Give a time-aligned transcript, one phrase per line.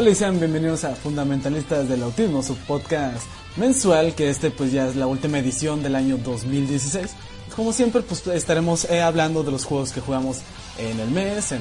[0.00, 3.22] Hola y sean bienvenidos a Fundamentalistas del Autismo, su podcast
[3.58, 7.10] mensual, que este pues ya es la última edición del año 2016.
[7.54, 10.38] Como siempre pues estaremos eh, hablando de los juegos que jugamos
[10.78, 11.60] en el mes, en,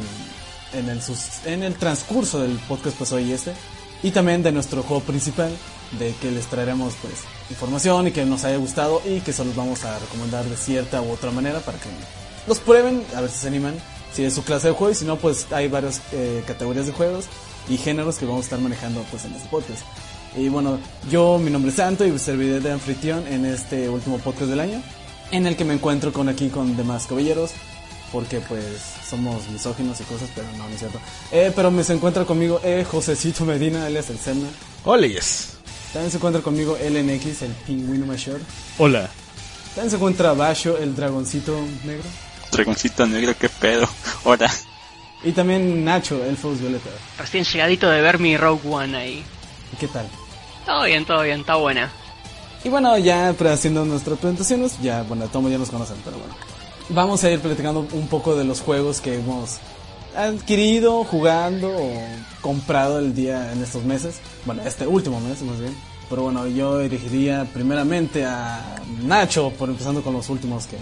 [0.72, 1.02] en, el,
[1.48, 3.52] en el transcurso del podcast pues hoy este,
[4.04, 5.52] y también de nuestro juego principal,
[6.00, 7.16] de que les traeremos pues
[7.50, 11.02] información y que nos haya gustado y que se los vamos a recomendar de cierta
[11.02, 11.90] u otra manera para que
[12.48, 13.76] los prueben, a ver si se animan,
[14.14, 16.94] si es su clase de juego y si no pues hay varias eh, categorías de
[16.94, 17.26] juegos
[17.70, 19.84] y géneros que vamos a estar manejando pues en este podcast.
[20.36, 24.50] Y bueno, yo mi nombre es Santo y serviré de anfitrión en este último podcast
[24.50, 24.82] del año,
[25.32, 27.52] en el que me encuentro con aquí con demás caballeros,
[28.12, 28.64] porque pues
[29.08, 31.00] somos misóginos y cosas, pero no, no es cierto.
[31.32, 34.48] Eh, pero me se encuentra conmigo eh, Josecito Medina, alias el Senna.
[34.86, 35.54] Hola, yes.
[35.94, 38.40] También se encuentra conmigo LNX, el pingüino mayor.
[38.78, 39.10] Hola.
[39.74, 42.04] También se encuentra Basho, el dragoncito negro.
[42.52, 43.88] Dragoncito negro, qué pedo.
[44.24, 44.52] Hola.
[45.24, 46.90] Y también Nacho, el Fox Violeta.
[47.18, 49.24] Recién llegadito de ver mi Rogue One ahí.
[49.74, 50.08] ¿Y qué tal?
[50.66, 51.92] Todo bien, todo bien, está buena.
[52.64, 56.36] Y bueno, ya haciendo nuestras presentaciones, ya, bueno, todos ya nos conocen, pero bueno.
[56.90, 59.60] Vamos a ir platicando un poco de los juegos que hemos
[60.16, 62.02] adquirido, jugando o
[62.42, 64.20] comprado el día en estos meses.
[64.46, 65.76] Bueno, este último mes más bien.
[66.10, 70.78] Pero bueno, yo dirigiría primeramente a Nacho, por empezando con los últimos que...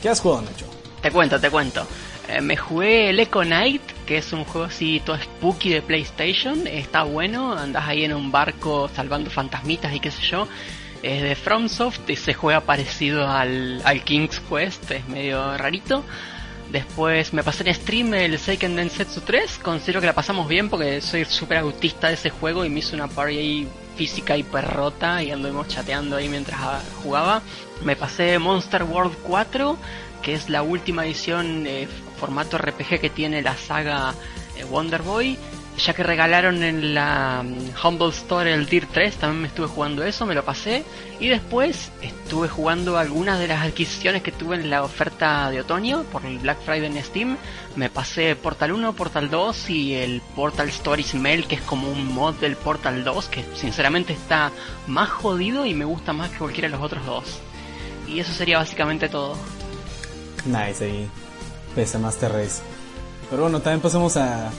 [0.00, 0.66] ¿Qué has jugado, Nacho?
[1.00, 1.84] Te cuento, te cuento.
[2.32, 6.66] Eh, me jugué el Echo Knight, que es un juego así todo spooky de PlayStation.
[6.66, 10.48] Está bueno, andas ahí en un barco salvando fantasmitas y qué sé yo.
[11.02, 16.04] Es de FromSoft y se juega parecido al, al King's Quest, es medio rarito.
[16.70, 19.58] Después me pasé en stream el Seiken Densetsu 3.
[19.58, 22.96] Considero que la pasamos bien porque soy súper autista de ese juego y me hizo
[22.96, 26.58] una party ahí física y perrota y anduvimos chateando ahí mientras
[27.02, 27.42] jugaba.
[27.84, 29.76] Me pasé Monster World 4,
[30.22, 31.88] que es la última edición eh,
[32.22, 34.14] formato RPG que tiene la saga
[34.56, 35.36] eh, Wonder Boy.
[35.76, 40.04] Ya que regalaron en la mm, Humble Store el Tier 3, también me estuve jugando
[40.04, 40.84] eso, me lo pasé.
[41.18, 46.04] Y después estuve jugando algunas de las adquisiciones que tuve en la oferta de otoño
[46.12, 47.36] por el Black Friday en Steam.
[47.74, 52.06] Me pasé Portal 1, Portal 2 y el Portal Stories Mail, que es como un
[52.06, 54.52] mod del Portal 2, que sinceramente está
[54.86, 57.24] más jodido y me gusta más que cualquiera de los otros dos.
[58.06, 59.36] Y eso sería básicamente todo.
[60.44, 61.08] Nice ahí.
[61.74, 62.62] PC Master Race.
[63.30, 64.50] Pero bueno, también pasamos a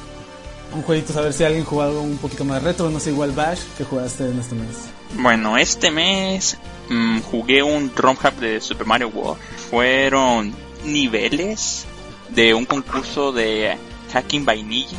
[0.73, 3.31] un jueguito, a ver si alguien jugó algo un poquito más retro, no sé, igual
[3.31, 4.89] Bash, que jugaste en este mes.
[5.15, 6.57] Bueno, este mes
[6.89, 9.39] mmm, jugué un ROM hack de Super Mario World.
[9.69, 10.53] Fueron
[10.83, 11.85] niveles
[12.29, 13.77] de un concurso de
[14.11, 14.97] hacking vainilla.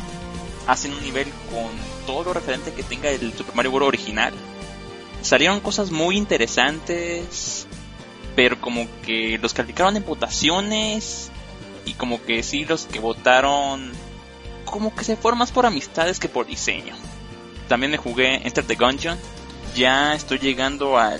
[0.67, 1.69] Hacen un nivel con
[2.07, 4.33] todo lo referente que tenga el Super Mario World original.
[5.21, 7.67] Salieron cosas muy interesantes,
[8.35, 11.31] pero como que los calificaron en votaciones
[11.85, 13.91] y como que sí los que votaron
[14.65, 16.95] como que se fueron más por amistades que por diseño.
[17.67, 19.17] También me jugué Enter the Gungeon.
[19.75, 21.17] Ya estoy llegando a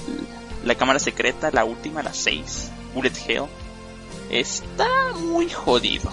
[0.64, 3.46] la cámara secreta, la última, la 6, Bullet Hell.
[4.30, 6.10] Está muy jodido.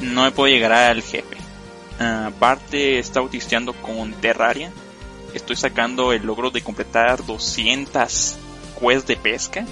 [0.00, 1.36] No me puedo llegar al jefe.
[1.98, 4.72] aparte, he estado testeando con Terraria.
[5.34, 8.36] Estoy sacando el logro de completar 200
[8.80, 9.64] quests de pesca.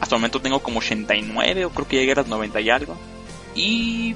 [0.00, 2.96] Hasta el momento tengo como 89 o creo que llegué a las 90 y algo.
[3.56, 4.14] Y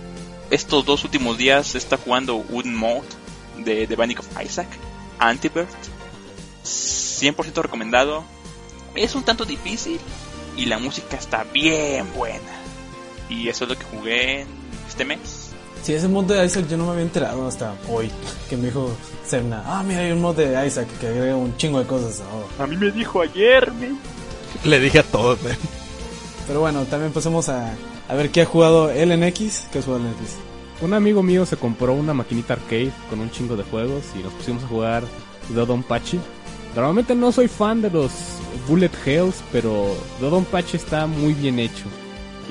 [0.51, 3.03] estos dos últimos días está jugando un mod
[3.65, 4.69] de The Binding of Isaac,
[5.19, 5.69] Antibirth.
[6.63, 8.23] 100% recomendado.
[8.95, 9.99] Es un tanto difícil
[10.57, 12.39] y la música está bien buena.
[13.31, 14.47] Y eso es lo que jugué
[14.89, 15.51] este mes.
[15.83, 18.11] Sí, ese mod de Isaac yo no me había enterado hasta hoy.
[18.51, 18.95] Que me dijo
[19.27, 22.23] Serna, ah, mira, hay un mod de Isaac que agrega un chingo de cosas.
[22.59, 23.73] A mí me dijo ayer,
[24.65, 25.57] Le dije a todos, man.
[26.47, 27.73] Pero bueno, también pasemos a,
[28.11, 29.69] a ver qué ha jugado LNX.
[29.73, 30.05] ¿Qué ha jugado?
[30.81, 34.33] Un amigo mío se compró una maquinita arcade con un chingo de juegos y nos
[34.33, 35.05] pusimos a jugar
[35.51, 36.19] Dodonpachi.
[36.75, 38.11] Normalmente no soy fan de los
[38.69, 41.85] Bullet Hells, pero Dodonpachi está muy bien hecho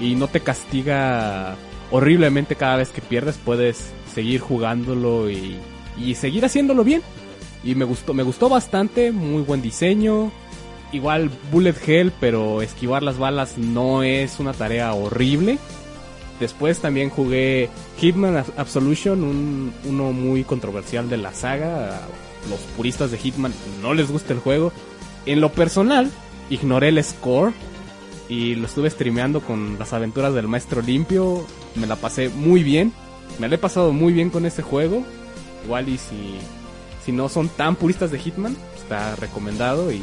[0.01, 1.57] y no te castiga
[1.91, 3.37] horriblemente cada vez que pierdes.
[3.37, 5.57] Puedes seguir jugándolo y,
[5.97, 7.01] y seguir haciéndolo bien.
[7.65, 10.31] Y me gustó, me gustó bastante, muy buen diseño,
[10.91, 15.57] igual bullet hell, pero esquivar las balas no es una tarea horrible.
[16.39, 22.01] Después también jugué Hitman Absolution, un, uno muy controversial de la saga.
[22.49, 24.71] Los puristas de Hitman no les gusta el juego.
[25.25, 26.09] En lo personal,
[26.49, 27.51] ignoré el score
[28.29, 31.45] y lo estuve streameando con las aventuras del maestro limpio.
[31.75, 32.93] Me la pasé muy bien.
[33.37, 35.03] Me la he pasado muy bien con ese juego.
[35.65, 36.37] Igual y si,
[37.03, 39.91] si no son tan puristas de Hitman, está recomendado.
[39.91, 40.01] Y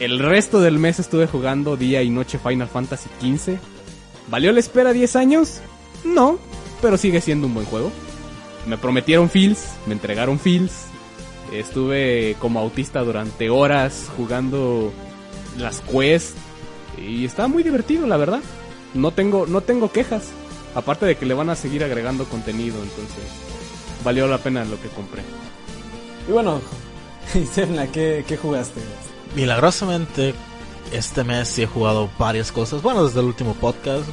[0.00, 3.56] el resto del mes estuve jugando día y noche Final Fantasy XV.
[4.28, 5.60] ¿Valió la espera 10 años?
[6.04, 6.38] No,
[6.80, 7.90] pero sigue siendo un buen juego.
[8.66, 10.84] Me prometieron feels, me entregaron feels.
[11.52, 14.92] Estuve como autista durante horas jugando
[15.56, 16.34] las quests
[16.98, 18.40] y está muy divertido, la verdad.
[18.94, 20.30] No tengo no tengo quejas.
[20.74, 23.24] Aparte de que le van a seguir agregando contenido, entonces
[24.04, 25.22] valió la pena lo que compré.
[26.28, 26.60] Y bueno,
[27.34, 28.80] Isefna, ¿qué, ¿qué jugaste?
[29.34, 30.34] Milagrosamente,
[30.92, 32.82] este mes sí he jugado varias cosas.
[32.82, 34.04] Bueno, desde el último podcast.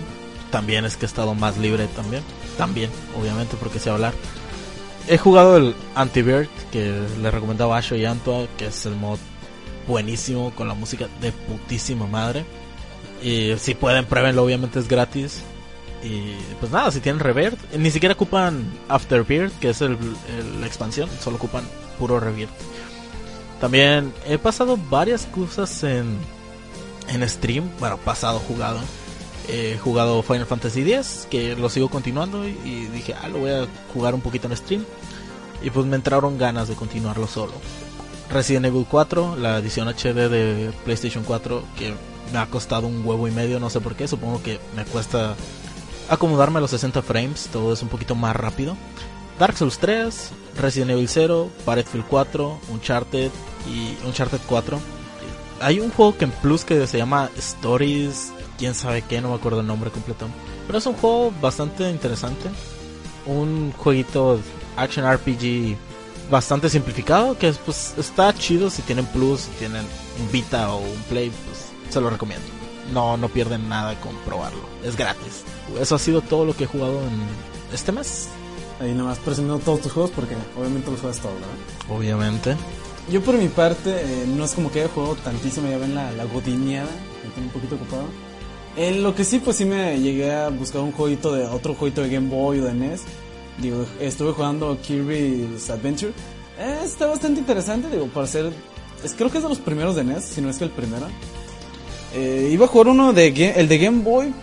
[0.51, 2.23] También es que he estado más libre también.
[2.57, 2.89] También,
[3.19, 4.13] obviamente, porque sé hablar.
[5.07, 9.19] He jugado el Anti-Bird, que le recomendaba a Asho y Antoa, que es el mod
[9.87, 12.45] buenísimo con la música de putísima madre.
[13.21, 15.41] Y si pueden, pruébenlo, obviamente es gratis.
[16.03, 19.97] Y pues nada, si tienen Revert, ni siquiera ocupan Afterbird, que es el,
[20.59, 21.63] la expansión, solo ocupan
[21.97, 22.51] puro Revert.
[23.65, 26.19] También he pasado varias cosas en,
[27.07, 28.79] en stream, bueno, pasado jugado.
[29.49, 33.65] He jugado Final Fantasy X, que lo sigo continuando y dije, ah, lo voy a
[33.91, 34.85] jugar un poquito en stream.
[35.63, 37.53] Y pues me entraron ganas de continuarlo solo.
[38.29, 41.95] Resident Evil 4, la edición HD de PlayStation 4, que
[42.31, 45.35] me ha costado un huevo y medio, no sé por qué, supongo que me cuesta
[46.07, 48.77] acomodarme a los 60 frames, todo es un poquito más rápido.
[49.39, 53.31] Dark Souls 3, Resident Evil 0, Battlefield 4, Uncharted
[53.69, 54.79] y Uncharted 4.
[55.61, 59.35] Hay un juego que en Plus que se llama Stories, quién sabe qué, no me
[59.35, 60.27] acuerdo el nombre completo.
[60.67, 62.49] Pero es un juego bastante interesante.
[63.25, 64.39] Un jueguito
[64.77, 65.77] action RPG
[66.29, 69.85] bastante simplificado que pues está chido si tienen Plus, si tienen
[70.19, 72.45] un Vita o un Play, pues se lo recomiendo.
[72.93, 74.61] No, no pierden nada con probarlo.
[74.83, 75.43] Es gratis.
[75.79, 77.27] Eso ha sido todo lo que he jugado en
[77.73, 78.29] este mes.
[78.79, 81.97] Ahí nada más presentando todos tus juegos porque obviamente los juegas todos, ¿verdad?
[81.97, 82.55] Obviamente.
[83.09, 86.11] Yo por mi parte, eh, no es como que haya jugado tantísimo, ya ven la,
[86.11, 86.89] la godineada,
[87.25, 88.05] estoy un poquito ocupado.
[88.75, 92.01] En lo que sí, pues sí me llegué a buscar un jueguito de otro jueguito
[92.01, 93.03] de Game Boy o de NES.
[93.59, 96.11] Digo, estuve jugando Kirby's Adventure.
[96.59, 98.51] Eh, está bastante interesante, digo, para ser...
[99.03, 101.07] Es, creo que es de los primeros de NES, si no es que el primero.
[102.13, 104.33] Eh, iba a jugar uno de el de Game Boy,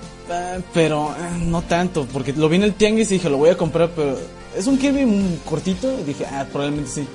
[0.73, 3.57] pero eh, no tanto, porque lo vi en el tianguis y dije, lo voy a
[3.57, 4.17] comprar, pero
[4.57, 7.07] es un Kirby cortito y dije, ah, probablemente sí.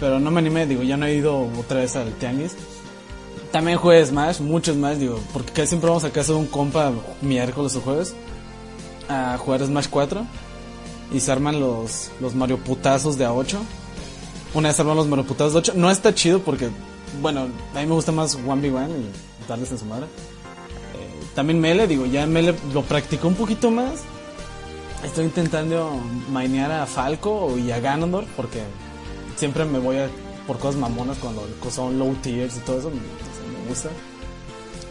[0.00, 2.56] Pero no me animé, digo, ya no he ido otra vez al tianguis.
[3.52, 6.90] También jugué Smash, mucho Smash, digo, porque casi siempre vamos a casa de un compa
[7.20, 8.14] miércoles o jueves
[9.08, 10.24] a jugar Smash 4
[11.12, 13.58] y se arman los, los Mario putazos de A8.
[14.54, 15.72] Una vez se arman los Mario putazos de 8.
[15.76, 16.70] No está chido porque,
[17.20, 17.42] bueno,
[17.74, 20.06] a mí me gusta más 1v1 y darles en su madre.
[21.34, 24.00] También Mele, digo, ya Mele lo practicó un poquito más.
[25.04, 25.98] Estoy intentando
[26.30, 28.60] mainear a Falco y a Ganondorf porque
[29.36, 30.08] siempre me voy a,
[30.46, 32.90] por cosas mamonas cuando son low tiers y todo eso.
[32.90, 33.88] Me, gusta.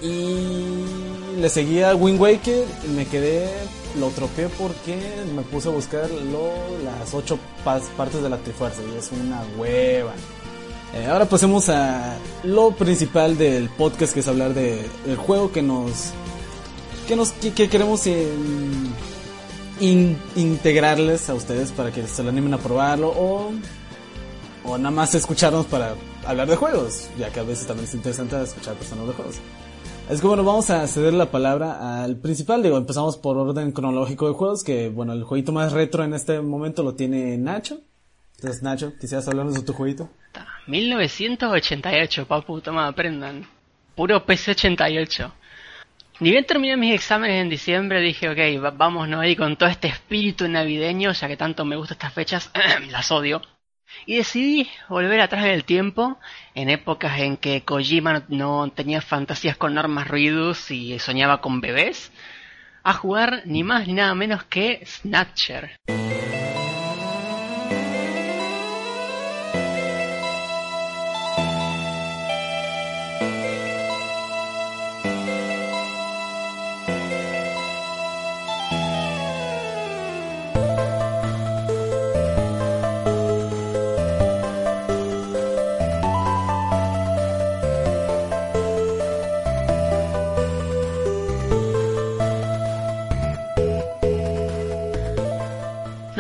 [0.02, 3.48] Y le seguí a Wind Waker y me quedé,
[4.00, 4.98] lo tropeé porque
[5.36, 6.10] me puse a buscar
[6.84, 10.14] las ocho partes de la Trifuerza y es una hueva.
[10.94, 15.62] Eh, ahora pasemos a lo principal del podcast que es hablar de el juego que
[15.62, 16.12] nos
[17.12, 18.88] que nos que, que queremos em,
[19.82, 23.52] in- integrarles a ustedes para que se lo animen a probarlo o
[24.64, 28.42] o nada más escucharnos para hablar de juegos, ya que a veces también es interesante
[28.42, 29.36] escuchar personas de juegos.
[30.10, 34.28] Es que bueno, vamos a ceder la palabra al principal, digo, empezamos por orden cronológico
[34.30, 37.82] de juegos, que bueno, el jueguito más retro en este momento lo tiene Nacho.
[38.38, 40.10] Entonces Nacho, quisieras hablarnos de tu jueguito.
[40.68, 43.46] 1988, papu, toma, aprendan.
[43.96, 45.34] Puro PC 88.
[46.22, 50.48] Ni bien terminé mis exámenes en diciembre, dije, ok, vámonos ahí con todo este espíritu
[50.48, 52.52] navideño, ya que tanto me gustan estas fechas,
[52.92, 53.42] las odio.
[54.06, 56.20] Y decidí volver atrás en el tiempo,
[56.54, 61.60] en épocas en que Kojima no, no tenía fantasías con armas ruidos y soñaba con
[61.60, 62.12] bebés,
[62.84, 65.72] a jugar ni más ni nada menos que Snatcher.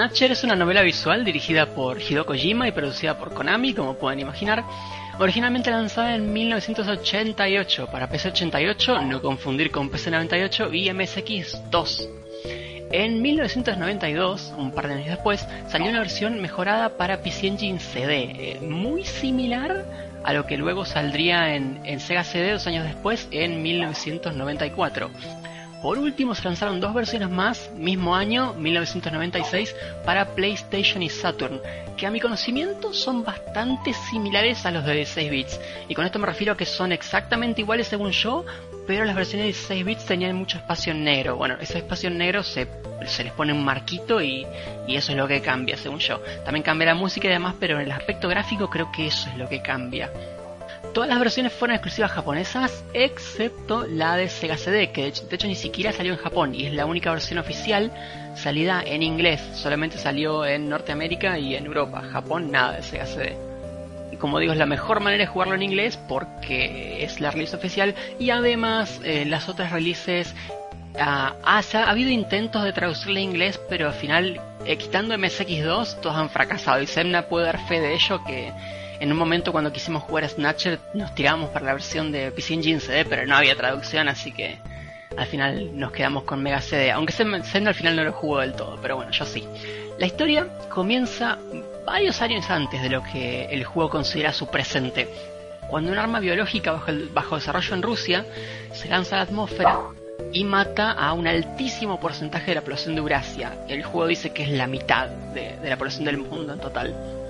[0.01, 4.19] Snatcher es una novela visual dirigida por Hideo Kojima y producida por Konami, como pueden
[4.19, 4.63] imaginar.
[5.19, 12.09] Originalmente lanzada en 1988 para PC88, no confundir con PC98 y MSX2.
[12.91, 18.23] En 1992, un par de años después, salió una versión mejorada para PC Engine CD,
[18.23, 19.85] eh, muy similar
[20.23, 25.11] a lo que luego saldría en, en Sega CD dos años después, en 1994.
[25.81, 31.59] Por último se lanzaron dos versiones más, mismo año, 1996, para PlayStation y Saturn,
[31.97, 35.59] que a mi conocimiento son bastante similares a los de 16 bits.
[35.87, 38.45] Y con esto me refiero a que son exactamente iguales según yo,
[38.85, 41.35] pero las versiones de 16 bits tenían mucho espacio en negro.
[41.35, 42.67] Bueno, ese espacio en negro se,
[43.07, 44.45] se les pone un marquito y,
[44.87, 46.19] y eso es lo que cambia según yo.
[46.45, 49.37] También cambia la música y demás, pero en el aspecto gráfico creo que eso es
[49.37, 50.11] lo que cambia.
[50.93, 55.55] Todas las versiones fueron exclusivas japonesas, excepto la de Sega CD, que de hecho, ni
[55.55, 57.91] siquiera salió en Japón y es la única versión oficial
[58.35, 59.41] salida en inglés.
[59.53, 62.01] Solamente salió en Norteamérica y en Europa.
[62.01, 63.37] Japón nada de Sega CD.
[64.11, 67.55] Y como digo, es la mejor manera de jugarlo en inglés porque es la release
[67.55, 70.35] oficial y además eh, las otras releases
[70.99, 76.01] ah, ha, ha, habido intentos de traducirla en inglés, pero al final, eh, quitando MSX2,
[76.01, 76.81] todos han fracasado.
[76.81, 78.51] Y Semna puede dar fe de ello que
[79.01, 82.53] en un momento cuando quisimos jugar a Snatcher nos tiramos para la versión de PC
[82.53, 84.59] Engine CD, pero no había traducción, así que
[85.17, 86.91] al final nos quedamos con Mega CD.
[86.91, 89.43] Aunque Senda al final no lo jugó del todo, pero bueno, yo sí.
[89.97, 91.39] La historia comienza
[91.83, 95.09] varios años antes de lo que el juego considera su presente.
[95.67, 96.79] Cuando un arma biológica
[97.11, 98.25] bajo, desarrollo en Rusia
[98.71, 99.79] se lanza a la atmósfera
[100.31, 103.57] y mata a un altísimo porcentaje de la población de Eurasia.
[103.67, 107.20] El juego dice que es la mitad de la población del mundo en total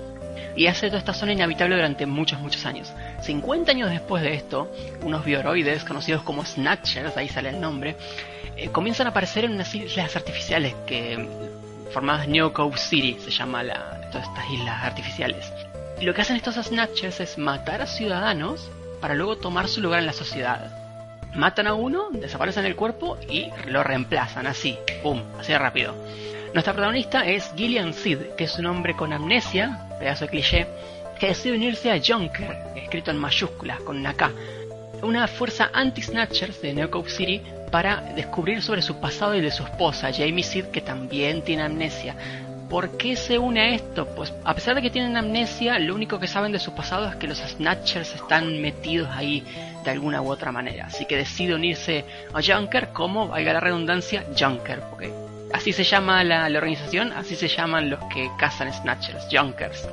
[0.56, 2.92] y hace toda esta zona inhabitable durante muchos, muchos años.
[3.22, 4.70] 50 años después de esto,
[5.02, 7.96] unos bioroides, conocidos como Snatchers, ahí sale el nombre,
[8.56, 11.28] eh, comienzan a aparecer en unas islas artificiales que
[11.92, 15.52] formadas New Cove City, se llama la, todas estas islas artificiales.
[16.00, 20.00] Y lo que hacen estos Snatchers es matar a ciudadanos para luego tomar su lugar
[20.00, 20.70] en la sociedad.
[21.34, 25.94] Matan a uno, desaparecen el cuerpo y lo reemplazan así, pum, así de rápido.
[26.52, 30.66] Nuestra protagonista es Gillian Sid, que es un hombre con amnesia, pedazo cliché,
[31.18, 34.32] que decide unirse a Junker, escrito en mayúsculas, con una K,
[35.02, 37.40] una fuerza anti-snatchers de Neocope City
[37.70, 42.16] para descubrir sobre su pasado y de su esposa, Jamie Sid, que también tiene amnesia.
[42.68, 44.06] ¿Por qué se une a esto?
[44.16, 47.14] Pues a pesar de que tienen amnesia, lo único que saben de su pasado es
[47.14, 49.44] que los Snatchers están metidos ahí
[49.84, 50.86] de alguna u otra manera.
[50.86, 52.04] Así que decide unirse
[52.34, 55.12] a Junker como, valga la redundancia, Junker, porque
[55.52, 59.88] así se llama la, organización, así se llaman los que cazan Snatchers, Junkers.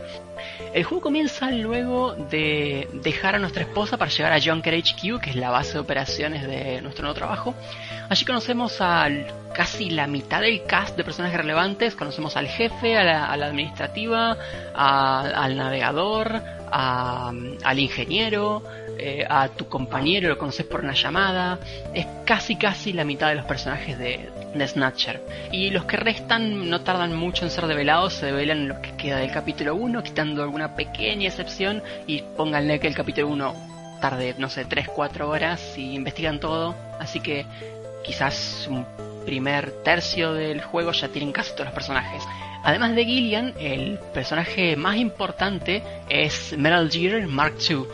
[0.73, 5.31] El juego comienza luego de dejar a nuestra esposa para llegar a Junker HQ, que
[5.31, 7.55] es la base de operaciones de nuestro nuevo trabajo.
[8.09, 9.07] Allí conocemos a
[9.53, 11.95] casi la mitad del cast de personajes relevantes.
[11.95, 14.37] Conocemos al jefe, a la, administrativa,
[14.73, 17.31] al navegador, a,
[17.63, 18.63] al ingeniero,
[18.97, 21.57] eh, a tu compañero, lo conoces por una llamada.
[21.93, 25.21] Es casi casi la mitad de los personajes de, de, Snatcher.
[25.51, 29.17] Y los que restan no tardan mucho en ser develados, se develan lo que queda
[29.17, 31.83] del capítulo 1, quitando alguna pequeña excepción.
[32.07, 36.75] Y pónganle que el capítulo 1 tarde, no sé, 3-4 horas y investigan todo.
[36.99, 37.45] Así que
[38.03, 38.85] quizás un
[39.25, 42.23] primer tercio del juego ya tienen casi todos los personajes.
[42.63, 47.85] Además de Gillian, el personaje más importante es Metal Gear Mark II,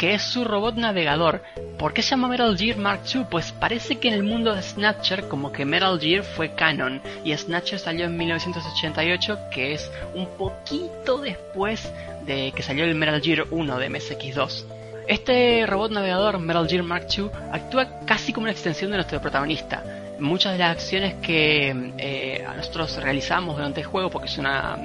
[0.00, 1.42] que es su robot navegador.
[1.78, 3.26] ¿Por qué se llama Metal Gear Mark II?
[3.30, 7.36] Pues parece que en el mundo de Snatcher como que Metal Gear fue canon y
[7.36, 11.92] Snatcher salió en 1988 que es un poquito después
[12.24, 14.64] de que salió el Metal Gear 1 de MSX2.
[15.06, 19.84] Este robot navegador Metal Gear Mark II actúa casi como una extensión de nuestro protagonista.
[20.18, 24.78] Muchas de las acciones que eh, nosotros realizamos durante el juego, porque es una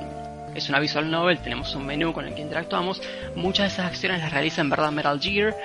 [0.55, 3.01] es una visual novel, tenemos un menú con el que interactuamos.
[3.35, 5.55] Muchas de esas acciones las realiza en verdad Metal Gear,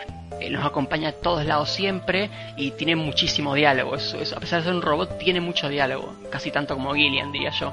[0.40, 3.94] eh, nos acompaña a todos lados siempre y tiene muchísimo diálogo.
[3.94, 7.50] Eso, a pesar de ser un robot, tiene mucho diálogo, casi tanto como Gillian, diría
[7.50, 7.72] yo.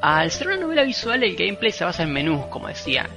[0.00, 3.08] Al ser una novela visual, el gameplay se basa en menús, como decía,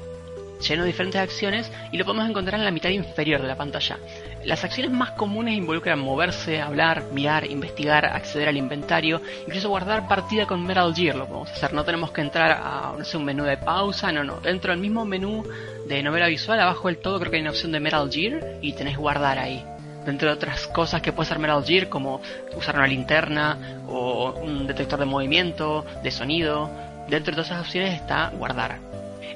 [0.68, 3.98] lleno de diferentes acciones y lo podemos encontrar en la mitad inferior de la pantalla.
[4.46, 10.48] Las acciones más comunes involucran moverse, hablar, mirar, investigar, acceder al inventario, incluso guardar partida
[10.48, 11.74] con Metal Gear lo podemos hacer.
[11.74, 14.40] No tenemos que entrar a no sé, un menú de pausa, no, no.
[14.40, 15.44] Dentro del mismo menú
[15.88, 18.74] de novela visual, abajo del todo creo que hay una opción de Metal Gear y
[18.74, 19.64] tenés guardar ahí.
[20.06, 22.20] Dentro de otras cosas que puede ser Metal Gear, como
[22.56, 26.68] usar una linterna o un detector de movimiento, de sonido,
[27.08, 28.91] dentro de todas esas opciones está guardar.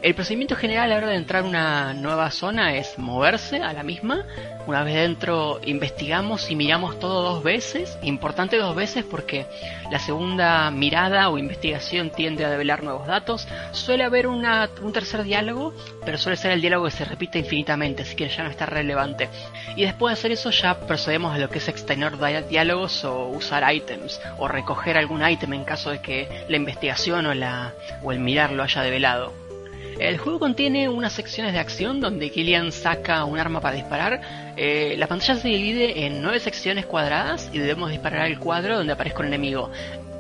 [0.06, 3.74] El procedimiento general a la hora de entrar a una nueva zona es moverse a
[3.74, 4.24] la misma.
[4.68, 7.98] Una vez dentro investigamos y miramos todo dos veces.
[8.04, 9.48] Importante dos veces porque
[9.90, 13.48] la segunda mirada o investigación tiende a develar nuevos datos.
[13.72, 15.74] Suele haber una, un tercer diálogo,
[16.06, 19.28] pero suele ser el diálogo que se repite infinitamente, así que ya no está relevante.
[19.76, 22.14] Y después de hacer eso ya procedemos a lo que es extender
[22.48, 27.34] diálogos o usar items o recoger algún item en caso de que la investigación o,
[27.34, 29.45] la, o el mirar lo haya develado.
[30.00, 34.22] El juego contiene unas secciones de acción donde Killian saca un arma para disparar.
[34.58, 38.94] Eh, la pantalla se divide en nueve secciones cuadradas y debemos disparar al cuadro donde
[38.94, 39.72] aparezca un enemigo.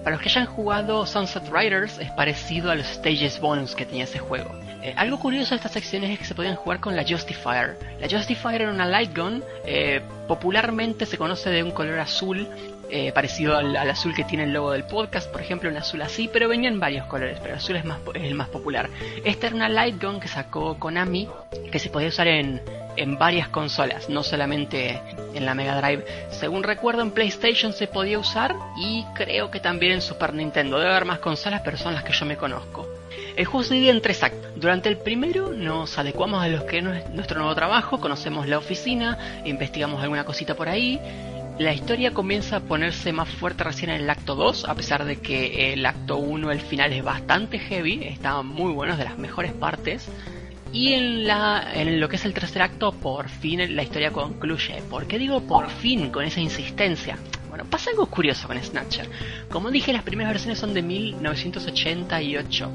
[0.05, 4.03] Para los que hayan jugado Sunset Riders es parecido a los Stages Bonus que tenía
[4.03, 4.51] ese juego.
[4.83, 7.75] Eh, algo curioso de estas secciones es que se podían jugar con la Justifier.
[7.99, 12.47] La Justifier era una light gun, eh, popularmente se conoce de un color azul
[12.89, 16.29] eh, parecido al, azul que tiene el logo del podcast, por ejemplo, un azul así,
[16.31, 18.89] pero venían varios colores, pero el azul es, más, el más popular.
[19.23, 21.27] Esta era una light gun que sacó Konami,
[21.71, 22.61] que se podía usar en,
[22.97, 25.01] en varias consolas, no solamente
[25.33, 26.05] en la Mega Drive.
[26.31, 30.77] Según recuerdo, en PlayStation se podía usar y creo que también en Super Nintendo.
[30.77, 32.87] Debe haber más consolas, pero son las que yo me conozco.
[33.35, 34.51] El juego se divide en tres actos.
[34.55, 39.41] Durante el primero nos adecuamos a lo que es nuestro nuevo trabajo, conocemos la oficina,
[39.43, 40.99] investigamos alguna cosita por ahí,
[41.57, 45.17] la historia comienza a ponerse más fuerte recién en el acto 2, a pesar de
[45.17, 49.53] que el acto 1, el final es bastante heavy, está muy bueno, de las mejores
[49.53, 50.07] partes.
[50.73, 54.81] Y en, la, en lo que es el tercer acto, por fin la historia concluye.
[54.89, 57.17] ¿Por qué digo por fin con esa insistencia?
[57.47, 59.07] Bueno, pasa algo curioso con Snatcher.
[59.49, 62.71] Como dije, las primeras versiones son de 1988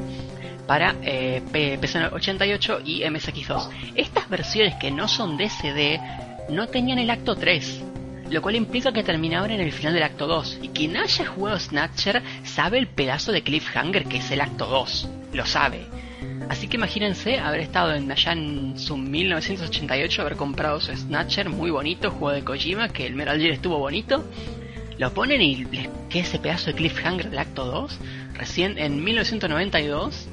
[0.66, 3.68] para eh, PC88 y MSX2.
[3.96, 6.00] Estas versiones que no son de CD
[6.48, 7.89] no tenían el acto 3
[8.30, 10.60] lo cual implica que terminaban en el final del acto 2.
[10.62, 15.08] Y quien haya jugado Snatcher sabe el pedazo de cliffhanger que es el acto 2.
[15.32, 15.86] Lo sabe.
[16.48, 21.70] Así que imagínense haber estado en, allá en su 1988, haber comprado su Snatcher muy
[21.70, 24.24] bonito, juego de Kojima, que el Metal Gear estuvo bonito.
[24.98, 27.98] Lo ponen y les queda ese pedazo de cliffhanger del acto 2.
[28.34, 30.28] Recién en 1992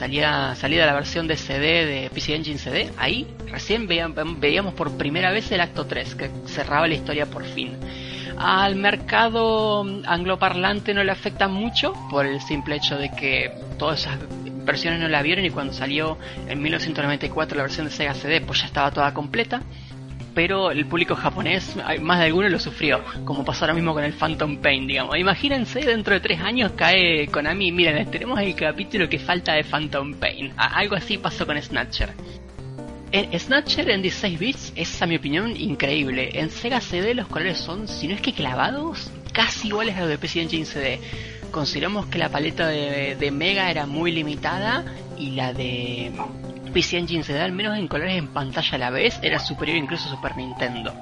[0.00, 5.30] salía, salida la versión de CD de PC Engine CD, ahí recién veíamos, por primera
[5.30, 7.76] vez el acto 3, que cerraba la historia por fin.
[8.38, 14.18] Al mercado angloparlante no le afecta mucho por el simple hecho de que todas esas
[14.64, 16.16] versiones no la vieron y cuando salió
[16.48, 19.60] en 1994 la versión de Sega CD pues ya estaba toda completa
[20.34, 24.12] pero el público japonés, más de alguno lo sufrió, como pasó ahora mismo con el
[24.12, 25.16] Phantom Pain, digamos.
[25.18, 30.14] Imagínense, dentro de tres años cae Konami, miren, tenemos el capítulo que falta de Phantom
[30.14, 30.52] Pain.
[30.56, 32.10] algo así pasó con Snatcher.
[33.12, 36.30] En Snatcher en 16 bits es, a mi opinión, increíble.
[36.34, 40.08] En Sega CD los colores son, si no es que clavados, casi iguales a los
[40.10, 41.00] de PC Engine CD.
[41.50, 44.84] Consideramos que la paleta de Mega era muy limitada
[45.18, 46.12] y la de
[46.72, 50.08] PC Engine CD, al menos en colores en pantalla a la vez, era superior incluso
[50.08, 50.92] a Super Nintendo.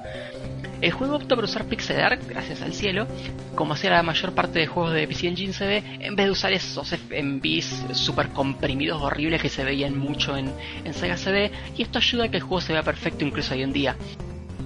[0.81, 3.05] El juego optó por usar pixel art, gracias al cielo,
[3.53, 6.53] como hacía la mayor parte de juegos de PC Engine CD, en vez de usar
[6.53, 10.51] esos FMVs super comprimidos horribles que se veían mucho en,
[10.85, 13.63] en Sega CD, y esto ayuda a que el juego se vea perfecto incluso hoy
[13.63, 13.97] en día.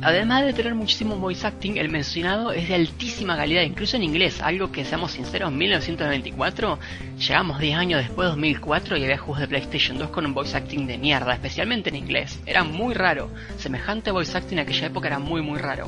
[0.03, 4.41] Además de tener muchísimo voice acting, el mencionado es de altísima calidad, incluso en inglés,
[4.41, 6.77] algo que seamos sinceros, en 1994,
[7.17, 10.87] llegamos 10 años después, 2004, y había juegos de PlayStation 2 con un voice acting
[10.87, 12.37] de mierda, especialmente en inglés.
[12.45, 15.87] Era muy raro, semejante voice acting en aquella época era muy muy raro.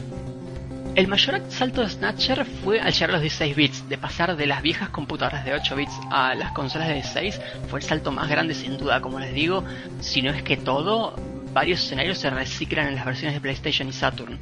[0.96, 4.46] El mayor salto de Snatcher fue al llegar a los 16 bits, de pasar de
[4.46, 8.30] las viejas computadoras de 8 bits a las consolas de 16, fue el salto más
[8.30, 9.66] grande sin duda, como les digo,
[10.00, 11.18] si no es que todo,
[11.56, 14.38] varios escenarios se reciclan en las versiones de PlayStation y Saturn.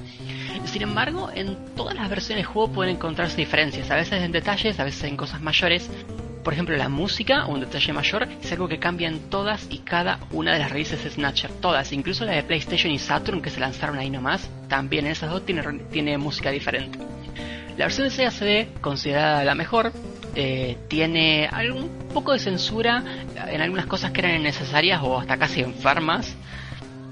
[0.65, 4.79] Sin embargo, en todas las versiones de juego pueden encontrarse diferencias, a veces en detalles,
[4.79, 5.91] a veces en cosas mayores.
[6.43, 10.19] Por ejemplo, la música, un detalle mayor, es algo que cambia en todas y cada
[10.31, 11.51] una de las raíces de Snatcher.
[11.61, 15.29] Todas, incluso la de PlayStation y Saturn que se lanzaron ahí nomás, también en esas
[15.29, 16.97] dos tiene, tiene música diferente.
[17.77, 19.93] La versión de Sega CD, considerada la mejor,
[20.35, 23.03] eh, tiene algún poco de censura
[23.47, 26.35] en algunas cosas que eran innecesarias o hasta casi enfermas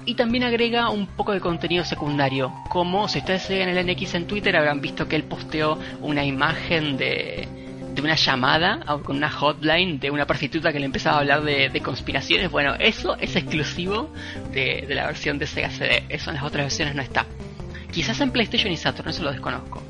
[0.04, 4.26] y también agrega un poco de contenido secundario, como si ustedes siguen el NX en
[4.26, 7.48] Twitter habrán visto que él posteó una imagen de,
[7.94, 11.80] de una llamada con una hotline de una prostituta que le empezaba a hablar de,
[11.82, 12.50] conspiraciones.
[12.50, 14.12] Bueno, eso es exclusivo
[14.52, 17.26] de, de, la versión de Sega CD, eso en las otras versiones no está.
[17.92, 19.82] Quizás en PlayStation y Saturn, eso lo desconozco.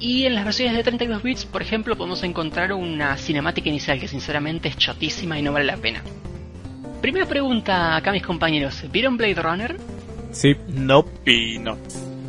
[0.00, 4.08] Y en las versiones de 32 bits, por ejemplo, podemos encontrar una cinemática inicial que
[4.08, 6.02] sinceramente es chotísima y no vale la pena.
[7.04, 9.76] Primera pregunta acá mis compañeros, ¿vieron Blade Runner?
[10.32, 10.56] Sí.
[10.68, 11.04] No.
[11.26, 11.76] Y no.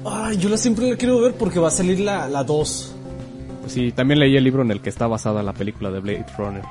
[0.05, 2.95] Ay, yo la siempre la quiero ver porque va a salir la, la 2.
[3.67, 6.63] Sí, también leí el libro en el que está basada la película de Blade Runner.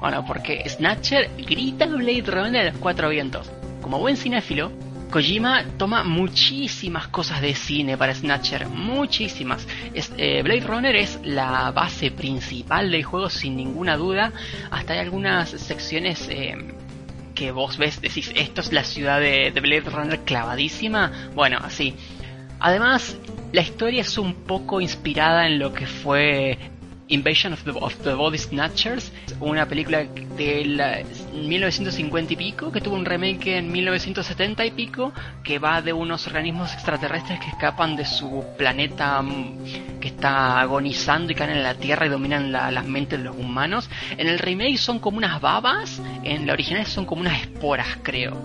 [0.00, 3.48] Bueno, porque Snatcher grita Blade Runner a los cuatro vientos.
[3.82, 4.72] Como buen cinéfilo,
[5.12, 9.68] Kojima toma muchísimas cosas de cine para Snatcher, muchísimas.
[9.94, 14.32] Eh, Blade Runner es la base principal del juego sin ninguna duda.
[14.72, 16.56] Hasta hay algunas secciones eh,
[17.42, 21.10] que vos ves, decís, esto es la ciudad de, de Blade Runner clavadísima.
[21.34, 21.96] Bueno, así.
[22.60, 23.16] Además,
[23.50, 26.56] la historia es un poco inspirada en lo que fue
[27.08, 33.58] Invasion of the, Body Snatchers, una película de 1950 y pico, que tuvo un remake
[33.58, 35.12] en 1970 y pico,
[35.42, 41.32] que va de unos organismos extraterrestres que escapan de su planeta mm, que está agonizando
[41.32, 43.90] y caen en la Tierra y dominan las mentes de los humanos.
[44.16, 48.40] En el remake son como unas babas, en la original son como unas esporas, creo.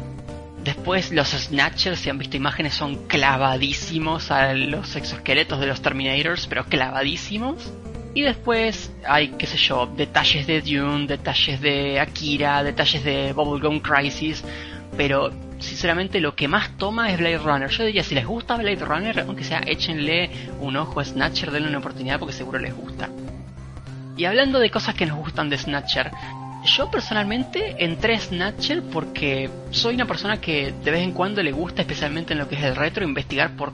[0.67, 6.46] Después los Snatchers, si han visto imágenes, son clavadísimos a los exoesqueletos de los Terminators,
[6.48, 7.72] pero clavadísimos.
[8.17, 13.80] Y después hay, qué sé yo, detalles de Dune, detalles de Akira, detalles de Bubblegum
[13.80, 14.43] Crisis,
[14.97, 17.69] pero sinceramente lo que más toma es Blade Runner.
[17.69, 21.69] Yo diría, si les gusta Blade Runner, aunque sea, échenle un ojo a Snatcher, denle
[21.69, 23.08] una oportunidad porque seguro les gusta.
[24.17, 26.10] Y hablando de cosas que nos gustan de Snatcher,
[26.65, 31.51] yo personalmente entré a Snatcher porque soy una persona que de vez en cuando le
[31.51, 33.73] gusta, especialmente en lo que es el retro, investigar por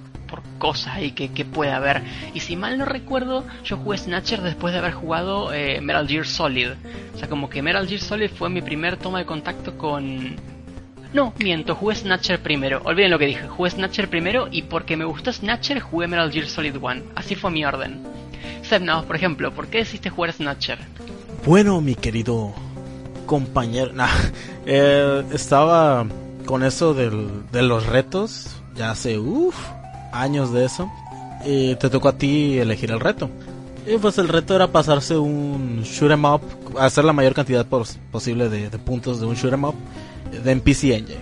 [0.64, 2.02] cosas ahí que, puede haber.
[2.34, 6.26] Y si mal no recuerdo, yo jugué Snatcher después de haber jugado eh, Metal Gear
[6.26, 6.70] Solid.
[7.14, 10.38] O sea, como que Metal Gear Solid fue mi primer toma de contacto con...
[11.12, 12.82] No, miento, jugué Snatcher primero.
[12.86, 16.48] Olviden lo que dije, jugué Snatcher primero y porque me gustó Snatcher jugué Metal Gear
[16.48, 17.04] Solid 1.
[17.14, 18.02] Así fue mi orden.
[18.62, 20.80] Sebnaos, por ejemplo, ¿por qué decidiste jugar Snatcher?
[21.46, 22.54] Bueno, mi querido
[23.26, 23.92] compañero,
[24.66, 26.06] eh, estaba
[26.46, 29.83] con eso del, de los retos ya hace uff
[30.14, 30.90] años de eso.
[31.46, 33.30] Y te tocó a ti elegir el reto.
[33.86, 36.42] Y pues el reto era pasarse un shoot em up,
[36.80, 39.76] hacer la mayor cantidad posible de, puntos de un shoot em up
[40.44, 41.22] de PC Engine.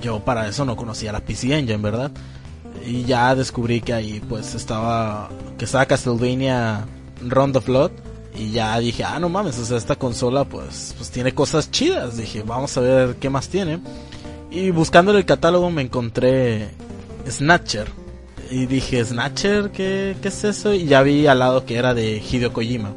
[0.00, 2.12] Yo para eso no conocía la PC Engine, ¿verdad?
[2.86, 5.28] Y ya descubrí que ahí pues estaba,
[5.58, 6.86] que estaba Castlevania
[7.26, 7.90] Round of Blood.
[8.36, 12.16] Y ya dije, ah, no mames, esta consola pues, pues tiene cosas chidas.
[12.16, 13.80] Dije, vamos a ver qué más tiene.
[14.52, 16.70] Y buscando en el catálogo me encontré
[17.28, 17.99] Snatcher
[18.50, 20.74] y dije, Snatcher, ¿qué, ¿qué, es eso?
[20.74, 22.92] Y ya vi al lado que era de Hideo Kojima.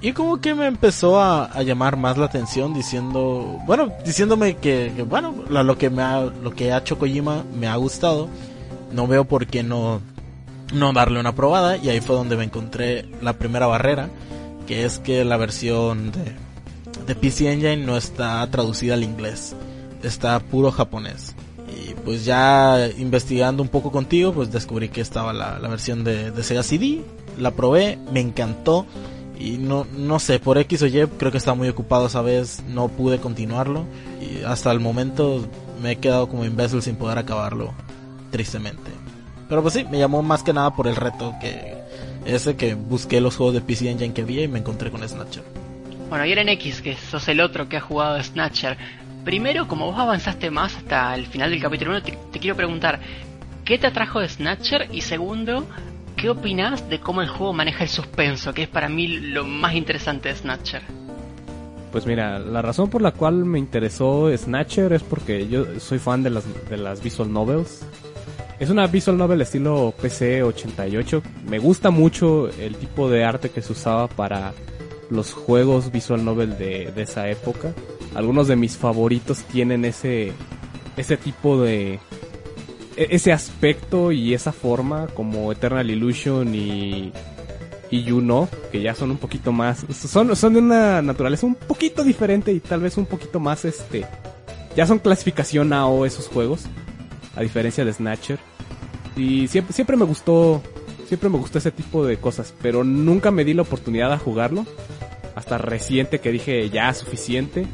[0.00, 5.34] Y como que me empezó a, llamar más la atención diciendo, bueno, diciéndome que, bueno,
[5.48, 8.28] lo, que me ha, lo que ha hecho Kojima me ha gustado.
[8.92, 10.00] No veo por qué no,
[10.72, 11.76] no darle una probada.
[11.76, 14.08] Y ahí fue donde me encontré la primera barrera,
[14.66, 16.34] que es que la versión de,
[17.06, 19.54] de PC Engine no está traducida al inglés.
[20.02, 21.34] Está puro japonés
[22.08, 27.02] pues ya investigando un poco contigo, pues descubrí que estaba la, versión de, Sega CD,
[27.36, 28.86] la probé, me encantó
[29.38, 32.62] y no, no sé, por X o Y creo que estaba muy ocupado esa vez,
[32.66, 33.84] no pude continuarlo
[34.22, 35.46] y hasta el momento
[35.82, 37.74] me he quedado como imbécil sin poder acabarlo,
[38.30, 38.90] tristemente.
[39.46, 41.76] Pero pues sí, me llamó más que nada por el reto que
[42.24, 45.44] ese que busqué los juegos de PC Engine que había y me encontré con Snatcher.
[46.08, 48.78] Bueno, y en X, que sos el otro que ha jugado Snatcher,
[49.24, 53.00] Primero, como vos avanzaste más hasta el final del capítulo 1, te, quiero preguntar,
[53.64, 54.88] ¿qué te atrajo de Snatcher?
[54.92, 55.66] Y segundo,
[56.16, 59.74] ¿qué opinas de cómo el juego maneja el suspenso, que es para mí lo más
[59.74, 60.82] interesante de Snatcher?
[61.92, 66.22] Pues mira, la razón por la cual me interesó Snatcher es porque yo soy fan
[66.22, 67.84] de las, de las visual novels.
[68.58, 71.22] Es una visual novel estilo PC 88.
[71.48, 74.52] Me gusta mucho el tipo de arte que se usaba para
[75.10, 77.72] los juegos visual novel de, de esa época
[78.14, 80.32] algunos de mis favoritos tienen ese,
[80.96, 82.00] ese tipo de,
[82.98, 87.12] e, ese aspecto y esa forma como Eternal Illusion y,
[87.90, 92.02] y Know, que ya son un poquito más, son, son de una naturaleza un poquito
[92.02, 94.04] diferente y tal vez un poquito más este,
[94.76, 96.64] ya son clasificación AO esos juegos,
[97.36, 98.38] a diferencia de Snatcher.
[99.16, 100.62] Y siempre, siempre me gustó,
[101.06, 104.66] siempre me gustó ese tipo de cosas, pero nunca me di la oportunidad de jugarlo.
[105.34, 107.66] Hasta reciente que dije ya suficiente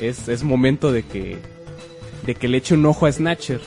[0.00, 1.38] es, es momento de que,
[2.26, 3.60] de que le eche un ojo a Snatcher.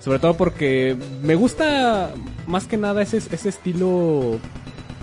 [0.00, 2.12] Sobre todo porque me gusta
[2.46, 4.38] más que nada ese, ese estilo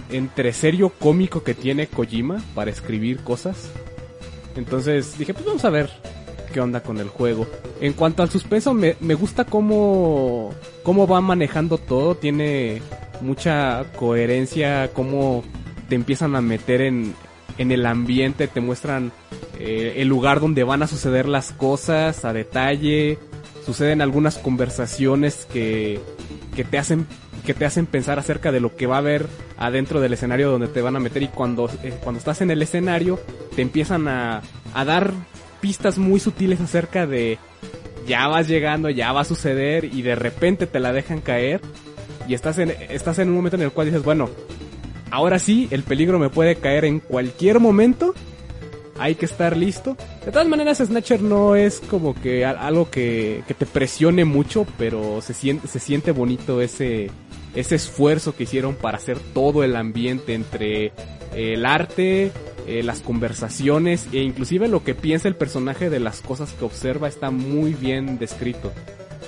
[0.10, 3.69] entre serio cómico que tiene Kojima para escribir cosas.
[4.55, 5.89] Entonces dije, pues vamos a ver
[6.53, 7.45] qué onda con el juego.
[7.81, 10.53] En cuanto al suspenso, me, me gusta cómo,
[10.84, 12.15] cómo va manejando todo.
[12.15, 12.81] Tiene
[13.21, 15.43] mucha coherencia, cómo
[15.89, 17.13] te empiezan a meter en,
[17.57, 19.11] en el ambiente, te muestran
[19.59, 23.17] eh, el lugar donde van a suceder las cosas a detalle.
[23.65, 25.99] Suceden algunas conversaciones que,
[26.55, 27.07] que te hacen
[27.45, 30.67] que te hacen pensar acerca de lo que va a haber adentro del escenario donde
[30.67, 33.19] te van a meter y cuando, eh, cuando estás en el escenario
[33.55, 34.41] te empiezan a,
[34.73, 35.11] a dar
[35.61, 37.37] pistas muy sutiles acerca de
[38.07, 41.61] ya vas llegando, ya va a suceder y de repente te la dejan caer
[42.27, 44.29] y estás en, estás en un momento en el cual dices, bueno,
[45.11, 48.13] ahora sí, el peligro me puede caer en cualquier momento,
[48.97, 49.97] hay que estar listo.
[50.25, 55.21] De todas maneras, Snatcher no es como que algo que, que te presione mucho, pero
[55.21, 57.11] se siente, se siente bonito ese,
[57.55, 60.93] ese esfuerzo que hicieron para hacer todo el ambiente entre
[61.33, 62.31] el arte,
[62.67, 67.07] eh, las conversaciones e inclusive lo que piensa el personaje de las cosas que observa
[67.07, 68.71] está muy bien descrito.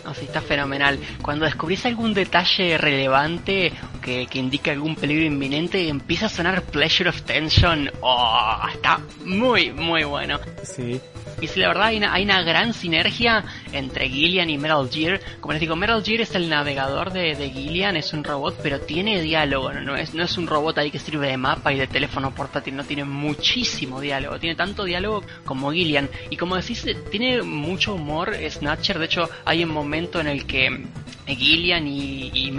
[0.08, 0.98] Así está fenomenal.
[1.22, 7.10] Cuando descubrís algún detalle relevante que, que indica algún peligro inminente, empieza a sonar Pleasure
[7.10, 7.92] of Tension.
[8.02, 10.40] Oh, está muy, muy bueno.
[10.64, 11.02] Sí.
[11.40, 15.22] Y si la verdad hay una, hay una gran sinergia entre Gillian y Metal Gear.
[15.40, 18.80] Como les digo, Metal Gear es el navegador de, de Gillian, es un robot, pero
[18.82, 19.96] tiene diálogo, ¿no?
[19.96, 22.84] es, no es un robot ahí que sirve de mapa y de teléfono portátil, no
[22.84, 26.10] tiene muchísimo diálogo, tiene tanto diálogo como Gillian.
[26.32, 30.86] Y como decís, tiene mucho humor Snatcher, de hecho hay un en el que
[31.26, 32.52] Gillian y, y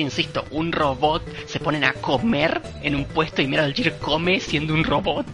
[0.00, 4.74] insisto, un robot, se ponen a comer en un puesto y Metal Gear come siendo
[4.74, 5.26] un robot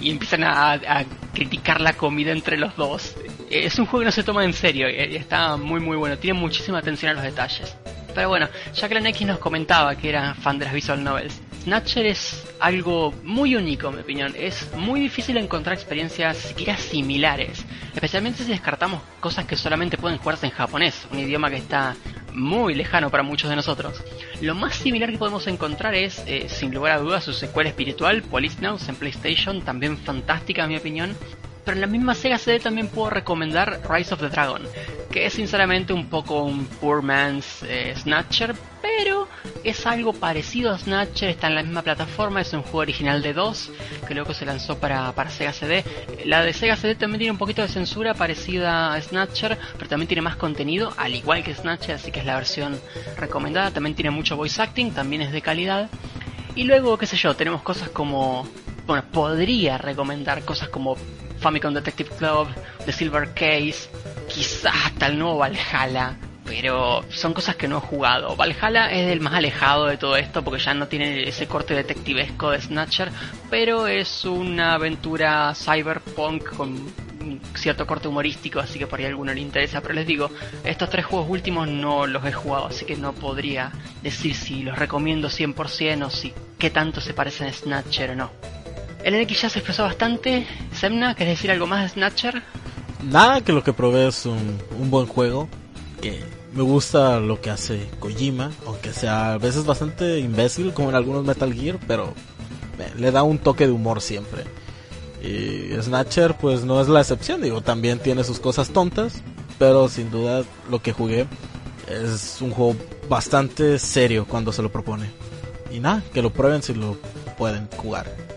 [0.00, 3.14] y empiezan a, criticar la comida entre los dos.
[3.50, 6.38] Es un juego que no se toma en serio y está muy muy bueno, tiene
[6.38, 7.76] muchísima atención a los detalles.
[8.14, 11.40] Pero bueno, Jacqueline X nos comentaba que era fan de las visual novels.
[11.62, 14.34] Snatcher es algo muy único, en mi opinión.
[14.36, 20.46] Es muy difícil encontrar experiencias siquiera similares, especialmente si descartamos cosas que solamente pueden jugarse
[20.46, 21.96] en japonés, un idioma que está
[22.32, 24.02] muy lejano para muchos de nosotros.
[24.40, 28.22] Lo más similar que podemos encontrar es, eh, sin lugar a dudas, su secuela espiritual,
[28.22, 31.16] Policenaus en PlayStation, también fantástica en mi opinión.
[31.64, 34.62] Pero en la misma Sega CD también puedo recomendar Rise of the Dragon,
[35.10, 39.28] que es sinceramente un poco un poor man's eh, Snatcher, pero
[39.62, 43.32] es algo parecido a Snatcher, está en la misma plataforma, es un juego original de
[43.32, 43.70] 2,
[44.06, 45.84] que luego se lanzó para, para Sega CD.
[46.24, 50.08] La de Sega CD también tiene un poquito de censura parecida a Snatcher, pero también
[50.08, 52.80] tiene más contenido, al igual que Snatcher, así que es la versión
[53.16, 53.70] recomendada.
[53.70, 55.90] También tiene mucho voice acting, también es de calidad.
[56.54, 58.48] Y luego, qué sé yo, tenemos cosas como...
[58.86, 60.96] Bueno, podría recomendar cosas como
[61.40, 62.48] Famicom Detective Club,
[62.84, 63.88] The Silver Case,
[64.28, 68.36] quizás hasta el nuevo Valhalla, pero son cosas que no he jugado.
[68.36, 72.50] Valhalla es el más alejado de todo esto porque ya no tiene ese corte detectivesco
[72.50, 73.10] de Snatcher,
[73.50, 77.10] pero es una aventura cyberpunk con
[77.54, 79.80] cierto corte humorístico, así que por ahí alguno le interesa.
[79.80, 80.30] Pero les digo,
[80.64, 83.72] estos tres juegos últimos no los he jugado, así que no podría
[84.02, 88.59] decir si los recomiendo 100% o si qué tanto se parecen a Snatcher o no.
[89.04, 90.46] El NX ya se expresó bastante.
[90.72, 92.42] Semna, ¿querés decir algo más de Snatcher?
[93.02, 95.48] Nada, que lo que probé es un, un buen juego.
[96.02, 100.96] Que me gusta lo que hace Kojima, aunque sea a veces bastante imbécil, como en
[100.96, 102.12] algunos Metal Gear, pero
[102.96, 104.44] le da un toque de humor siempre.
[105.22, 109.22] Y Snatcher, pues no es la excepción, digo, también tiene sus cosas tontas,
[109.58, 111.26] pero sin duda lo que jugué
[111.88, 112.76] es un juego
[113.08, 115.10] bastante serio cuando se lo propone.
[115.70, 116.96] Y nada, que lo prueben si lo
[117.36, 118.29] pueden jugar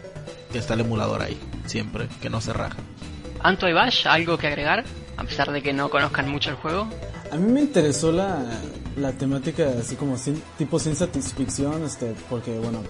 [0.54, 2.78] que está el emulador ahí, siempre, que no se raja.
[3.42, 4.86] Anto y Bash, ¿algo que agregar?
[5.18, 6.88] A pesar de que no conozcan mucho el juego.
[7.30, 8.46] A mí me interesó la,
[8.96, 12.84] la temática así como sin, tipo ciencia ficción, este, porque bueno,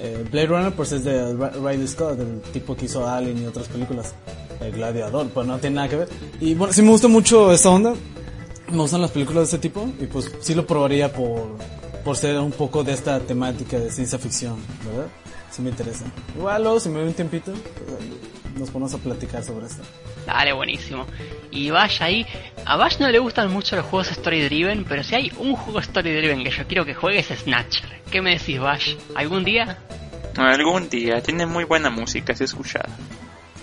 [0.00, 3.68] eh, Blade Runner pues es de Ridley Scott, el tipo que hizo Alien y otras
[3.68, 4.14] películas,
[4.60, 6.08] El Gladiador, pues no tiene nada que ver.
[6.40, 7.94] Y bueno, sí me gusta mucho esta onda,
[8.70, 11.56] me gustan las películas de ese tipo y pues sí lo probaría por,
[12.04, 15.06] por ser un poco de esta temática de ciencia ficción, ¿verdad?
[15.50, 16.04] Si me interesa.
[16.36, 19.82] Igual luego si me doy un tiempito, pues, nos ponemos a platicar sobre esto.
[20.26, 21.06] Dale, buenísimo.
[21.50, 22.26] Y vaya ahí,
[22.64, 25.80] a Bash no le gustan mucho los juegos story driven, pero si hay un juego
[25.80, 28.02] story driven que yo quiero que juegues es Snatcher.
[28.10, 28.94] ¿Qué me decís, Bash?
[29.14, 29.78] ¿Algún día?
[30.36, 32.88] Algún día, tiene muy buena música, es escuchada.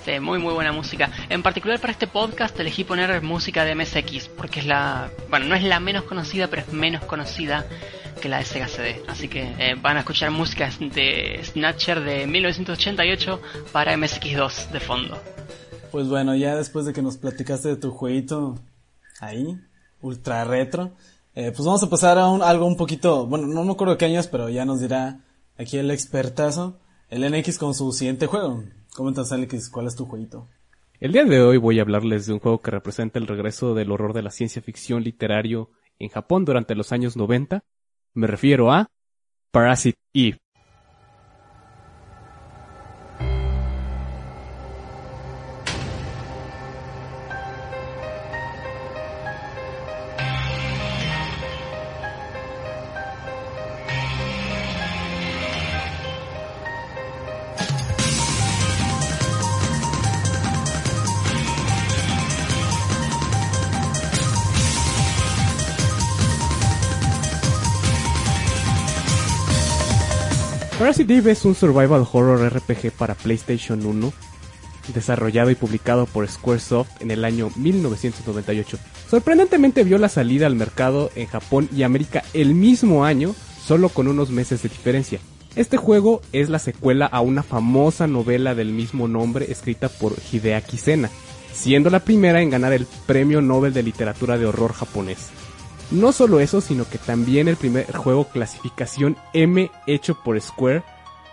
[0.06, 1.12] Sí, muy muy buena música.
[1.30, 5.56] En particular para este podcast elegí poner música de MSX, porque es la, bueno, no
[5.56, 7.66] es la menos conocida, pero es menos conocida
[8.22, 9.02] que la de Sega CD.
[9.08, 13.42] Así que eh, van a escuchar música de Snatcher de 1988
[13.74, 15.18] para MSX2 de fondo.
[15.92, 18.58] Pues bueno, ya después de que nos platicaste de tu jueguito
[19.20, 19.58] ahí,
[20.02, 20.92] ultra retro,
[21.36, 24.06] eh, pues vamos a pasar a un, algo un poquito, bueno, no me acuerdo qué
[24.06, 25.20] años, pero ya nos dirá
[25.58, 26.80] aquí el expertazo,
[27.10, 28.64] el NX con su siguiente juego.
[28.96, 30.48] Coméntanos, Alex, ¿cuál es tu jueguito?
[31.00, 33.92] El día de hoy voy a hablarles de un juego que representa el regreso del
[33.92, 37.64] horror de la ciencia ficción literario en Japón durante los años 90.
[38.14, 38.88] Me refiero a
[39.52, 40.41] Parasite Eve.
[70.92, 74.12] Parasite es un survival horror RPG para PlayStation 1,
[74.94, 78.78] desarrollado y publicado por Squaresoft en el año 1998.
[79.10, 83.34] Sorprendentemente vio la salida al mercado en Japón y América el mismo año,
[83.66, 85.22] solo con unos meses de diferencia.
[85.56, 90.78] Este juego es la secuela a una famosa novela del mismo nombre escrita por Hideaki
[90.78, 91.10] Sena,
[91.54, 95.30] siendo la primera en ganar el Premio Nobel de Literatura de Horror japonés.
[95.92, 100.84] No solo eso, sino que también el primer juego clasificación M hecho por Square.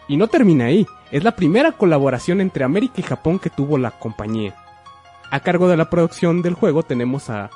[0.08, 3.92] Y no termina ahí, es la primera colaboración entre América y Japón que tuvo la
[3.92, 4.56] compañía.
[5.30, 7.50] A cargo de la producción del juego tenemos a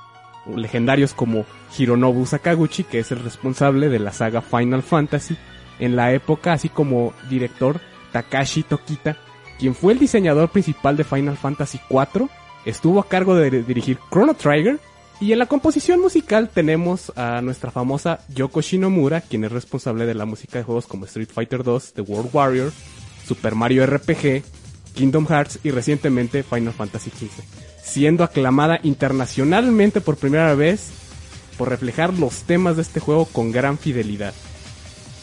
[0.47, 1.45] legendarios como
[1.77, 5.37] Hironobu Sakaguchi, que es el responsable de la saga Final Fantasy
[5.79, 7.81] en la época, así como director
[8.13, 9.17] Takashi Tokita,
[9.59, 12.29] quien fue el diseñador principal de Final Fantasy IV,
[12.65, 14.79] estuvo a cargo de dirigir Chrono Trigger,
[15.23, 20.15] y en la composición musical tenemos a nuestra famosa Yoko Shinomura, quien es responsable de
[20.15, 22.73] la música de juegos como Street Fighter 2, The World Warrior,
[23.25, 24.43] Super Mario RPG,
[24.95, 27.45] Kingdom Hearts y recientemente Final Fantasy XV,
[27.81, 30.91] siendo aclamada internacionalmente por primera vez
[31.57, 34.35] por reflejar los temas de este juego con gran fidelidad.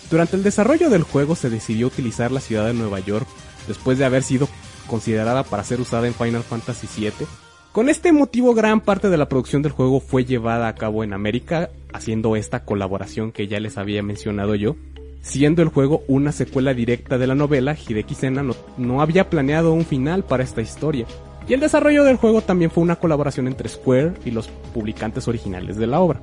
[0.10, 3.28] Durante el desarrollo del juego se decidió utilizar la ciudad de Nueva York
[3.68, 4.48] después de haber sido
[4.88, 7.28] considerada para ser usada en Final Fantasy VII.
[7.72, 11.14] Con este motivo gran parte de la producción del juego fue llevada a cabo en
[11.14, 14.76] América, haciendo esta colaboración que ya les había mencionado yo.
[15.22, 19.72] Siendo el juego una secuela directa de la novela, Hideki Sena no, no había planeado
[19.74, 21.06] un final para esta historia.
[21.48, 25.78] Y el desarrollo del juego también fue una colaboración entre Square y los publicantes originales
[25.78, 26.22] de la obra.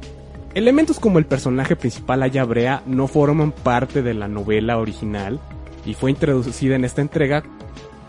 [0.52, 5.38] Elementos como el personaje principal Aya Brea no forman parte de la novela original
[5.84, 7.44] y fue introducida en esta entrega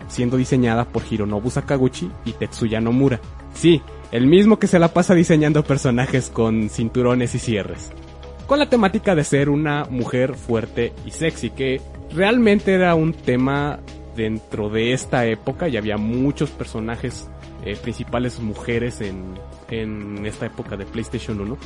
[0.08, 3.20] siendo diseñada por Hironobu Sakaguchi y Tetsuya Nomura.
[3.54, 7.92] Sí, el mismo que se la pasa diseñando personajes con cinturones y cierres.
[8.46, 11.80] Con la temática de ser una mujer fuerte y sexy, que
[12.14, 13.80] realmente era un tema
[14.16, 17.28] dentro de esta época y había muchos personajes
[17.64, 19.34] eh, principales mujeres en,
[19.70, 21.56] en esta época de PlayStation 1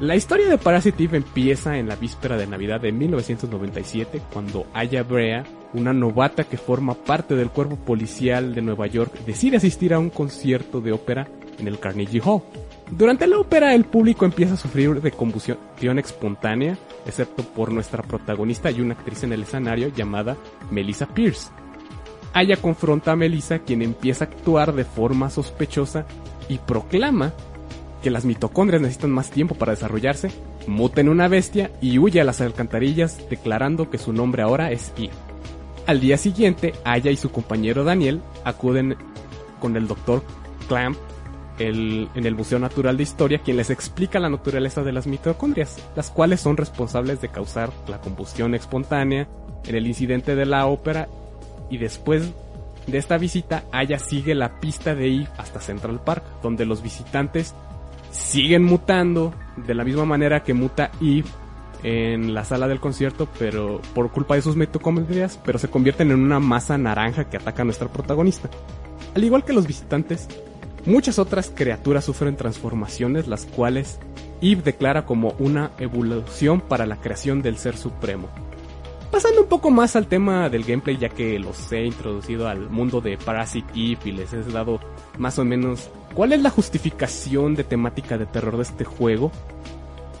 [0.00, 5.02] la historia de Parasite Eve empieza en la víspera de Navidad de 1997 cuando Aya
[5.02, 9.98] Brea, una novata que forma parte del cuerpo policial de Nueva York, decide asistir a
[9.98, 11.28] un concierto de ópera
[11.58, 12.42] en el Carnegie Hall.
[12.90, 18.70] Durante la ópera el público empieza a sufrir de combustión espontánea, excepto por nuestra protagonista
[18.70, 20.36] y una actriz en el escenario llamada
[20.70, 21.50] Melissa Pierce.
[22.32, 26.06] Aya confronta a Melissa quien empieza a actuar de forma sospechosa
[26.48, 27.32] y proclama
[28.02, 30.30] que las mitocondrias necesitan más tiempo para desarrollarse,
[30.66, 34.92] muta en una bestia y huye a las alcantarillas declarando que su nombre ahora es
[34.96, 35.27] Eve.
[35.88, 38.94] Al día siguiente, Aya y su compañero Daniel acuden
[39.58, 40.22] con el Dr.
[40.68, 40.98] Clamp
[41.58, 46.10] en el Museo Natural de Historia, quien les explica la naturaleza de las mitocondrias, las
[46.10, 49.28] cuales son responsables de causar la combustión espontánea
[49.64, 51.08] en el incidente de la ópera
[51.70, 52.34] y después
[52.86, 57.54] de esta visita, Aya sigue la pista de Eve hasta Central Park, donde los visitantes
[58.10, 61.24] siguen mutando de la misma manera que muta Eve
[61.82, 66.20] en la sala del concierto, pero por culpa de sus mitocondrias, pero se convierten en
[66.20, 68.48] una masa naranja que ataca a nuestra protagonista.
[69.14, 70.28] Al igual que los visitantes,
[70.84, 73.98] muchas otras criaturas sufren transformaciones, las cuales
[74.40, 78.28] Eve declara como una evolución para la creación del ser supremo.
[79.10, 83.00] Pasando un poco más al tema del gameplay, ya que los he introducido al mundo
[83.00, 84.80] de Parasite Eve y les he dado
[85.16, 89.32] más o menos cuál es la justificación de temática de terror de este juego.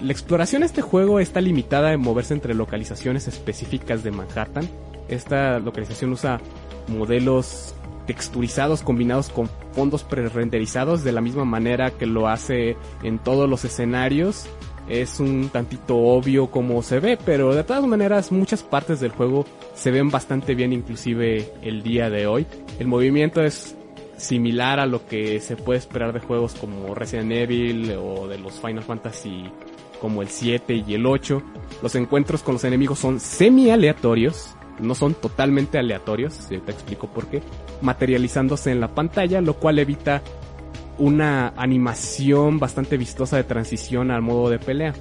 [0.00, 4.68] La exploración de este juego está limitada en moverse entre localizaciones específicas de Manhattan.
[5.08, 6.40] Esta localización usa
[6.86, 7.74] modelos
[8.06, 13.64] texturizados combinados con fondos pre-renderizados de la misma manera que lo hace en todos los
[13.64, 14.48] escenarios
[14.88, 19.44] es un tantito obvio como se ve, pero de todas maneras muchas partes del juego
[19.74, 22.46] se ven bastante bien inclusive el día de hoy.
[22.78, 23.76] El movimiento es
[24.16, 28.54] similar a lo que se puede esperar de juegos como Resident Evil o de los
[28.54, 29.50] Final Fantasy
[30.00, 31.42] como el 7 y el 8.
[31.82, 37.26] Los encuentros con los enemigos son semi aleatorios, no son totalmente aleatorios, te explico por
[37.26, 37.42] qué,
[37.82, 40.22] materializándose en la pantalla, lo cual evita
[40.98, 44.94] una animación bastante vistosa de transición al modo de pelea.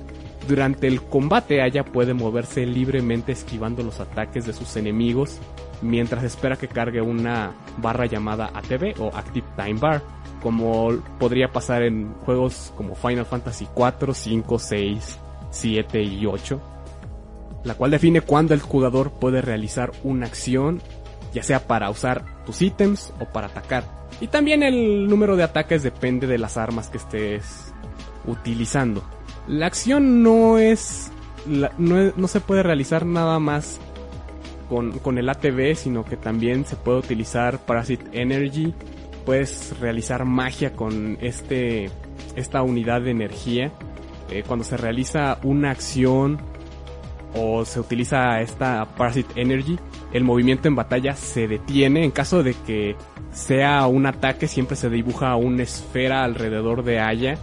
[0.47, 5.39] Durante el combate Aya puede moverse libremente esquivando los ataques de sus enemigos
[5.81, 10.01] mientras espera que cargue una barra llamada ATB o Active Time Bar,
[10.41, 15.19] como podría pasar en juegos como Final Fantasy 4, 5, 6,
[15.49, 16.61] 7 y 8,
[17.63, 20.81] la cual define cuándo el jugador puede realizar una acción,
[21.33, 23.83] ya sea para usar tus ítems o para atacar.
[24.21, 27.73] Y también el número de ataques depende de las armas que estés
[28.25, 29.03] utilizando.
[29.47, 31.11] La acción no es,
[31.45, 33.79] no, se puede realizar nada más
[34.69, 38.73] con, con el ATV, sino que también se puede utilizar Parasite Energy.
[39.27, 41.89] Puedes realizar magia con este,
[42.37, 43.73] esta unidad de energía.
[44.31, 46.39] Eh, cuando se realiza una acción
[47.35, 49.77] o se utiliza esta Parasite Energy,
[50.13, 52.05] el movimiento en batalla se detiene.
[52.05, 52.95] En caso de que
[53.33, 57.37] sea un ataque, siempre se dibuja una esfera alrededor de Aya,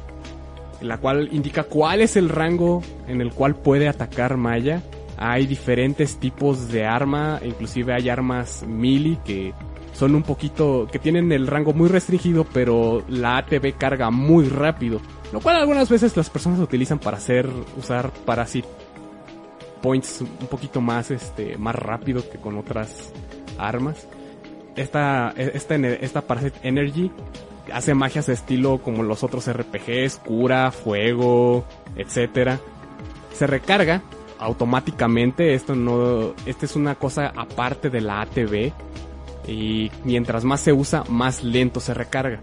[0.81, 4.83] la cual indica cuál es el rango en el cual puede atacar Maya.
[5.19, 9.53] Hay diferentes tipos de arma, inclusive hay armas melee que
[9.95, 15.01] son un poquito, que tienen el rango muy restringido, pero la ATV carga muy rápido.
[15.33, 18.69] Lo cual algunas veces las personas utilizan para hacer, usar Parasite
[19.81, 23.13] Points un poquito más, este, más rápido que con otras
[23.57, 24.09] armas.
[24.75, 27.13] Esta, esta, esta Parasite Energy
[27.73, 31.65] hace magias de estilo como los otros RPGs, cura, fuego,
[31.97, 32.59] etcétera.
[33.33, 34.03] Se recarga
[34.41, 38.73] automáticamente, esto no, esta es una cosa aparte de la ATV
[39.47, 42.41] y mientras más se usa, más lento se recarga.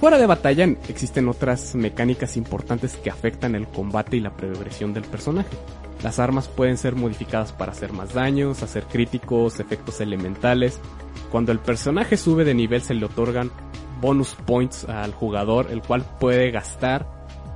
[0.00, 5.04] Fuera de batalla existen otras mecánicas importantes que afectan el combate y la progresión del
[5.04, 5.56] personaje.
[6.02, 10.78] Las armas pueden ser modificadas para hacer más daños, hacer críticos, efectos elementales.
[11.32, 13.50] Cuando el personaje sube de nivel se le otorgan
[14.00, 17.06] bonus points al jugador, el cual puede gastar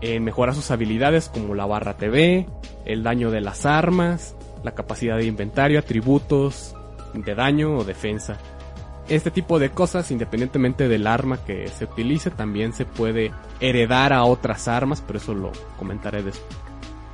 [0.01, 2.47] en mejorar sus habilidades como la barra TV,
[2.87, 4.35] el daño de las armas,
[4.65, 6.75] la capacidad de inventario, atributos
[7.15, 8.37] de daño o defensa.
[9.09, 14.25] Este tipo de cosas, independientemente del arma que se utilice, también se puede heredar a
[14.25, 16.59] otras armas, pero eso lo comentaré después.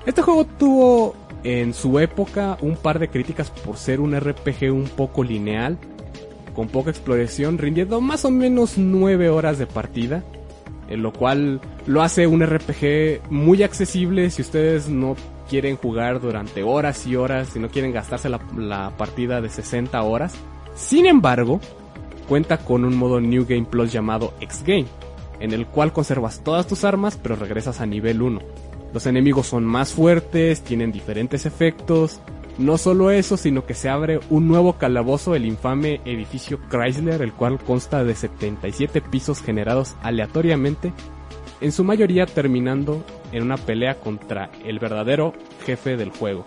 [0.05, 4.85] Este juego tuvo en su época un par de críticas por ser un RPG un
[4.85, 5.79] poco lineal,
[6.55, 10.23] con poca exploración, rindiendo más o menos 9 horas de partida,
[10.89, 15.17] en lo cual lo hace un RPG muy accesible si ustedes no
[15.49, 20.35] quieren jugar durante horas y horas, si no quieren gastarse la, partida de 60 horas.
[20.75, 21.61] Sin embargo,
[22.29, 24.87] cuenta con un modo New Game Plus llamado X Game,
[25.41, 28.41] en el cual conservas todas tus armas pero regresas a nivel 1.
[28.93, 32.21] Los enemigos son más fuertes, tienen diferentes efectos,
[32.59, 37.33] no solo eso, sino que se abre un nuevo calabozo, el infame edificio Chrysler, el
[37.33, 40.93] cual consta de 77 pisos generados aleatoriamente,
[41.61, 45.33] en su mayoría terminando en una pelea contra el verdadero
[45.65, 46.45] jefe del juego.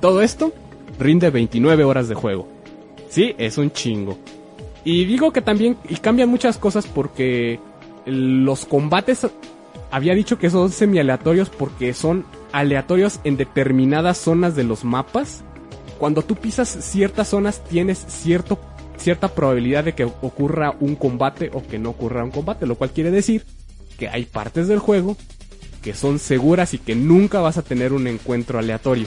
[0.00, 0.52] Todo esto
[0.98, 2.48] rinde 29 horas de juego.
[3.08, 4.18] Sí, es un chingo.
[4.84, 7.60] Y digo que también y cambian muchas cosas porque
[8.04, 9.26] los combates
[9.90, 15.44] había dicho que son semi aleatorios porque son aleatorios en determinadas zonas de los mapas.
[15.98, 18.58] Cuando tú pisas ciertas zonas tienes cierto,
[18.96, 22.90] cierta probabilidad de que ocurra un combate o que no ocurra un combate, lo cual
[22.90, 23.44] quiere decir
[24.02, 25.16] que hay partes del juego
[25.80, 29.06] que son seguras y que nunca vas a tener un encuentro aleatorio.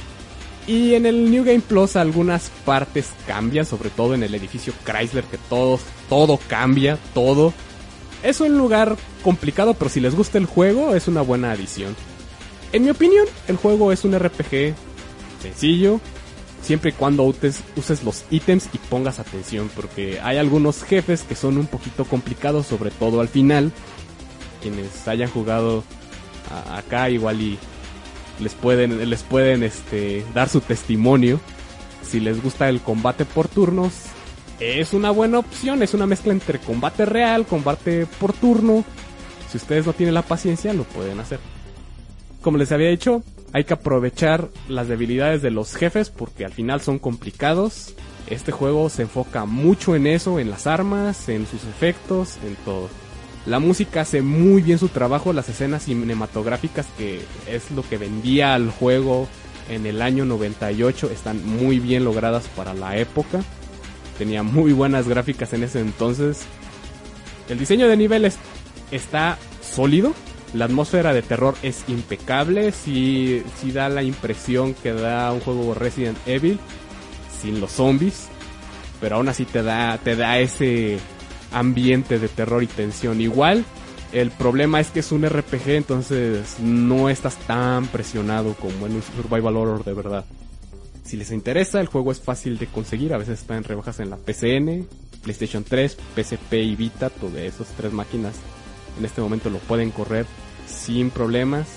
[0.67, 5.25] Y en el New Game Plus algunas partes cambian, sobre todo en el edificio Chrysler,
[5.25, 7.53] que todo, todo cambia, todo.
[8.23, 11.93] Es un lugar complicado, pero si les gusta el juego, es una buena adición.
[12.71, 14.75] En mi opinión, el juego es un RPG
[15.41, 15.99] sencillo,
[16.61, 21.35] siempre y cuando uses, uses los ítems y pongas atención, porque hay algunos jefes que
[21.35, 23.73] son un poquito complicados, sobre todo al final.
[24.65, 25.83] Quienes hayan jugado
[26.73, 27.59] acá igual y
[28.39, 31.39] les pueden, les pueden este, dar su testimonio.
[32.01, 33.93] Si les gusta el combate por turnos,
[34.59, 35.83] es una buena opción.
[35.83, 38.83] Es una mezcla entre combate real, combate por turno.
[39.51, 41.39] Si ustedes no tienen la paciencia, lo pueden hacer.
[42.41, 43.21] Como les había dicho,
[43.53, 47.93] hay que aprovechar las debilidades de los jefes porque al final son complicados.
[48.31, 52.89] Este juego se enfoca mucho en eso, en las armas, en sus efectos, en todo.
[53.45, 58.55] La música hace muy bien su trabajo, las escenas cinematográficas que es lo que vendía
[58.55, 59.27] al juego
[59.69, 63.43] en el año 98 están muy bien logradas para la época.
[64.17, 66.45] Tenía muy buenas gráficas en ese entonces.
[67.49, 68.37] El diseño de niveles
[68.91, 70.13] está sólido.
[70.53, 72.71] La atmósfera de terror es impecable.
[72.71, 76.59] Si sí, da la impresión que da un juego Resident Evil
[77.41, 78.27] sin los zombies.
[79.01, 80.97] Pero aún así te da, te da ese
[81.55, 83.21] ambiente de terror y tensión.
[83.21, 83.65] Igual,
[84.11, 89.01] el problema es que es un RPG, entonces no estás tan presionado como en un
[89.01, 90.25] Survival Horror de verdad.
[91.03, 94.09] Si les interesa, el juego es fácil de conseguir, a veces está en rebajas en
[94.09, 94.87] la PCN,
[95.23, 98.33] PlayStation 3, PSP y Vita, todas esas tres máquinas
[98.97, 100.25] en este momento lo pueden correr
[100.67, 101.67] sin problemas.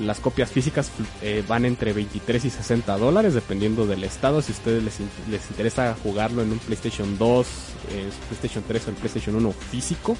[0.00, 0.90] Las copias físicas
[1.20, 4.40] eh, van entre 23 y 60 dólares dependiendo del estado.
[4.40, 7.46] Si a ustedes les, les interesa jugarlo en un PlayStation 2,
[7.90, 10.16] eh, PlayStation 3 o el PlayStation 1 físico.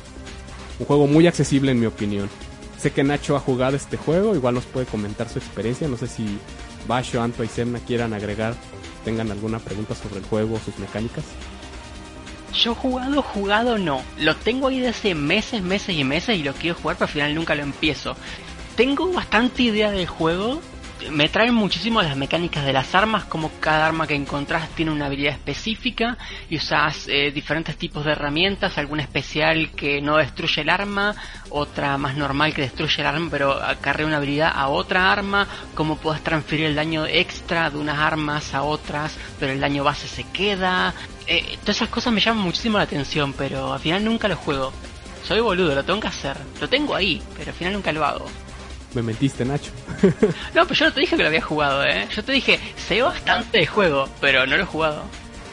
[0.78, 2.28] Un juego muy accesible en mi opinión.
[2.78, 5.88] Sé que Nacho ha jugado este juego, igual nos puede comentar su experiencia.
[5.88, 6.38] No sé si
[6.86, 8.54] Basho, Anto y Semna quieran agregar
[9.04, 11.24] tengan alguna pregunta sobre el juego o sus mecánicas.
[12.52, 14.02] Yo jugado, jugado no.
[14.18, 17.34] Lo tengo ahí desde meses, meses y meses y lo quiero jugar, pero al final
[17.34, 18.14] nunca lo empiezo.
[18.82, 20.60] Tengo bastante idea del juego.
[21.08, 25.06] Me traen muchísimo las mecánicas de las armas, como cada arma que encontrás tiene una
[25.06, 26.18] habilidad específica
[26.50, 31.14] y usas eh, diferentes tipos de herramientas, alguna especial que no destruye el arma,
[31.50, 35.96] otra más normal que destruye el arma pero acarrea una habilidad a otra arma, cómo
[35.96, 40.24] puedes transferir el daño extra de unas armas a otras, pero el daño base se
[40.24, 40.92] queda,
[41.28, 44.72] eh, todas esas cosas me llaman muchísimo la atención, pero al final nunca lo juego.
[45.22, 46.36] Soy boludo, lo tengo que hacer.
[46.60, 48.26] Lo tengo ahí, pero al final nunca lo hago.
[48.94, 49.70] Me mentiste, Nacho.
[50.54, 52.06] no, pero yo no te dije que lo había jugado, ¿eh?
[52.14, 55.02] Yo te dije, sé bastante de juego, pero no lo he jugado.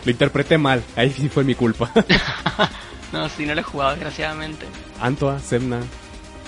[0.06, 1.92] Lo interpreté mal, ahí sí fue mi culpa.
[3.14, 4.66] no, sí, no lo he jugado, desgraciadamente.
[5.00, 5.80] Antoa, Semna.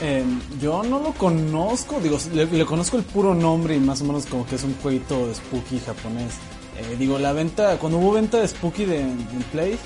[0.01, 0.23] Eh,
[0.59, 4.25] yo no lo conozco, digo, le, le, conozco el puro nombre y más o menos
[4.25, 6.39] como que es un jueguito spooky japonés.
[6.77, 9.77] Eh, digo, la venta, cuando hubo venta de Spooky de, en Play,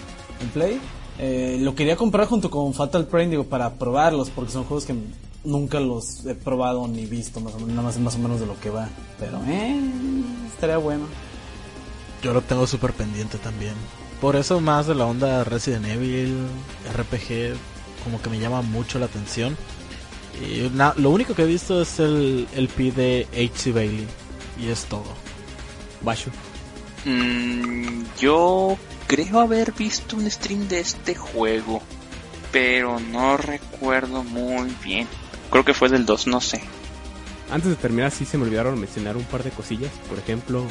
[0.41, 0.80] en Play
[1.18, 4.95] eh, lo quería comprar junto con Fatal Brain, digo, para probarlos, porque son juegos que
[5.45, 8.45] nunca los he probado ni visto, más o menos, nada más, más o menos de
[8.45, 8.89] lo que va.
[9.19, 9.79] Pero, eh,
[10.47, 11.05] estaría bueno.
[12.21, 13.75] Yo lo tengo súper pendiente también.
[14.21, 16.47] Por eso más de la onda Resident Evil,
[16.93, 17.55] RPG,
[18.03, 19.57] como que me llama mucho la atención.
[20.41, 23.71] Y lo único que he visto es el, el P de H.C.
[23.71, 24.07] Bailey.
[24.59, 25.05] Y es todo.
[26.01, 26.31] Basho.
[27.05, 28.77] Mm, yo
[29.07, 31.81] creo haber visto un stream de este juego,
[32.51, 35.07] pero no recuerdo muy bien.
[35.56, 36.60] Creo que fue del 2, no sé.
[37.49, 39.89] Antes de terminar, sí se me olvidaron mencionar un par de cosillas.
[40.10, 40.66] Por ejemplo,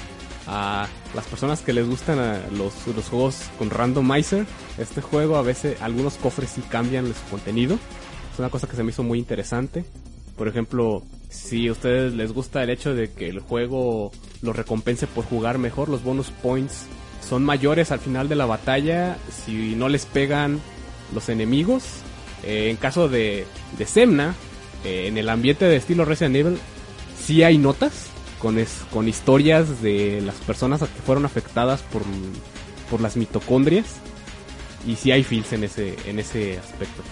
[0.47, 2.19] a las personas que les gustan
[2.59, 4.45] los, los juegos con randomizer,
[4.77, 7.79] este juego a veces algunos cofres sí cambian su contenido.
[8.31, 9.87] Es una cosa que se me hizo muy interesante.
[10.37, 14.13] Por ejemplo, si a ustedes les gusta el hecho de que el juego
[14.43, 16.85] los recompense por jugar mejor, los bonus points
[17.27, 19.17] son mayores al final de la batalla
[19.47, 20.61] si no les pegan
[21.15, 21.85] los enemigos.
[22.43, 23.47] Eh, en caso de,
[23.79, 24.35] de Semna,
[24.85, 26.59] eh, en el ambiente de estilo Resident Evil,
[27.21, 28.09] sí hay notas
[28.39, 32.03] con, con historias de las personas que fueron afectadas por,
[32.91, 33.87] por las mitocondrias.
[34.87, 37.03] Y sí hay feels en ese, en ese aspecto.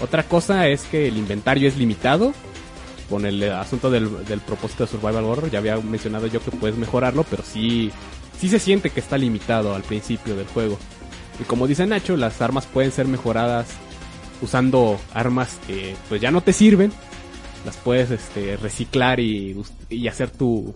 [0.00, 2.32] Otra cosa es que el inventario es limitado
[3.08, 4.08] con el asunto del,
[4.46, 5.50] propósito de Survival Horror.
[5.50, 7.92] Ya había mencionado yo que puedes mejorarlo, pero sí,
[8.40, 10.78] sí se siente que está limitado al principio del juego.
[11.38, 13.66] Y como dice Nacho, las armas pueden ser mejoradas
[14.42, 16.92] usando armas que pues ya no te sirven.
[17.64, 19.56] Las puedes este, reciclar y,
[20.08, 20.74] hacer tu,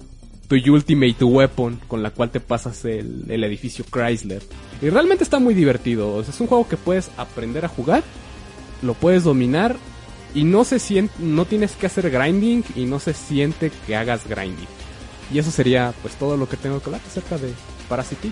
[0.48, 4.42] tu Ultimate Weapon con la cual te pasas el, el edificio Chrysler.
[4.80, 6.20] Y realmente está muy divertido.
[6.20, 8.04] es un juego que puedes aprender a jugar,
[8.82, 9.76] lo puedes dominar
[10.34, 14.28] y no se siente, no tienes que hacer grinding y no se siente que hagas
[14.28, 14.68] grinding.
[15.32, 17.52] Y eso sería pues todo lo que tengo que hablar acerca de
[17.88, 18.30] Parasite.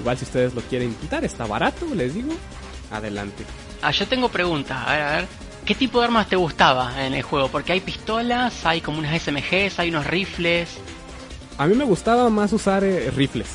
[0.00, 2.32] Igual si ustedes lo quieren intentar, está barato, les digo.
[2.90, 3.44] Adelante.
[3.84, 4.76] Ah, yo tengo preguntas.
[4.86, 5.26] A ver, a ver.
[5.64, 7.48] ¿Qué tipo de armas te gustaba en el juego?
[7.48, 10.78] Porque hay pistolas, hay como unas SMGs, hay unos rifles.
[11.56, 13.48] A mí me gustaba más usar eh, rifles.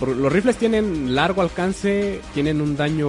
[0.00, 3.08] Los rifles tienen largo alcance, tienen un daño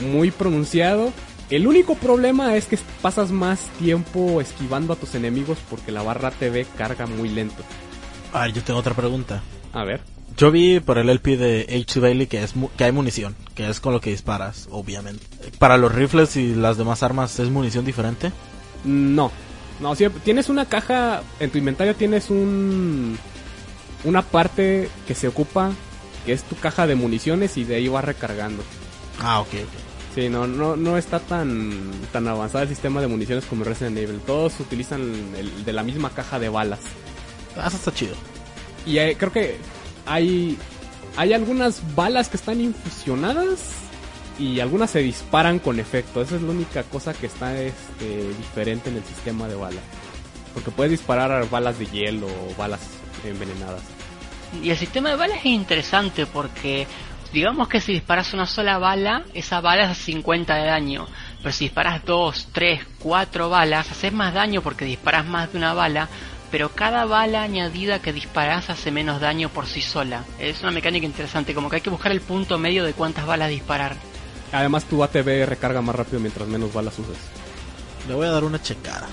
[0.00, 1.12] muy pronunciado
[1.50, 6.30] el único problema es que pasas más tiempo esquivando a tus enemigos porque la barra
[6.30, 7.64] TV carga muy lento.
[8.32, 9.42] A ver, yo tengo otra pregunta.
[9.72, 10.00] A ver.
[10.36, 12.00] Yo vi por el LP de H.
[12.00, 15.24] Bailey que, es que hay munición, que es con lo que disparas, obviamente.
[15.58, 18.32] ¿Para los rifles y las demás armas es munición diferente?
[18.84, 19.30] No.
[19.80, 23.18] No, si tienes una caja, en tu inventario tienes un...
[24.04, 25.72] Una parte que se ocupa,
[26.24, 28.62] que es tu caja de municiones y de ahí va recargando.
[29.20, 29.90] Ah, ok, ok.
[30.14, 34.20] Sí, no, no, no está tan, tan avanzado el sistema de municiones como Resident Evil.
[34.26, 35.02] Todos utilizan
[35.36, 36.80] el, de la misma caja de balas.
[37.56, 38.14] Ah, eso está chido.
[38.86, 39.58] Y creo que
[40.06, 40.58] hay,
[41.16, 43.72] hay algunas balas que están infusionadas
[44.38, 46.22] y algunas se disparan con efecto.
[46.22, 49.82] Esa es la única cosa que está este, diferente en el sistema de balas.
[50.54, 52.80] Porque puedes disparar balas de hielo o balas
[53.24, 53.82] envenenadas.
[54.62, 56.86] Y el sistema de balas es interesante porque
[57.32, 61.06] Digamos que si disparas una sola bala, esa bala hace 50 de daño.
[61.38, 65.72] Pero si disparas 2, 3, 4 balas, haces más daño porque disparas más de una
[65.72, 66.08] bala.
[66.50, 70.24] Pero cada bala añadida que disparas hace menos daño por sí sola.
[70.38, 73.50] Es una mecánica interesante, como que hay que buscar el punto medio de cuántas balas
[73.50, 73.96] disparar.
[74.52, 77.16] Además tu ATB recarga más rápido mientras menos balas uses.
[78.08, 79.06] Le voy a dar una checada.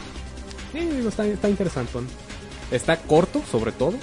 [0.71, 1.99] Sí, digo, está, está interesante.
[2.71, 3.93] Está corto, sobre todo.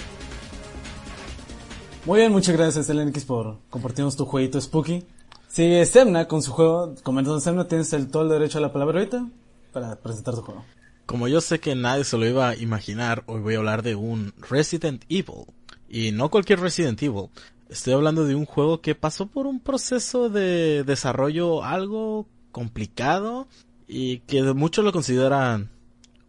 [2.05, 5.05] Muy bien, muchas gracias X por compartirnos tu jueguito Spooky.
[5.47, 6.95] Sigue Semna con su juego.
[7.03, 9.27] Comentando Semna, tienes el todo el derecho a la palabra ahorita
[9.73, 10.63] para presentar tu juego.
[11.05, 13.95] Como yo sé que nadie se lo iba a imaginar, hoy voy a hablar de
[13.95, 15.45] un Resident Evil.
[15.87, 17.29] Y no cualquier Resident Evil.
[17.69, 23.47] Estoy hablando de un juego que pasó por un proceso de desarrollo algo complicado
[23.87, 25.69] y que muchos lo consideran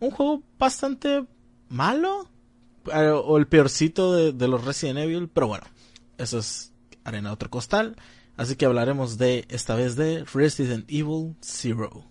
[0.00, 1.24] un juego bastante
[1.68, 2.28] malo
[2.92, 5.64] eh, o el peorcito de, de los Resident Evil, pero bueno,
[6.18, 6.72] eso es
[7.04, 7.96] arena otro costal.
[8.36, 12.04] Así que hablaremos de esta vez de Resident Evil Zero.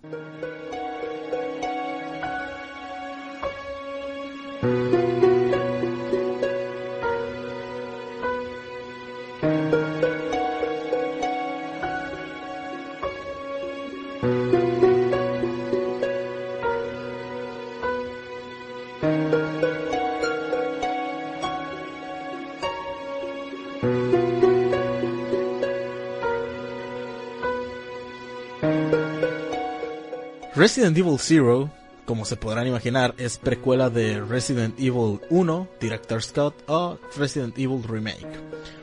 [30.56, 31.70] Resident Evil Zero,
[32.06, 37.82] como se podrán imaginar, es precuela de Resident Evil 1, Director's Cut o Resident Evil
[37.82, 38.26] Remake.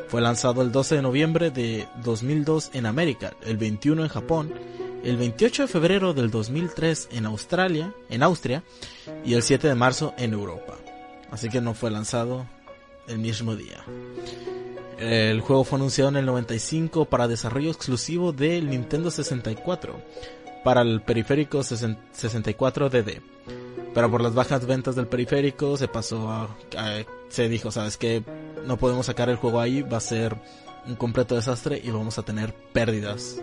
[0.10, 4.54] Fue lanzado el 12 de noviembre de 2002 en América, el 21 en Japón,
[5.04, 8.64] el 28 de febrero del 2003 en Australia, en Austria
[9.26, 10.76] y el 7 de marzo en Europa.
[11.32, 12.46] Así que no fue lanzado
[13.08, 13.84] el mismo día.
[15.00, 19.96] El juego fue anunciado en el 95 para desarrollo exclusivo del Nintendo 64
[20.64, 23.22] para el periférico 64DD.
[23.94, 26.50] Pero por las bajas ventas del periférico se pasó a,
[27.30, 28.24] se dijo, sabes que
[28.66, 30.36] no podemos sacar el juego ahí, va a ser
[30.88, 33.40] un completo desastre y vamos a tener pérdidas.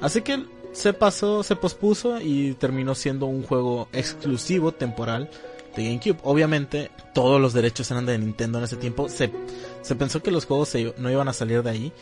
[0.00, 5.28] Así que se pasó, se pospuso y terminó siendo un juego exclusivo temporal
[5.76, 6.18] de GameCube.
[6.22, 9.08] Obviamente todos los derechos eran de Nintendo en ese tiempo.
[9.08, 9.30] Se,
[9.82, 11.92] se pensó que los juegos no iban a salir de ahí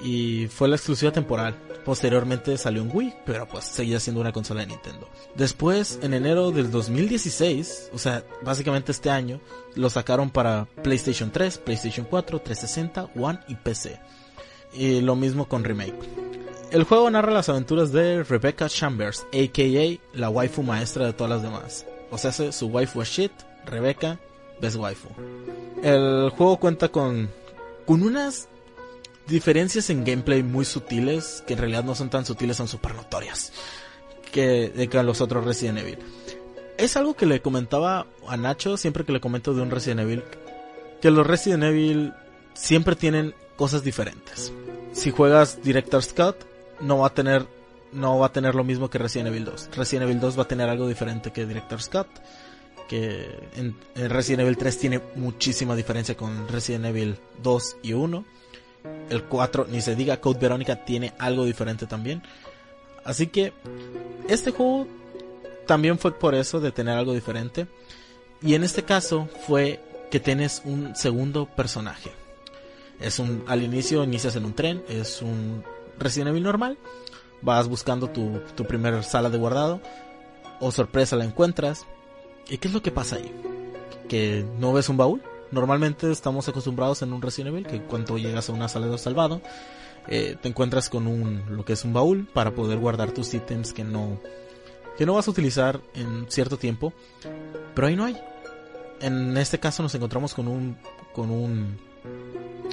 [0.00, 1.54] y fue la exclusiva temporal.
[1.84, 5.08] Posteriormente salió en Wii, pero pues seguía siendo una consola de Nintendo.
[5.36, 9.40] Después, en enero del 2016, o sea, básicamente este año,
[9.74, 14.00] lo sacaron para PlayStation 3, PlayStation 4, 360, One y PC.
[14.72, 15.94] Y lo mismo con Remake.
[16.72, 21.42] El juego narra las aventuras de Rebecca Chambers, aka la waifu maestra de todas las
[21.42, 21.86] demás.
[22.10, 23.32] O sea, su waifu es shit,
[23.64, 24.18] Rebecca,
[24.60, 25.08] best waifu.
[25.82, 27.30] El juego cuenta con,
[27.84, 28.48] con unas
[29.26, 33.52] diferencias en gameplay muy sutiles, que en realidad no son tan sutiles, son super notorias,
[34.32, 35.98] que, de que los otros Resident Evil.
[36.78, 40.22] Es algo que le comentaba a Nacho siempre que le comento de un Resident Evil,
[41.00, 42.12] que los Resident Evil
[42.54, 44.52] siempre tienen cosas diferentes.
[44.92, 46.36] Si juegas Director's Cut,
[46.80, 47.46] no va a tener
[47.92, 49.70] no va a tener lo mismo que Resident Evil 2.
[49.74, 52.08] Resident Evil 2 va a tener algo diferente que Director's Cut.
[52.88, 58.24] Que en, en Resident Evil 3 tiene muchísima diferencia con Resident Evil 2 y 1
[59.10, 62.22] el 4, ni se diga Code Verónica, tiene algo diferente también.
[63.04, 63.52] Así que
[64.28, 64.86] este juego
[65.66, 67.66] también fue por eso de tener algo diferente.
[68.42, 69.80] Y en este caso fue
[70.10, 72.10] que tienes un segundo personaje.
[73.00, 75.62] Es un, al inicio inicias en un tren, es un
[75.98, 76.78] Resident Evil normal.
[77.42, 79.80] Vas buscando tu, tu primera sala de guardado.
[80.60, 81.86] O sorpresa la encuentras.
[82.48, 83.30] ¿Y qué es lo que pasa ahí?
[84.08, 88.48] Que no ves un baúl, Normalmente estamos acostumbrados en un Resident Evil que cuando llegas
[88.48, 89.40] a una sala de salvado
[90.08, 93.72] eh, te encuentras con un lo que es un baúl para poder guardar tus ítems
[93.72, 94.20] que no
[94.98, 96.94] que no vas a utilizar en cierto tiempo,
[97.74, 98.18] pero ahí no hay.
[99.00, 100.76] En este caso nos encontramos con un
[101.12, 101.78] con un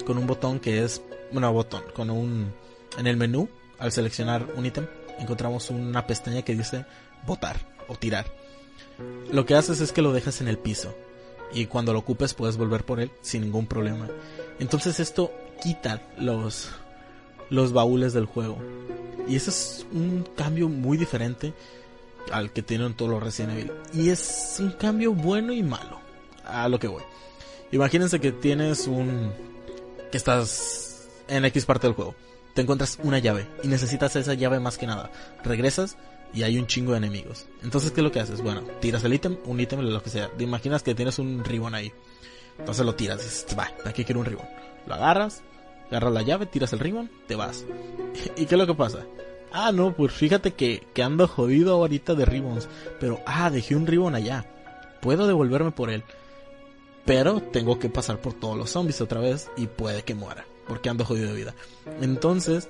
[0.06, 1.02] con un botón que es
[1.32, 2.54] bueno, botón, con un
[2.98, 4.88] en el menú al seleccionar un ítem
[5.20, 6.86] encontramos una pestaña que dice
[7.28, 7.58] botar
[7.88, 8.26] o tirar.
[9.32, 10.96] Lo que haces es que lo dejas en el piso
[11.54, 14.08] y cuando lo ocupes puedes volver por él sin ningún problema.
[14.60, 15.32] Entonces esto
[15.62, 16.70] quita los
[17.50, 18.58] los baúles del juego.
[19.28, 21.54] Y ese es un cambio muy diferente
[22.32, 23.72] al que tienen todos los Resident Evil.
[23.94, 26.00] Y es un cambio bueno y malo.
[26.46, 27.04] A lo que voy.
[27.72, 29.32] Imagínense que tienes un
[30.12, 32.16] que estás en X parte del juego.
[32.54, 35.12] Te encuentras una llave y necesitas esa llave más que nada.
[35.44, 35.98] Regresas
[36.34, 37.46] y hay un chingo de enemigos.
[37.62, 38.42] Entonces, ¿qué es lo que haces?
[38.42, 40.30] Bueno, tiras el ítem, un ítem, lo que sea.
[40.30, 41.92] Te imaginas que tienes un ribbon ahí.
[42.58, 44.48] Entonces lo tiras, dices, va, aquí quiero un ribbon.
[44.88, 45.42] Lo agarras,
[45.90, 47.66] agarras la llave, tiras el ribbon, te vas.
[48.36, 49.06] ¿Y qué es lo que pasa?
[49.52, 52.68] Ah, no, pues fíjate que, que ando jodido ahorita de ribbons.
[53.00, 54.46] Pero, ah, dejé un ribbon allá.
[55.02, 56.04] Puedo devolverme por él.
[57.06, 60.46] Pero tengo que pasar por todos los zombies otra vez y puede que muera.
[60.68, 61.56] Porque ando jodido de vida.
[62.02, 62.70] Entonces,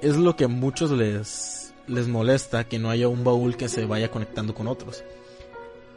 [0.00, 3.84] es lo que a muchos les les molesta que no haya un baúl que se
[3.84, 5.04] vaya conectando con otros.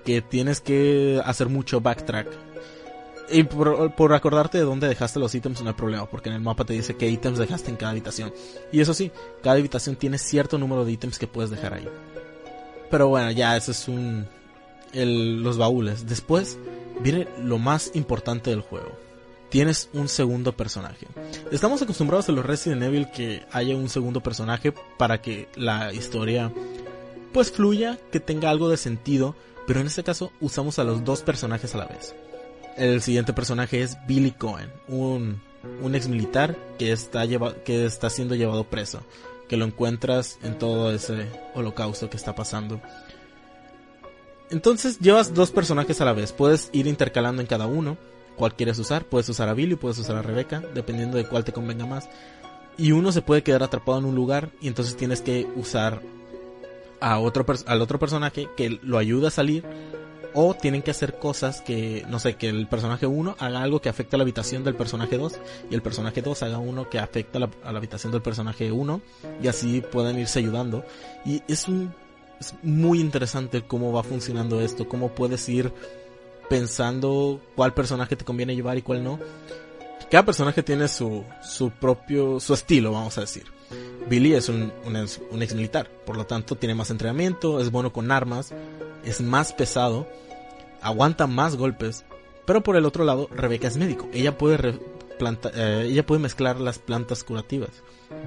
[0.04, 2.28] Que tienes que hacer mucho backtrack.
[3.30, 6.66] Y por, acordarte de dónde dejaste los ítems no hay problema, porque en el mapa
[6.66, 8.34] te dice qué ítems dejaste en cada habitación.
[8.72, 11.88] Y eso sí, cada habitación tiene cierto número de ítems que puedes dejar ahí.
[12.92, 14.28] Pero bueno, ya ese es un...
[14.92, 16.08] El, los baúles.
[16.08, 16.58] Después
[17.00, 18.92] viene lo más importante del juego,
[19.54, 21.06] tienes un segundo personaje.
[21.52, 26.52] Estamos acostumbrados a los Resident Evil que haya un segundo personaje para que la historia
[27.34, 29.36] pues fluya, que tenga algo de sentido,
[29.68, 32.16] pero en este caso usamos a los dos personajes a la vez.
[32.78, 35.40] El siguiente personaje es Billy Cohen, un,
[35.94, 37.28] ex militar que está,
[37.64, 39.02] que está siendo llevado preso,
[39.48, 42.82] que lo encuentras en todo ese holocausto que está pasando.
[44.50, 48.00] Entonces llevas dos personajes a la vez, puedes ir intercalando en cada uno,
[48.36, 51.54] cuál quieres usar, puedes usar a Billy, puedes usar a Rebecca, dependiendo de cuál te
[51.54, 52.10] convenga más.
[52.78, 56.02] Y uno se puede quedar atrapado en un lugar y entonces tienes que usar
[57.00, 59.64] a otro al otro personaje que lo ayuda a salir
[60.34, 63.90] o tienen que hacer cosas que, no sé, que el personaje 1 haga algo que
[63.90, 65.34] afecte a la habitación del personaje 2
[65.70, 69.02] y el personaje 2 haga uno que afecta a la, habitación del personaje 1
[69.42, 70.84] y así pueden irse ayudando.
[71.26, 71.94] Y es un
[72.40, 75.72] es muy interesante cómo va funcionando esto, cómo puedes ir
[76.50, 79.20] pensando cuál personaje te conviene llevar y cuál no.
[80.10, 83.46] Cada personaje tiene su, su propio, su estilo, vamos a decir.
[84.10, 88.12] Billy es un, un, ex militar, por lo tanto tiene más entrenamiento, es bueno con
[88.12, 88.54] armas,
[89.04, 90.08] es más pesado,
[90.82, 92.06] aguanta más golpes,
[92.46, 94.80] pero por el otro lado, Rebeca es médico, ella puede,
[95.56, 97.72] eh, ella puede mezclar las plantas curativas.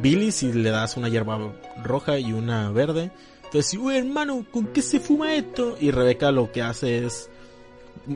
[0.00, 1.54] Billy, si le das una hierba
[1.84, 3.12] roja y una verde,
[3.44, 5.76] entonces, uy hermano, ¿con qué se fuma esto?
[5.80, 7.30] Y Rebeca lo que hace es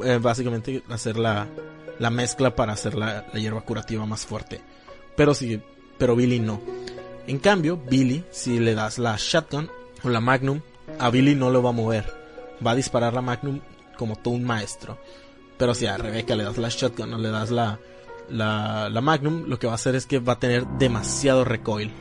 [0.04, 1.46] eh, básicamente hacer la,
[1.98, 4.60] la mezcla para hacer la, la hierba curativa más fuerte.
[5.16, 5.60] Pero sí,
[5.98, 6.60] pero Billy no.
[7.26, 9.70] En cambio, Billy, si le das la shotgun
[10.02, 10.60] o la magnum,
[10.98, 12.12] a Billy no lo va a mover.
[12.64, 13.60] Va a disparar la magnum
[13.96, 14.98] como todo un maestro.
[15.58, 17.78] Pero si a Rebeca le das la shotgun o le das la,
[18.30, 21.92] la, la magnum, lo que va a hacer es que va a tener demasiado recoil.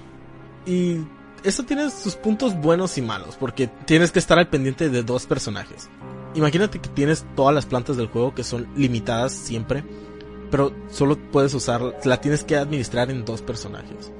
[0.66, 1.00] Y
[1.44, 5.26] eso tiene sus puntos buenos y malos, porque tienes que estar al pendiente de dos
[5.26, 5.90] personajes.
[6.36, 9.84] Imagínate que tienes todas las plantas del juego que son limitadas siempre,
[10.52, 14.12] pero solo puedes usar, la tienes que administrar en dos personajes.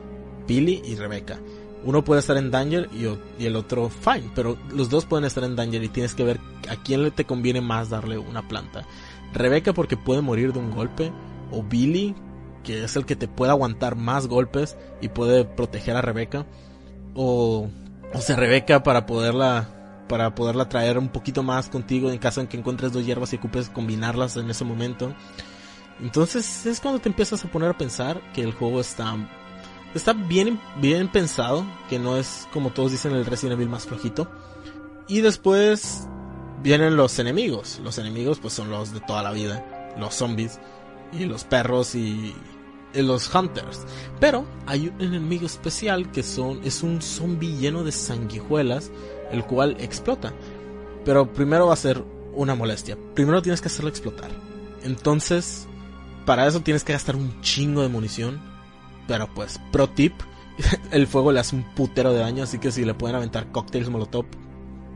[0.48, 1.40] Billy y Rebecca.
[1.86, 5.56] Uno puede estar en danger y, el otro fine, pero los dos pueden estar en
[5.56, 6.40] danger y tienes que ver
[6.70, 8.86] a quién le te conviene más darle una planta.
[9.34, 11.12] Rebecca porque puede morir de un golpe,
[11.52, 12.16] o Billy
[12.64, 16.46] que es el que te puede aguantar más golpes y puede proteger a Rebecca,
[17.16, 17.70] o,
[18.14, 19.79] o sea, Rebecca para poderla
[20.10, 23.38] para poderla traer un poquito más contigo en caso en que encuentres dos hierbas y
[23.38, 25.16] ocupes combinarlas en ese momento.
[26.02, 29.16] Entonces es cuando te empiezas a poner a pensar que el juego está
[29.94, 34.30] Está bien, bien pensado, que no es como todos dicen el Resident Evil más flojito.
[35.08, 36.08] Y después
[36.62, 37.80] vienen los enemigos.
[37.84, 39.94] Los enemigos pues son los de toda la vida.
[39.98, 40.60] Los zombies
[41.12, 42.36] y los perros y,
[42.94, 43.86] los hunters.
[44.20, 48.92] Pero hay un enemigo especial que son es un zombie lleno de sanguijuelas,
[49.32, 50.34] el cual explota.
[51.06, 52.98] Pero primero va a ser una molestia.
[53.16, 54.32] Primero tienes que hacerlo explotar.
[54.84, 55.68] Entonces,
[56.26, 58.50] para eso tienes que gastar un chingo de munición
[59.10, 60.14] pero pues, pro tip,
[60.92, 63.90] el fuego le hace un putero de daño, así que si le pueden aventar cócteles
[63.90, 64.26] molotov,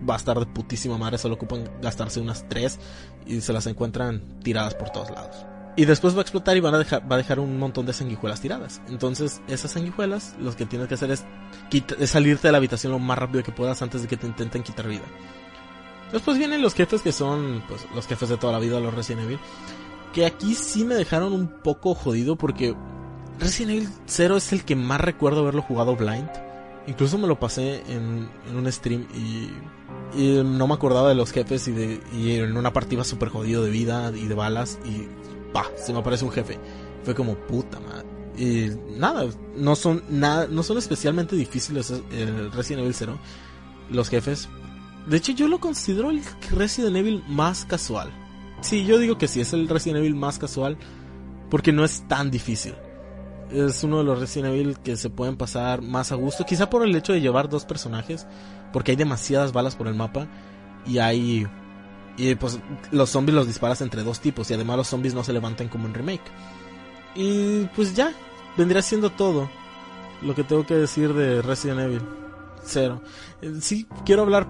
[0.08, 2.80] va a estar de putísima madre, solo ocupan gastarse unas tres
[3.26, 5.48] y se las encuentran tiradas por todos lados.
[5.76, 7.94] Y después va a explotar y van a dejar, va a dejar un montón de
[7.94, 8.82] sanguijuelas tiradas.
[8.90, 11.26] Entonces, esas sanguijuelas, lo que tienes que hacer es,
[12.08, 14.88] salirte de la habitación lo más rápido que puedas antes de que te intenten quitar
[14.88, 15.02] vida.
[16.12, 19.26] Después vienen los jefes que son, pues, los jefes de toda la vida, los Resident
[19.26, 19.40] Evil.
[20.14, 22.76] Que aquí sí me dejaron un poco jodido porque
[23.40, 26.30] Resident Evil 0 es el que más recuerdo haberlo jugado blind.
[26.86, 29.50] Incluso me lo pasé en, un stream y,
[30.44, 33.72] no me acordaba de los jefes y, de, y en una partida súper jodido de
[33.72, 35.08] vida y de balas y
[35.54, 36.60] pa, se me aparece un jefe.
[37.04, 38.08] Fue como puta madre.
[38.36, 43.20] Y nada, no son nada, no son especialmente difíciles el Resident Evil 0
[43.92, 44.50] los jefes.
[45.08, 48.12] De hecho yo lo considero el Resident Evil más casual.
[48.62, 50.78] Sí, yo digo que sí, es el Resident Evil más casual
[51.50, 52.74] porque no es tan difícil
[53.54, 56.46] es uno de los Resident Evil que se pueden pasar más a gusto.
[56.46, 58.28] Quizá por el hecho de llevar dos personajes,
[58.72, 60.28] porque hay demasiadas balas por el mapa
[60.86, 61.48] y hay
[62.18, 62.60] y pues
[62.92, 65.88] los zombies los disparas entre dos tipos y además los zombies no se levantan como
[65.88, 66.32] en remake.
[67.16, 68.14] Y pues ya,
[68.58, 69.50] vendría siendo todo
[70.22, 72.02] lo que tengo que decir de Resident Evil
[72.64, 73.02] Cero.
[73.42, 74.48] Eh, sí, quiero hablar,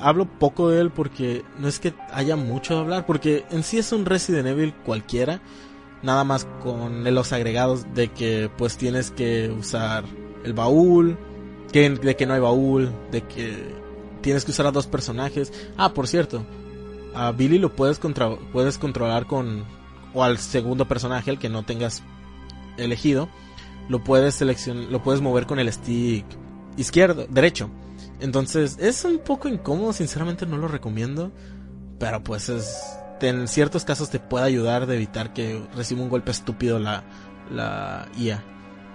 [0.00, 3.78] hablo poco de él porque no es que haya mucho de hablar, porque en sí
[3.78, 5.40] es un Resident Evil cualquiera
[6.02, 10.04] nada más con los agregados de que pues tienes que usar
[10.44, 11.16] el baúl,
[11.72, 13.74] que, de que no hay baúl, de que
[14.20, 15.52] tienes que usar a dos personajes.
[15.76, 16.44] Ah, por cierto,
[17.14, 19.64] a Billy lo puedes, controlar con,
[20.14, 22.02] o al segundo personaje, el que no tengas
[22.76, 23.28] elegido,
[23.88, 26.24] lo puedes seleccionar, lo puedes mover con el stick
[26.76, 27.70] izquierdo, derecho.
[28.20, 31.32] Entonces es un poco incómodo, sinceramente no lo recomiendo,
[31.98, 32.82] pero pues es
[33.20, 37.04] en ciertos casos te puede ayudar de evitar que reciba un golpe estúpido la,
[37.50, 38.42] la IA.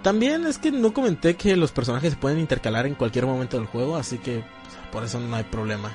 [0.02, 3.66] También es que no comenté que los personajes se pueden intercalar en cualquier momento del
[3.66, 4.44] juego, así que
[4.92, 5.90] por eso no hay problema.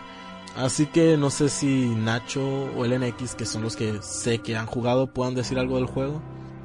[0.55, 2.41] Así que no sé si Nacho
[2.75, 5.87] o el NX, que son los que sé que han jugado, puedan decir algo del
[5.87, 6.21] juego.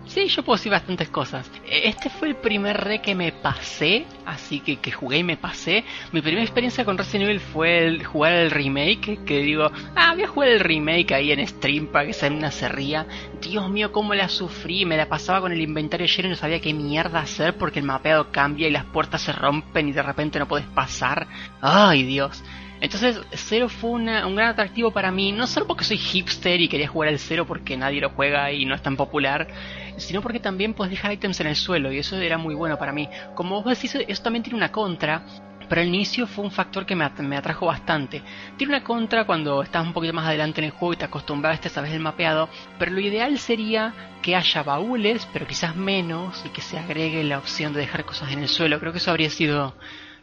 [0.07, 1.51] Sí, yo puedo decir bastantes cosas.
[1.67, 5.37] Eh, Este fue el primer re que me pasé, así que que jugué y me
[5.37, 5.85] pasé.
[6.13, 10.23] Mi primera experiencia con Resident Evil fue el, jugar el remake, que digo, ah, voy
[10.23, 13.07] a jugar el remake ahí en stream para que se una se ría.
[13.43, 16.61] Dios mío, cómo la sufrí, me la pasaba con el inventario lleno y no sabía
[16.61, 20.39] qué mierda hacer porque el mapeado cambia y las puertas se rompen y de repente
[20.39, 21.27] no puedes pasar.
[21.61, 22.43] Ay, Dios.
[22.81, 26.89] Entonces, Zero fue un gran atractivo para mí, no solo porque soy hipster y quería
[26.89, 29.49] jugar al Zero porque nadie lo juega y no es tan popular,
[29.97, 32.93] sino porque también puedes dejar ítems en el suelo y eso era muy bueno para
[32.93, 33.09] mí.
[33.35, 35.25] Como vos decís, eso también tiene una contra,
[35.69, 38.23] pero al inicio fue un factor que me atrajo bastante.
[38.57, 41.69] Tiene una contra cuando estás un poquito más adelante en el juego y te acostumbraste,
[41.69, 42.49] sabes el mapeado,
[42.79, 47.39] pero lo ideal sería que haya baúles, pero quizás menos, y que se agregue la
[47.39, 48.81] opción de dejar cosas en el suelo.
[48.81, 49.75] Creo que eso habría sido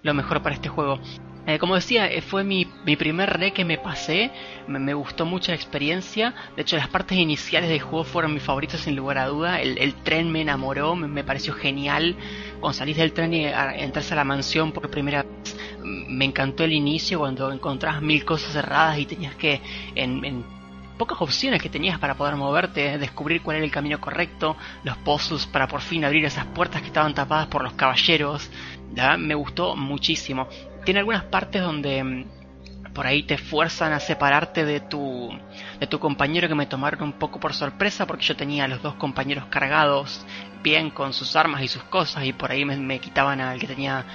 [0.02, 1.00] lo mejor para este juego.
[1.48, 4.32] Eh, como decía, eh, fue mi, mi primer re que me pasé,
[4.68, 8.82] me, gustó mucho la experiencia, de hecho las partes iniciales del juego fueron mis favoritas
[8.82, 12.16] sin lugar a duda, el, tren me enamoró, me, pareció genial,
[12.60, 16.26] cuando salís del tren y a- entras a la mansión por primera vez, mm, me
[16.26, 19.62] encantó el inicio cuando encontrabas mil cosas cerradas y tenías que
[19.94, 20.44] en, en
[20.98, 25.46] pocas opciones que tenías para poder moverte, descubrir cuál era el camino correcto, los puzzles
[25.46, 28.50] para por fin abrir esas puertas que estaban tapadas por los caballeros.
[29.20, 30.48] Me gustó muchísimo.
[30.86, 35.30] Tiene algunas partes donde mm, por ahí te fuerzan a separarte de tu
[35.80, 38.82] de tu compañero que me tomaron un poco por sorpresa porque yo tenía a los
[38.82, 40.26] dos compañeros cargados
[40.64, 43.68] bien con sus armas y sus cosas y por ahí me, me quitaban al que
[43.68, 44.06] tenía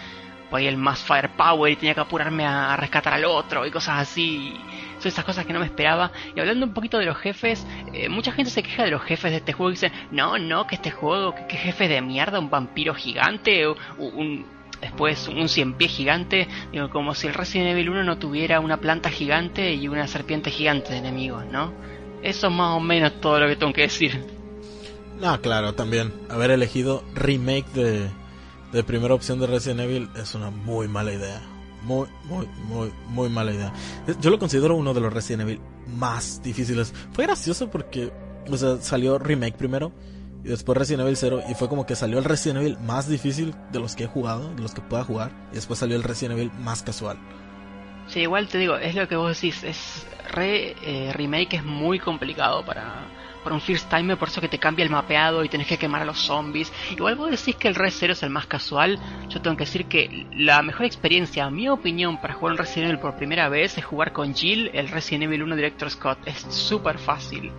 [0.50, 4.00] por ahí el más firepower y tenía que apurarme a, rescatar al otro y cosas
[4.00, 4.52] así.
[4.98, 6.10] Son esas cosas que no me esperaba.
[6.34, 9.30] Y hablando un poquito de los jefes, eh, mucha gente se queja de los jefes
[9.30, 12.38] de este juego y dice, no, no, que este juego, que, que jefe de mierda,
[12.38, 14.44] un vampiro gigante, o un,
[14.80, 18.78] después un cien pie gigante, digo, como si el Resident Evil 1 no tuviera una
[18.78, 21.72] planta gigante y una serpiente gigante de enemigos, ¿no?
[22.22, 24.24] Eso es más o menos todo lo que tengo que decir.
[25.20, 26.12] No, claro, también.
[26.28, 28.08] Haber elegido remake de,
[28.72, 31.40] de primera opción de Resident Evil es una muy mala idea.
[31.82, 33.72] Muy, muy, muy, muy mala idea.
[34.20, 36.92] Yo lo considero uno de los Resident Evil más difíciles.
[37.12, 38.12] Fue gracioso porque,
[38.50, 39.92] o sea, salió remake primero
[40.44, 43.54] y después Resident Evil 0 y fue como que salió el Resident Evil más difícil
[43.72, 46.38] de los que he jugado, de los que pueda jugar, y después salió el Resident
[46.38, 47.18] Evil más casual.
[48.06, 52.00] Sí, igual te digo, es lo que vos decís, es re, eh, remake es muy
[52.00, 53.06] complicado para,
[53.44, 56.02] para un first timer, por eso que te cambia el mapeado y tenés que quemar
[56.02, 56.72] a los zombies.
[56.90, 59.86] Igual vos decís que el Red 0 es el más casual, yo tengo que decir
[59.86, 63.78] que la mejor experiencia, a mi opinión, para jugar un Resident Evil por primera vez
[63.78, 67.52] es jugar con Jill, el Resident Evil 1 Director Scott, es súper fácil.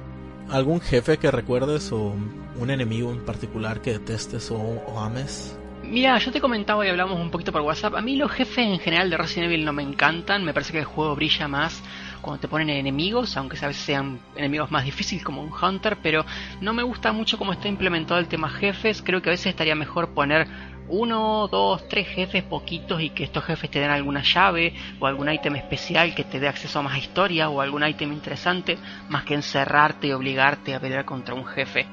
[0.52, 2.14] ¿Algún jefe que recuerdes o
[2.60, 5.58] un enemigo en particular que detestes o, ames?
[5.82, 7.96] Mira, yo te comentaba y hablamos un poquito por WhatsApp.
[7.96, 10.44] A mí los jefes en general de Resident Evil no me encantan.
[10.44, 11.82] Me parece que el juego brilla más
[12.22, 16.00] cuando te ponen enemigos, aunque a veces sean enemigos más difíciles como un Hunter.
[16.04, 16.26] Pero
[16.60, 19.02] no me gusta mucho cómo está implementado el tema jefes.
[19.02, 20.48] Creo que a veces estaría mejor poner
[20.92, 25.32] uno, dos, tres jefes poquitos y que estos jefes te den alguna llave o algún
[25.32, 28.78] ítem especial que te dé acceso a más historia o algún ítem interesante,
[29.10, 31.88] más que encerrarte y obligarte a pelear contra un jefe.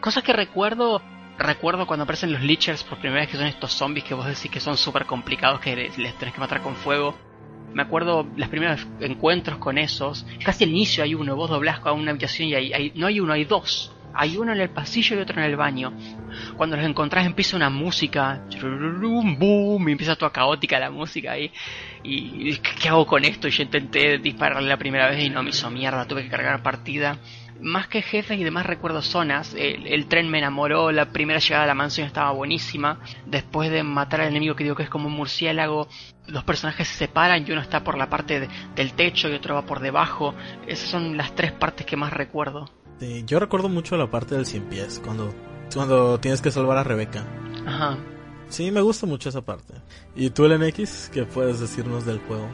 [0.00, 1.02] Cosas que recuerdo
[1.36, 4.50] recuerdo cuando aparecen los Lichers por primera vez que son estos zombies que vos decís
[4.50, 7.16] que son súper complicados que les, les tenés que matar con fuego.
[7.72, 10.24] Me acuerdo los primeros encuentros con esos.
[10.44, 13.18] Casi al inicio hay uno, vos doblás a una habitación y hay, hay- no hay
[13.18, 13.90] uno, hay dos.
[14.14, 15.92] Hay uno en el pasillo y otro en el baño.
[16.56, 18.42] Cuando los encontrás empieza una música,
[19.38, 21.50] boom, y empieza toda caótica la música y,
[22.02, 23.48] y, ¿qué hago con esto?
[23.48, 26.62] Y yo intenté dispararle la primera vez y no me hizo mierda, tuve que cargar
[26.62, 27.18] partida
[27.60, 29.54] más que jefes y demás recuerdo zonas.
[29.56, 32.98] El, tren me enamoró, la primera llegada a la mansión estaba buenísima.
[33.26, 35.88] Después de matar al enemigo que digo que es como un murciélago,
[36.26, 39.54] los personajes se separan y uno está por la parte de- del techo y otro
[39.54, 40.34] va por debajo.
[40.66, 42.68] Esas son las tres partes que más recuerdo.
[43.00, 45.32] Sí, yo recuerdo mucho la parte del cien pies, cuando,
[45.74, 47.24] cuando tienes que salvar a Rebeca.
[47.66, 47.98] Ajá.
[48.48, 49.74] Sí, me gusta mucho esa parte.
[50.14, 52.48] ¿Y tú, el NX, qué puedes decirnos del juego?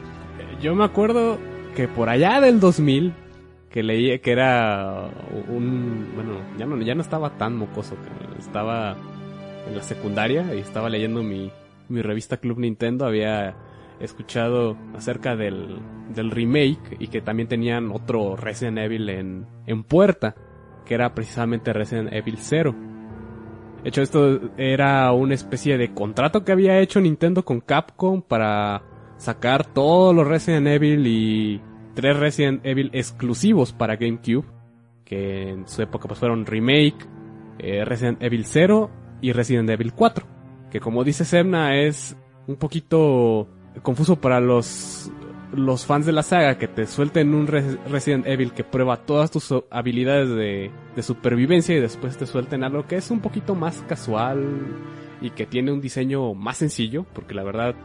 [0.61, 1.37] Yo me acuerdo
[1.75, 3.13] que por allá del 2000
[3.69, 5.09] que leí que era
[5.47, 8.97] un bueno ya no ya no estaba tan mocoso que estaba
[9.65, 11.51] en la secundaria y estaba leyendo mi,
[11.87, 13.55] mi revista Club Nintendo había
[14.03, 15.79] escuchado acerca del,
[16.13, 20.35] del remake y que también tenían otro Resident Evil en, en puerta
[20.85, 22.75] que era precisamente Resident Evil 0
[23.83, 28.83] de hecho esto era una especie de contrato que había hecho Nintendo con Capcom para
[29.17, 31.61] sacar todos los Resident Evil y
[31.95, 34.45] tres Resident Evil exclusivos para GameCube.
[35.03, 37.05] que en su época pues fueron Remake,
[37.59, 38.89] eh, Resident Evil 0
[39.21, 40.25] y Resident Evil 4,
[40.71, 42.15] que como dice Semna es
[42.47, 43.47] un poquito
[43.81, 45.11] confuso para los
[45.53, 49.53] los fans de la saga que te suelten un Resident Evil que prueba todas tus
[49.69, 54.45] habilidades de, supervivencia y después te suelten algo que es un poquito más casual
[55.19, 57.75] y que tiene un diseño más sencillo, porque la verdad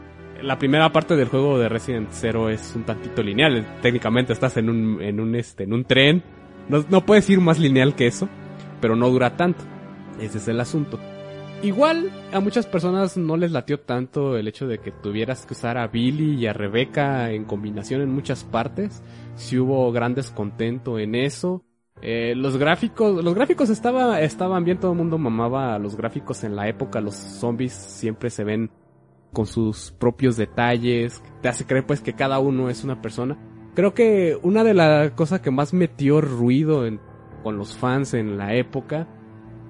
[0.41, 4.69] la primera parte del juego de Resident 0 es un tantito lineal, técnicamente estás en
[4.69, 6.23] un, en un, este, en un tren,
[6.69, 8.29] no, no puedes ir más lineal que eso,
[8.79, 9.63] pero no dura tanto,
[10.19, 10.99] ese es el asunto.
[11.63, 15.77] Igual a muchas personas no les latió tanto el hecho de que tuvieras que usar
[15.79, 19.01] a Billy y a Rebecca en combinación en muchas partes.
[19.35, 21.63] Si hubo gran descontento en eso.
[21.99, 26.55] Eh, los gráficos, los gráficos estaba, estaban bien, todo el mundo mamaba los gráficos en
[26.55, 27.01] la época.
[27.01, 28.69] Los zombies siempre se ven
[29.33, 31.23] con sus propios detalles.
[31.41, 33.35] Te hace creer pues que cada uno es una persona.
[33.73, 36.83] Creo que una de las cosas que más metió ruido
[37.41, 39.07] con los fans en la época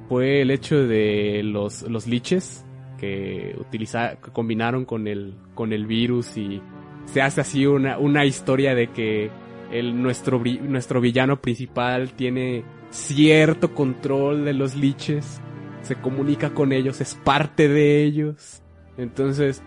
[0.07, 2.65] fue el hecho de los, los liches
[2.97, 6.61] que, utiliza, combinaron con el, con el virus y
[7.05, 9.29] se hace así una, una historia de que
[9.71, 15.41] el, nuestro, nuestro villano principal tiene cierto control de los liches,
[15.81, 18.61] se comunica con ellos, es parte de ellos.
[18.97, 19.61] Entonces,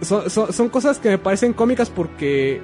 [0.00, 2.60] son, son, cosas que me parecen cómicas porque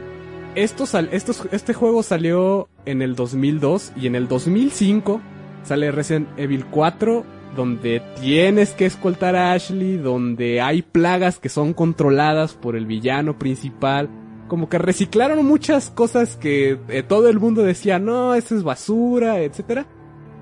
[0.55, 5.20] esto sal, este juego salió en el 2002 y en el 2005
[5.66, 11.72] sale Resident Evil 4 donde tienes que escoltar a Ashley, donde hay plagas que son
[11.72, 14.08] controladas por el villano principal.
[14.46, 19.40] Como que reciclaron muchas cosas que eh, todo el mundo decía, no, eso es basura,
[19.40, 19.86] etc.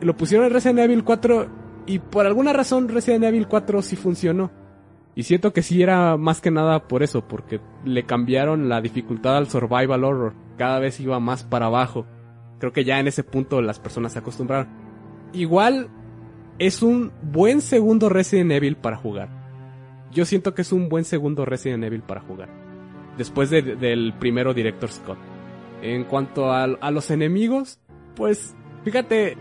[0.00, 1.46] Lo pusieron en Resident Evil 4
[1.86, 4.50] y por alguna razón Resident Evil 4 sí funcionó.
[5.14, 9.36] Y siento que sí era más que nada por eso, porque le cambiaron la dificultad
[9.36, 10.34] al survival horror.
[10.58, 12.04] Cada vez iba más para abajo.
[12.58, 14.84] Creo que ya en ese punto las personas se acostumbraron
[15.35, 15.89] igual
[16.59, 19.28] es un buen segundo Resident Evil para jugar.
[20.12, 22.49] Yo siento que es un buen segundo Resident Evil para jugar.
[23.18, 25.18] Después del primero Director Scott.
[25.82, 27.78] En cuanto a, los enemigos,
[28.16, 28.55] pues
[28.85, 29.37] fíjate,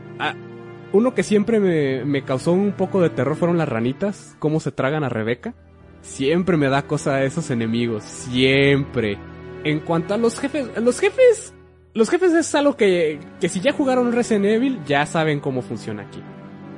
[0.92, 4.72] uno que siempre me, me, causó un poco de terror fueron las ranitas, cómo se
[4.72, 5.54] tragan a Rebeca.
[6.02, 9.18] Siempre me da cosa a esos enemigos, siempre.
[9.64, 11.54] En cuanto a los jefes, los jefes
[11.94, 16.04] los jefes es algo que, que si ya jugaron Resident Evil, ya saben cómo funciona
[16.04, 16.22] aquí.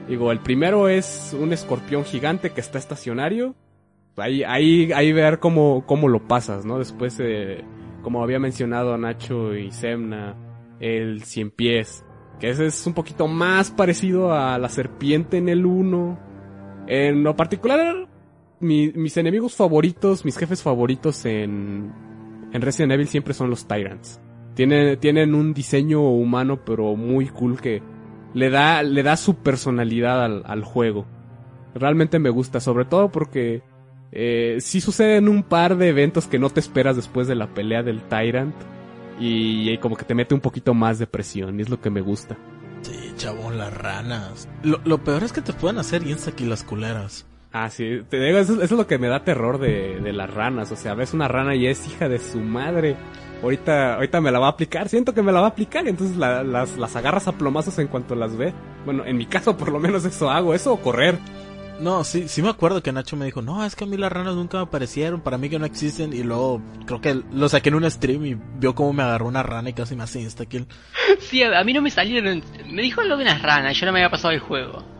[0.07, 3.55] Digo, el primero es un escorpión gigante que está estacionario.
[4.17, 6.79] Ahí, ahí, ahí ver cómo, cómo lo pasas, ¿no?
[6.79, 7.63] Después, eh,
[8.01, 10.35] como había mencionado Nacho y Semna,
[10.79, 12.05] el cien pies.
[12.39, 16.19] Que ese es un poquito más parecido a la serpiente en el 1.
[16.87, 18.07] En lo particular,
[18.59, 21.91] mis enemigos favoritos, mis jefes favoritos en,
[22.51, 24.21] en Resident Evil siempre son los Tyrants.
[24.55, 27.83] Tienen, tienen un diseño humano pero muy cool que
[28.33, 31.05] le da, le da su personalidad al, al juego.
[31.73, 33.61] Realmente me gusta, sobre todo porque
[34.17, 37.83] eh, sí suceden un par de eventos que no te esperas después de la pelea
[37.83, 38.55] del Tyrant.
[39.19, 42.01] Y, como que te mete un poquito más de presión, y es lo que me
[42.01, 42.37] gusta.
[42.81, 44.49] Sí, chabón, las ranas.
[44.61, 47.25] Lo, lo peor es que te pueden hacer aquí las culeras.
[47.53, 50.69] Ah, sí, te digo, eso, es lo que me da terror de, de las ranas.
[50.73, 52.97] O sea, ves una rana y es hija de su madre
[53.45, 55.89] ahorita, ahorita me la va a aplicar, siento que me la va a aplicar, y
[55.89, 58.53] entonces las, las agarras a plomazos en cuanto las ve.
[58.85, 61.17] Bueno, en mi caso por lo menos eso hago, eso o correr.
[61.79, 64.11] No, sí, sí me acuerdo que Nacho me dijo, no, es que a mí las
[64.11, 67.69] ranas nunca me aparecieron, para mí que no existen, y luego creo que lo saqué
[67.69, 70.67] en un stream y vio cómo me agarró una rana y casi me hace insta-kill.
[71.19, 73.99] Sí, a mí no me salieron, me dijo lo de unas ranas, yo no me
[73.99, 74.94] había pasado el juego.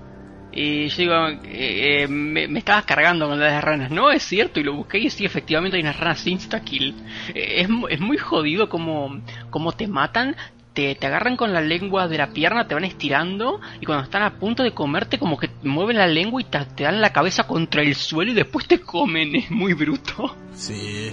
[0.55, 3.91] Y yo digo, eh, eh, me, estabas cargando con las ranas.
[3.91, 6.95] No, es cierto, y lo busqué y sí, efectivamente hay unas ranas insta-kill.
[7.33, 10.33] Eh, es, es, muy jodido como, como te matan,
[10.73, 14.23] te, te, agarran con la lengua de la pierna, te van estirando y cuando están
[14.23, 17.81] a punto de comerte como que mueven la lengua y te, dan la cabeza contra
[17.81, 19.35] el suelo y después te comen.
[19.35, 20.33] Es muy bruto.
[20.53, 21.11] Sí.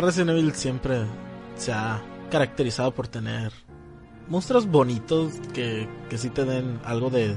[0.00, 1.02] Resident Evil siempre
[1.54, 3.52] se ha caracterizado por tener
[4.28, 7.36] monstruos bonitos que, que sí te den algo de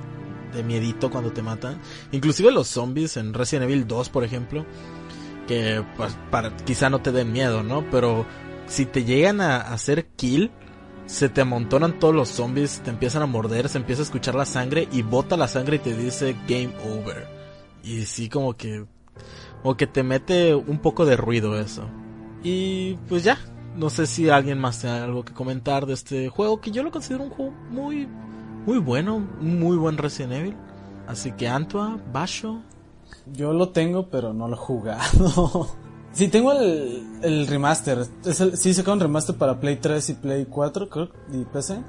[0.54, 1.80] de miedito cuando te matan.
[2.12, 4.66] Inclusive los zombies en Resident Evil 2, por ejemplo,
[5.48, 7.89] que pues para quizá no te den miedo, ¿no?
[7.89, 8.26] Pero
[8.68, 10.52] si te llegan a hacer kill,
[11.06, 14.45] se te amontonan todos los zombies, te empiezan a morder, se empieza a escuchar la
[14.45, 17.28] sangre y bota la sangre y te dice game over.
[17.84, 18.86] Y sí como que
[19.64, 21.88] o que te mete un poco de ruido eso.
[22.43, 23.38] Y pues ya,
[23.76, 26.91] no sé si alguien más tiene algo que comentar de este juego que yo lo
[26.91, 28.08] considero un juego muy
[28.68, 30.55] muy bueno, muy buen Resident Evil.
[31.07, 32.61] Así que Antua, Basho.
[33.32, 35.70] Yo lo tengo, pero no lo he jugado.
[36.11, 38.05] sí, tengo el, el remaster.
[38.26, 41.82] Es el, sí, sacaron remaster para Play 3 y Play 4, creo, y PC.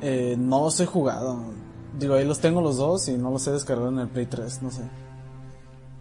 [0.00, 1.52] Eh, no los he jugado.
[1.98, 4.62] Digo, ahí los tengo los dos y no los he descargado en el Play 3,
[4.62, 4.82] no sé.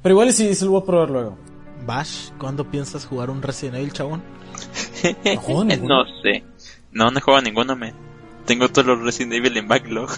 [0.02, 1.38] Pero igual sí, sí lo voy a probar luego.
[1.86, 4.24] Bash, ¿cuándo piensas jugar un Resident Evil, chabón?
[5.46, 6.44] No no sé.
[6.94, 8.09] No, no he jugado ninguno, me.
[8.50, 10.10] Tengo todos los Resident Evil en backlog.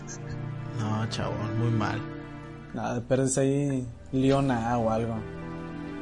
[0.80, 2.00] No, chabón, muy mal.
[2.74, 5.16] Nada, pierdes ahí Leona o algo.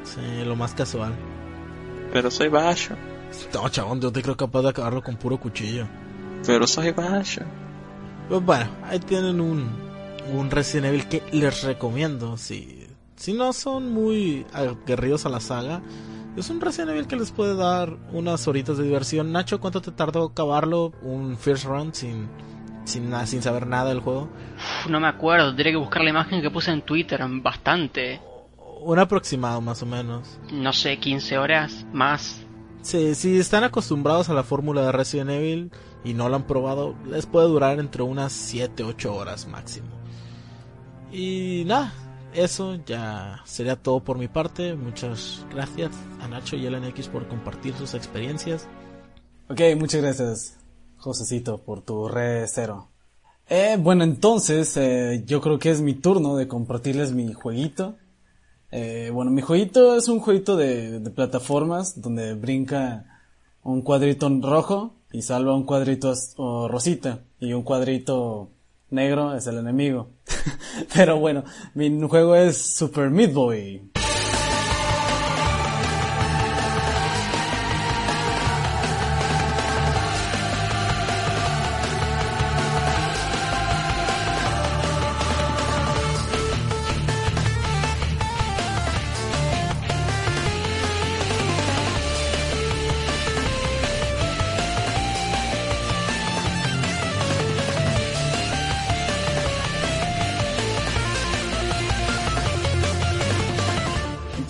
[0.04, 1.12] Sí, lo más casual.
[2.12, 2.94] Pero soy Basho.
[3.52, 5.88] No, chabón, yo te creo capaz de acabarlo con puro cuchillo.
[6.46, 7.42] Pero soy Basho.
[8.28, 9.68] Pues bueno, ahí tienen un,
[10.32, 12.36] un Resident Evil que les recomiendo.
[12.36, 15.82] Si, si no son muy aguerridos a la saga,
[16.40, 19.30] es un Resident Evil que les puede dar unas horitas de diversión.
[19.30, 20.92] Nacho, ¿cuánto te tardó acabarlo?
[21.02, 22.28] Un first run sin,
[22.84, 24.28] sin, sin saber nada del juego.
[24.88, 28.20] No me acuerdo, tendría que buscar la imagen que puse en Twitter, bastante.
[28.82, 30.40] Un aproximado, más o menos.
[30.52, 32.42] No sé, 15 horas más.
[32.82, 35.70] Sí, si están acostumbrados a la fórmula de Resident Evil
[36.02, 39.88] y no lo han probado, les puede durar entre unas 7, 8 horas máximo.
[41.12, 41.92] Y nada,
[42.34, 44.74] eso ya sería todo por mi parte.
[44.74, 48.66] Muchas gracias a Nacho y LNX por compartir sus experiencias.
[49.48, 50.58] Ok, muchas gracias,
[50.96, 52.88] Josecito, por tu re cero.
[53.48, 57.96] Eh, bueno, entonces, eh, yo creo que es mi turno de compartirles mi jueguito.
[58.70, 63.06] Eh, bueno, mi jueguito es un jueguito de, de plataformas donde brinca
[63.64, 66.14] un cuadrito rojo y salva un cuadrito
[66.68, 68.50] rosita y un cuadrito
[68.90, 70.10] negro es el enemigo.
[70.94, 73.90] Pero bueno, mi juego es Super Meat Boy.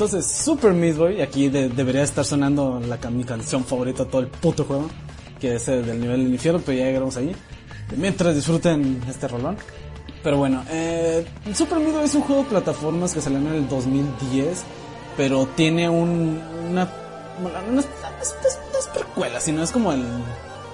[0.01, 4.29] Entonces, Super Meat Boy, aquí de- debería estar sonando la, mi canción favorita todo el
[4.29, 4.89] puto juego,
[5.39, 7.37] que es el del nivel del infierno, pero ya llegaremos ahí.
[7.99, 9.59] Mientras disfruten este rolón.
[10.23, 13.69] Pero bueno, eh, Super Meat Boy es un juego de plataformas que salió en el
[13.69, 14.63] 2010,
[15.19, 16.41] pero tiene un,
[16.71, 16.91] una,
[17.71, 17.87] no es,
[18.95, 20.03] precuela, sino es como el,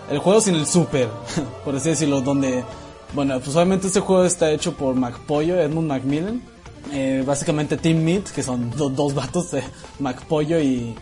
[0.08, 1.08] el juego sin el super,
[1.64, 2.62] por así decirlo, donde,
[3.12, 6.40] bueno, pues obviamente este juego está hecho por McPollo, Edmund Macmillan,
[6.92, 9.62] eh, básicamente Team Meat, que son do- dos vatos, eh,
[9.98, 10.94] McPollo y,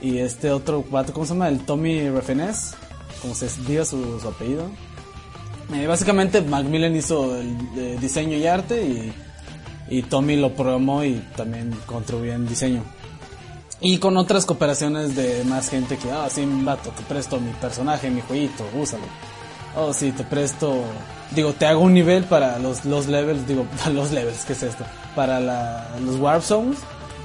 [0.00, 1.48] y este otro vato, ¿cómo se llama?
[1.48, 2.74] El Tommy Refenes,
[3.22, 4.66] como se diga su, su apellido.
[5.74, 9.12] Eh, básicamente Macmillan hizo el eh, diseño y arte y,
[9.98, 12.82] y Tommy lo programó y también contribuyó en diseño.
[13.80, 18.08] Y con otras cooperaciones de más gente que, ah, sí, vato, te presto mi personaje,
[18.10, 19.04] mi jueguito, úsalo.
[19.76, 20.84] Oh, sí, te presto,
[21.34, 24.62] digo, te hago un nivel para los, los levels, digo, para los levels, ¿qué es
[24.62, 24.84] esto?
[25.14, 25.40] Para
[26.00, 26.78] los Warp Zones.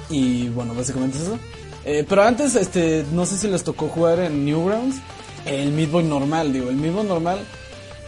[0.10, 1.39] Y bueno, básicamente es eso.
[1.86, 4.97] Eh, pero antes, este, no sé si les tocó jugar en Newgrounds,
[5.45, 7.39] el Meat Boy normal, digo, el Meat Boy normal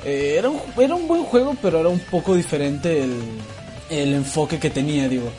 [0.03, 3.19] eh, era, un, era un buen juego, pero era un poco diferente el,
[3.89, 5.29] el enfoque que tenía, digo.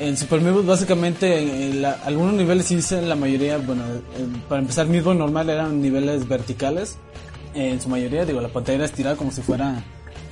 [0.00, 5.04] En Super Meat básicamente en algunos niveles sí la mayoría, bueno, eh, para empezar Meat
[5.04, 6.96] Boy normal eran niveles verticales,
[7.54, 9.82] en su mayoría, digo, la pantalla era estirada como si fuera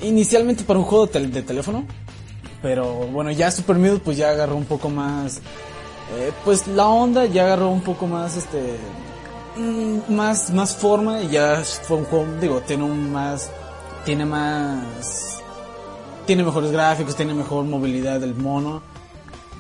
[0.03, 1.85] inicialmente para un juego de, tel- de teléfono,
[2.63, 5.39] pero bueno, ya Super Meat pues ya agarró un poco más,
[6.19, 8.77] eh, pues la onda ya agarró un poco más, este,
[9.57, 13.51] mm, más, más forma y ya fue un juego, digo, tiene un más,
[14.05, 15.39] tiene más,
[16.27, 18.83] tiene mejores gráficos, tiene mejor movilidad del mono.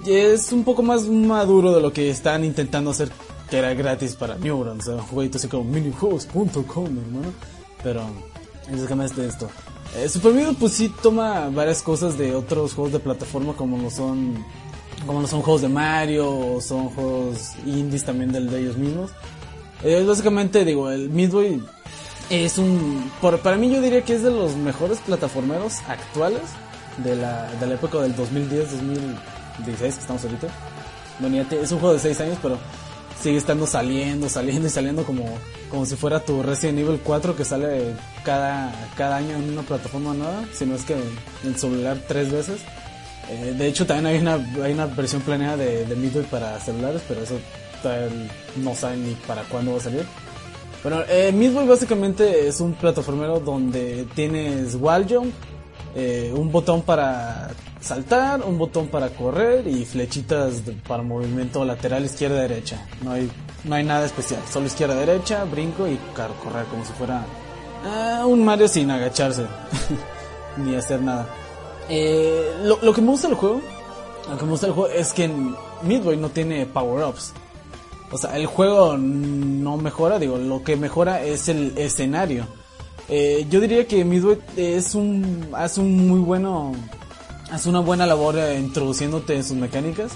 [0.05, 3.11] Y es un poco más maduro de lo que están intentando hacer,
[3.51, 7.33] que era gratis para Newgrounds, o sea, un jueguito así como minijuegos.com, hermano.
[7.83, 8.03] Pero,
[8.71, 9.49] básicamente esto.
[9.97, 13.91] Eh, Super Meat pues sí toma varias cosas de otros juegos de plataforma como lo
[13.91, 14.45] son,
[15.07, 19.11] como lo son juegos de Mario, o son juegos indies también del, de ellos mismos.
[19.83, 21.61] Eh, básicamente, digo, el Midway
[22.29, 23.11] es un.
[23.21, 26.43] Por, para mí, yo diría que es de los mejores plataformeros actuales
[26.99, 30.47] de la, de la época del 2010, 2016 que estamos ahorita.
[31.19, 32.59] Bueno, ya te- es un juego de 6 años, pero
[33.21, 35.25] sigue estando saliendo, saliendo y saliendo como,
[35.71, 37.95] como si fuera tu Resident Evil 4 que sale
[38.25, 40.97] cada, cada año en una plataforma nueva, si no es que
[41.45, 42.61] en celular tres veces.
[43.31, 44.35] Eh, de hecho, también hay una,
[44.65, 47.39] hay una versión planeada de, de Midway para celulares, pero eso
[48.57, 50.05] no saben ni para cuándo va a salir.
[50.83, 55.33] Bueno, eh, Midway básicamente es un plataformero donde tienes wall jump,
[55.95, 62.41] eh, un botón para saltar, un botón para correr y flechitas para movimiento lateral izquierda
[62.41, 62.87] derecha.
[63.03, 63.31] No hay
[63.65, 65.99] no hay nada especial, solo izquierda derecha, brinco y
[66.43, 67.25] correr como si fuera
[67.85, 69.47] Ah, un Mario sin agacharse.
[70.57, 71.29] Ni hacer nada.
[71.89, 73.61] Eh, lo, lo que me gusta del juego,
[74.31, 75.31] lo que me gusta del juego es que
[75.83, 77.33] Midway no tiene power-ups.
[78.13, 82.47] O sea, el juego no mejora, digo, lo que mejora es el escenario.
[83.09, 86.73] Eh, yo diría que Midway es un, hace un muy bueno,
[87.53, 90.13] hace una buena labor eh, introduciéndote en sus mecánicas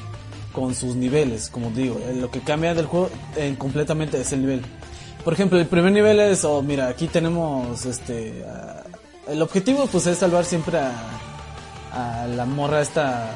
[0.53, 2.01] con sus niveles, como digo.
[2.07, 4.63] Eh, lo que cambia del juego eh, completamente es el nivel.
[5.25, 8.83] Por ejemplo, el primer nivel es, oh, mira, aquí tenemos, este, ah,
[9.27, 10.93] el objetivo pues es salvar siempre a,
[11.93, 13.31] a la morra esta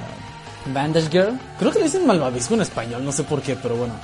[0.72, 1.38] Bandage Girl.
[1.58, 3.94] Creo que le dicen malvavisco en español, no sé por qué, pero bueno.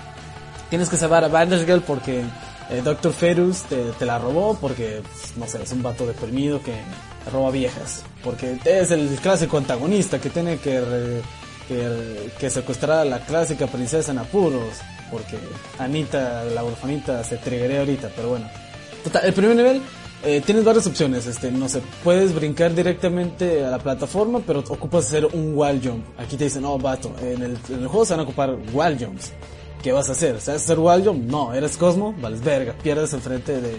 [0.70, 2.24] Tienes que salvar a Bandage Girl porque
[2.70, 3.12] eh, Dr.
[3.12, 6.72] Ferus te, te la robó, porque, pues, no sé, es un vato deprimido que
[7.32, 8.02] roba viejas.
[8.22, 11.22] Porque es el clásico antagonista que tiene que, re-
[12.38, 14.74] que, secuestrar a la clásica princesa en apuros.
[15.10, 15.36] Porque
[15.78, 18.48] Anita, la orfanita, se triguería ahorita, pero bueno.
[19.05, 19.82] Total, el primer nivel
[20.24, 21.26] eh, tienes varias opciones.
[21.26, 26.05] Este, no sé, puedes brincar directamente a la plataforma, pero ocupas hacer un wall jump.
[26.18, 28.96] Aquí te dicen, oh, vato, en el, en el juego se van a ocupar wall
[28.98, 29.32] jumps.
[29.82, 30.40] ¿Qué vas a hacer?
[30.40, 31.24] ¿Sabes hacer wall jump?
[31.30, 33.76] No, eres Cosmo, vales verga, pierdes enfrente de,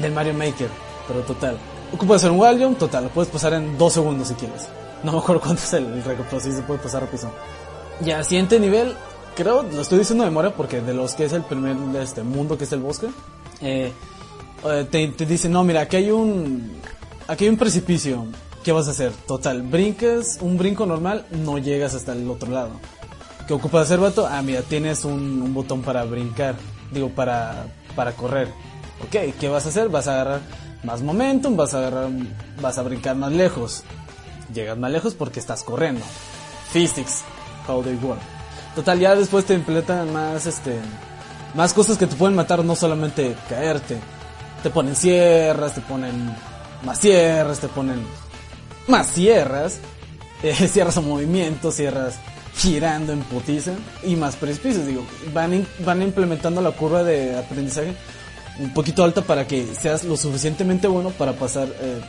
[0.00, 0.68] del Mario Maker.
[1.08, 1.58] Pero total,
[1.92, 4.66] ocupas hacer un wall jump, total, lo puedes pasar en dos segundos si quieres.
[5.02, 7.30] No me acuerdo cuánto es el, el récord, pero sí se puede pasar rápido.
[8.00, 8.94] Ya, siguiente nivel,
[9.34, 12.56] creo, lo estoy diciendo de memoria porque de los que es el primer este mundo
[12.56, 13.08] que es el bosque,
[13.60, 13.92] eh,
[14.64, 16.72] eh, te, te dicen, no, mira, aquí hay un,
[17.28, 18.26] aquí hay un precipicio,
[18.64, 19.12] ¿qué vas a hacer?
[19.26, 22.70] Total, brincas, un brinco normal, no llegas hasta el otro lado.
[23.46, 24.26] ¿Qué ocupas hacer, vato?
[24.30, 26.54] Ah, mira, tienes un, un botón para brincar,
[26.92, 28.48] digo, para, para correr.
[29.02, 29.88] Ok, ¿qué vas a hacer?
[29.88, 30.40] Vas a agarrar
[30.82, 31.90] más momentum, vas a
[32.60, 33.82] vas a brincar más lejos.
[34.54, 36.04] Llegas más lejos porque estás corriendo.
[36.72, 37.22] Physics,
[37.68, 38.20] how they work.
[38.74, 40.76] Total, ya después te implementan más, este,
[41.54, 43.98] más cosas que te pueden matar, no solamente caerte.
[44.62, 46.34] Te ponen sierras, te ponen
[46.84, 48.00] más sierras, te ponen
[48.86, 49.78] más sierras,
[50.42, 52.16] eh, sierras a movimiento, sierras
[52.56, 53.24] girando en
[54.02, 54.86] y más precipicios.
[54.86, 57.94] Digo, van, in- van implementando la curva de aprendizaje
[58.58, 62.00] un poquito alta para que seas lo suficientemente bueno para pasar eh,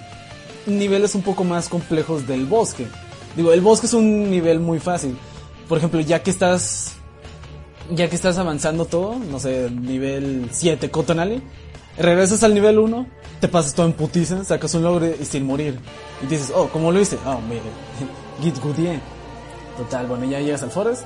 [0.65, 2.87] niveles un poco más complejos del bosque.
[3.35, 5.17] Digo, el bosque es un nivel muy fácil.
[5.67, 6.95] Por ejemplo, ya que estás
[7.89, 11.41] ya que estás avanzando todo, no sé, nivel 7 Cotton
[11.97, 13.05] regresas al nivel 1,
[13.39, 15.79] te pasas todo en putiza, sacas un logro y sin morir.
[16.23, 17.17] Y dices, oh, ¿cómo lo hice?
[17.25, 17.61] Oh, mire,
[18.41, 18.99] Git Goodie.
[19.77, 21.03] Total, bueno, ya llegas al Forest.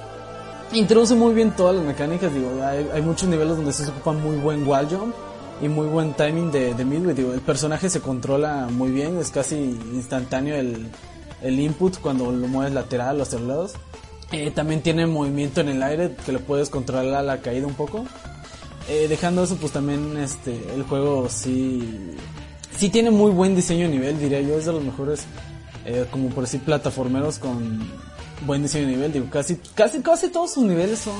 [0.71, 4.35] Introduce muy bien todas las mecánicas, digo, hay, hay muchos niveles donde se ocupa muy
[4.37, 5.15] buen wall jump
[5.61, 9.29] y muy buen timing de, de midway, digo, el personaje se controla muy bien, es
[9.29, 10.87] casi instantáneo el,
[11.41, 13.73] el input cuando lo mueves lateral o hacia los lados.
[14.31, 17.75] Eh, también tiene movimiento en el aire que lo puedes controlar a la caída un
[17.75, 18.05] poco.
[18.89, 22.15] Eh, dejando eso, pues también este el juego sí
[22.77, 25.25] sí tiene muy buen diseño de nivel, diría yo, es de los mejores
[25.85, 27.79] eh, como por decir plataformeros con
[28.41, 31.15] buen diseño de nivel, digo, casi casi casi todos sus niveles son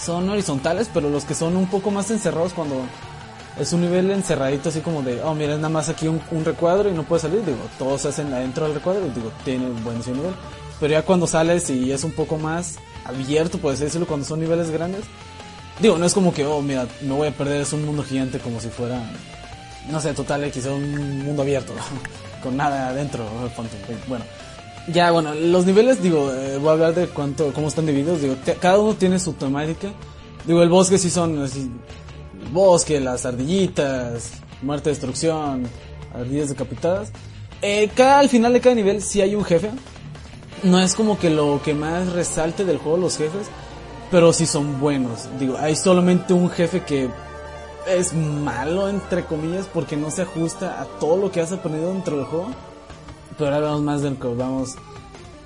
[0.00, 2.84] son horizontales, pero los que son un poco más encerrados cuando
[3.58, 6.44] es un nivel encerradito así como de, oh, mira, es nada más aquí un, un
[6.44, 9.66] recuadro y no puedes salir, digo, todos se hacen adentro del recuadro y digo, tiene
[9.66, 10.34] un buen nivel.
[10.78, 14.70] Pero ya cuando sales y es un poco más abierto, puedes decirlo, cuando son niveles
[14.70, 15.04] grandes,
[15.80, 18.38] digo, no es como que, oh, mira, me voy a perder, es un mundo gigante
[18.38, 19.00] como si fuera,
[19.88, 21.72] no sé, total X, un mundo abierto,
[22.42, 23.24] con nada adentro,
[24.06, 24.24] bueno.
[24.92, 28.36] Ya, bueno, los niveles, digo, eh, voy a hablar de cuánto, cómo están divididos, digo,
[28.44, 29.88] te- cada uno tiene su temática.
[30.46, 31.68] Digo, el bosque sí son así,
[32.40, 34.30] el bosque, las ardillitas,
[34.62, 35.64] muerte, destrucción,
[36.14, 37.10] ardillas decapitadas.
[37.62, 39.70] Eh, cada, al final de cada nivel sí hay un jefe.
[40.62, 43.48] No es como que lo que más resalte del juego los jefes,
[44.10, 45.24] pero sí son buenos.
[45.40, 47.08] Digo, hay solamente un jefe que
[47.88, 52.16] es malo, entre comillas, porque no se ajusta a todo lo que has aprendido dentro
[52.16, 52.50] del juego.
[53.36, 54.74] Pero ahora hablamos más de lo que vamos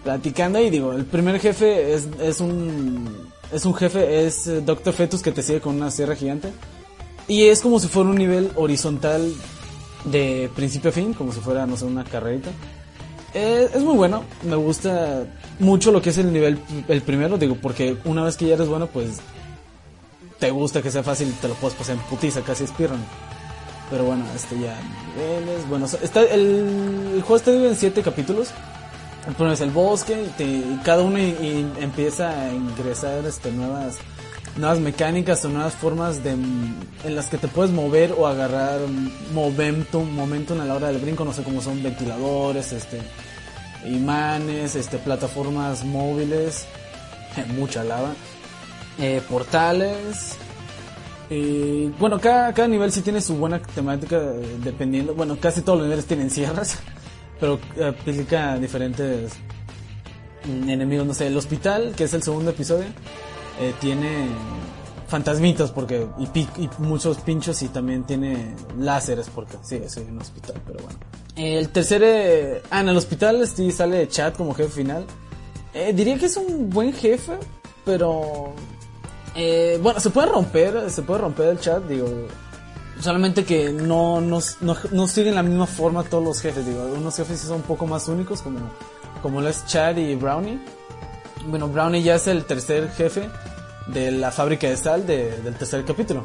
[0.04, 4.94] platicando y digo, el primer jefe es, es un es un jefe, es eh, Doctor
[4.94, 6.52] Fetus que te sigue con una sierra gigante.
[7.26, 9.32] Y es como si fuera un nivel horizontal
[10.04, 12.50] de principio a fin, como si fuera, no sé, una carrerita.
[13.34, 15.24] Eh, es muy bueno, me gusta
[15.60, 16.58] mucho lo que es el nivel,
[16.88, 19.18] el primero, digo, porque una vez que ya eres bueno, pues
[20.40, 22.98] te gusta que sea fácil, te lo puedes pasar en putiza, casi speedrun.
[23.90, 24.78] Pero bueno, este ya
[25.16, 28.50] niveles, bueno, está, el, juego está dividido en siete capítulos.
[29.26, 33.96] El primero es el bosque, y, cada uno empieza a ingresar este, nuevas,
[34.56, 38.80] nuevas mecánicas o nuevas formas de, en las que te puedes mover o agarrar
[39.34, 43.02] momentum, momentum a la hora del brinco, no sé cómo son ventiladores, este,
[43.86, 46.66] imanes, este, plataformas móviles,
[47.56, 48.14] mucha lava,
[48.98, 50.36] eh, portales,
[51.30, 55.14] Y bueno, cada, cada nivel sí tiene su buena temática eh, dependiendo.
[55.14, 56.78] Bueno, casi todos los niveles tienen sierras,
[57.40, 59.32] pero eh, aplica diferentes
[60.44, 61.06] mm, enemigos.
[61.06, 62.86] No sé, el hospital, que es el segundo episodio,
[63.60, 64.26] eh, tiene
[65.06, 70.18] fantasmitas porque y, pi- y muchos pinchos y también tiene láseres porque sí, es un
[70.20, 70.98] hospital, pero bueno.
[71.36, 72.02] El tercer...
[72.04, 75.04] eh, ah, en el hospital sí sale Chat como jefe final.
[75.74, 77.34] Eh, diría que es un buen jefe,
[77.84, 78.52] pero...
[79.34, 82.06] eh, bueno, se puede romper, se puede romper el chat, digo...
[83.00, 86.84] Solamente que no, no, no, no siguen la misma forma todos los jefes, digo.
[86.84, 88.58] Unos jefes son un poco más únicos, como,
[89.22, 90.60] como lo es Chad y Brownie.
[91.46, 93.30] Bueno, Brownie ya es el tercer jefe
[93.86, 96.24] de la fábrica de sal de- del tercer capítulo.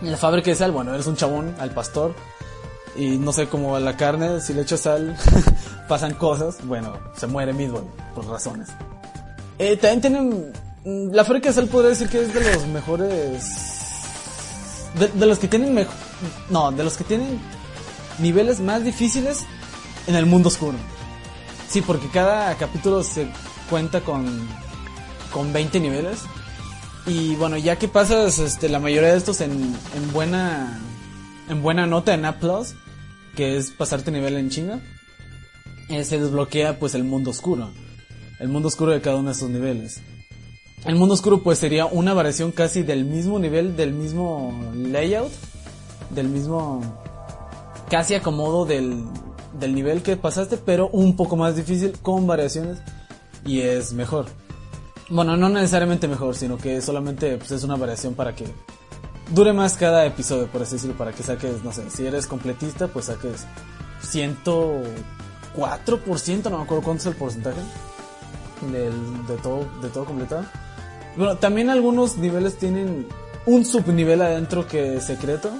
[0.00, 2.14] En la fábrica de sal, bueno, eres un chabón al pastor.
[2.94, 5.16] Y no sé cómo la carne, si le echas sal,
[5.88, 6.58] pasan cosas.
[6.64, 7.82] Bueno, se muere Midway,
[8.14, 8.68] por razones.
[9.58, 10.52] Eh, también tienen.
[10.84, 13.44] Mm, La fábrica de sal podría decir que es de los mejores.
[14.98, 15.94] De, los que tienen mejor.
[16.48, 17.38] No, de los que tienen
[18.18, 19.44] niveles más difíciles
[20.06, 20.76] en el mundo oscuro.
[21.68, 23.28] Sí, porque cada capítulo se
[23.68, 24.26] cuenta con.
[25.32, 26.20] con 20 niveles.
[27.06, 30.80] Y bueno, ya que pasas este, la mayoría de estos en, en buena.
[31.48, 32.38] en buena nota en A,
[33.36, 34.80] que es pasarte nivel en chinga,
[35.88, 37.70] eh, se desbloquea pues el mundo oscuro.
[38.38, 40.00] El mundo oscuro de cada uno de esos niveles.
[40.84, 45.32] El mundo oscuro pues sería una variación casi del mismo nivel, del mismo layout,
[46.10, 46.80] del mismo
[47.90, 49.04] casi acomodo del,
[49.58, 52.78] del nivel que pasaste, pero un poco más difícil con variaciones
[53.44, 54.26] y es mejor.
[55.10, 58.46] Bueno, no necesariamente mejor, sino que solamente pues, es una variación para que
[59.34, 62.88] dure más cada episodio, por así decirlo, para que saques, no sé, si eres completista,
[62.88, 63.46] pues saques
[64.02, 67.60] 104%, no me acuerdo cuánto es el porcentaje
[68.70, 70.44] del, de todo, de todo completado.
[71.20, 73.06] Bueno, también algunos niveles tienen
[73.44, 75.50] un subnivel adentro que es secreto,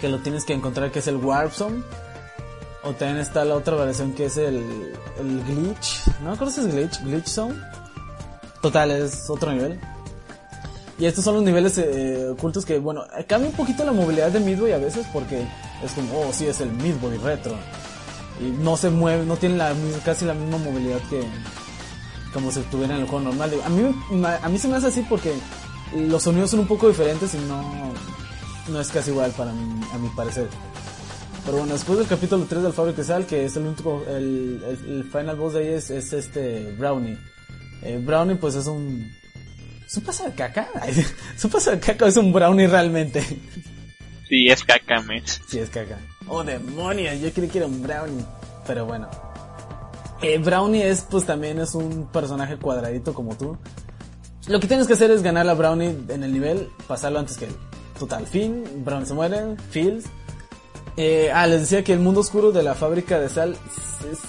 [0.00, 1.84] que lo tienes que encontrar, que es el Warp Zone.
[2.82, 6.08] O también está la otra variación que es el, el Glitch.
[6.22, 7.54] No me acuerdo si es Glitch, Glitch Zone.
[8.60, 9.78] Total, es otro nivel.
[10.98, 14.40] Y estos son los niveles eh, ocultos que, bueno, cambia un poquito la movilidad de
[14.40, 15.46] Midway a veces porque
[15.84, 17.54] es como, oh, sí, es el Midway retro.
[18.40, 19.56] Y no se mueve, no tiene
[20.04, 21.22] casi la misma movilidad que
[22.32, 23.50] como si estuviera en el juego normal.
[23.50, 23.82] Digo, A mí,
[24.24, 25.32] a mí se me hace así porque
[25.94, 27.92] los sonidos son un poco diferentes y no,
[28.68, 30.48] no es casi igual para mí, a mi parecer.
[31.44, 34.62] Pero bueno, después del capítulo 3 del Fábrica de Sal, que es el último, el,
[34.64, 37.18] el, el final boss de ahí es, es este Brownie.
[37.82, 39.10] Eh, Brownie pues es un...
[39.86, 40.68] ¿Es un paso de caca?
[40.86, 43.22] ¿Es un paso de caca o es un Brownie realmente?
[44.28, 45.24] Sí, es caca, men.
[45.26, 45.98] Sí, es caca.
[46.28, 48.24] Oh, demonios, yo creí que era un Brownie.
[48.66, 49.08] Pero bueno.
[50.22, 53.56] Eh, Brownie es, pues también es un personaje cuadradito como tú.
[54.48, 57.46] Lo que tienes que hacer es ganar a Brownie en el nivel, pasarlo antes que
[57.46, 57.56] él.
[57.98, 60.06] Total, fin, Brownie se muere, Fields.
[60.96, 63.56] Eh, ah, les decía que el mundo oscuro de la fábrica de sal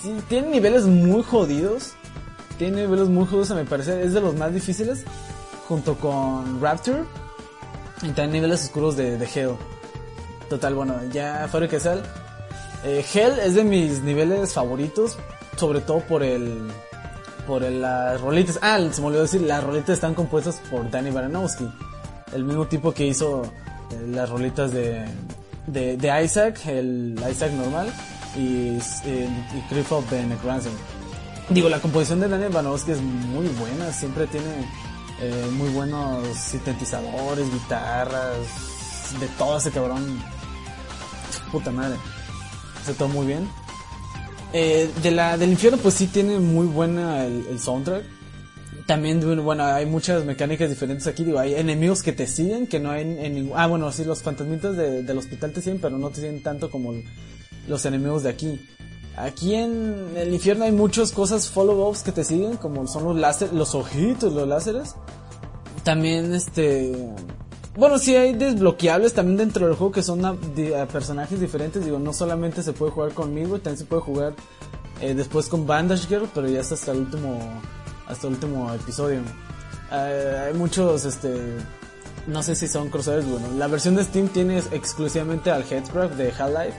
[0.02, 1.94] sí, tiene niveles muy jodidos.
[2.58, 4.02] Tiene niveles muy jodidos a mi parecer.
[4.02, 5.04] Es de los más difíciles.
[5.68, 7.04] Junto con Rapture.
[8.04, 9.56] Y también niveles oscuros de, de Hell.
[10.50, 12.04] Total, bueno, ya Fábrica de Sal.
[12.84, 15.18] Eh, Hell es de mis niveles favoritos,
[15.58, 16.72] sobre todo por el.
[17.48, 18.60] por el, las rolitas.
[18.62, 21.70] Ah, se me olvidó decir, las rolitas están compuestas por Danny Baranowski,
[22.34, 23.44] el mismo tipo que hizo
[23.92, 25.06] eh, las rolitas de,
[25.68, 27.92] de, Isaac, el Isaac normal,
[28.36, 30.72] y, eh, y de Necrancer.
[31.50, 34.66] Digo, la composición de Danny Baranowski es muy buena, siempre tiene
[35.22, 38.38] eh, muy buenos sintetizadores, guitarras,
[39.20, 40.20] de todo ese cabrón.
[41.52, 41.98] Puta madre.
[42.82, 43.48] Hace todo muy bien.
[44.54, 48.04] Eh, de la, del infierno pues sí tiene muy buena el, el soundtrack.
[48.86, 51.24] También, bueno, hay muchas mecánicas diferentes aquí.
[51.24, 53.54] Digo, hay enemigos que te siguen, que no hay en, ningún...
[53.56, 56.70] Ah, bueno, sí, los fantasmitas de- del hospital te siguen, pero no te siguen tanto
[56.70, 56.94] como
[57.68, 58.68] los enemigos de aquí.
[59.16, 63.54] Aquí en el infierno hay muchas cosas follow-ups que te siguen, como son los láser,
[63.54, 64.96] los ojitos, los láseres.
[65.84, 66.92] También, este...
[67.76, 70.36] Bueno, sí hay desbloqueables también dentro del juego que son a-
[70.92, 71.84] personajes diferentes.
[71.86, 74.34] Digo, no solamente se puede jugar conmigo, también se puede jugar
[75.00, 77.40] eh, después con Bandage Girl, pero ya es hasta el último,
[78.08, 79.22] hasta el último episodio.
[79.92, 81.56] Eh, hay muchos, este,
[82.28, 83.26] no sé si son crossovers.
[83.26, 86.78] Bueno, la versión de Steam tiene exclusivamente al Headscraft de Half-Life.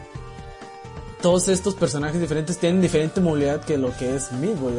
[1.23, 4.75] Todos estos personajes diferentes tienen diferente movilidad que lo que es Midway.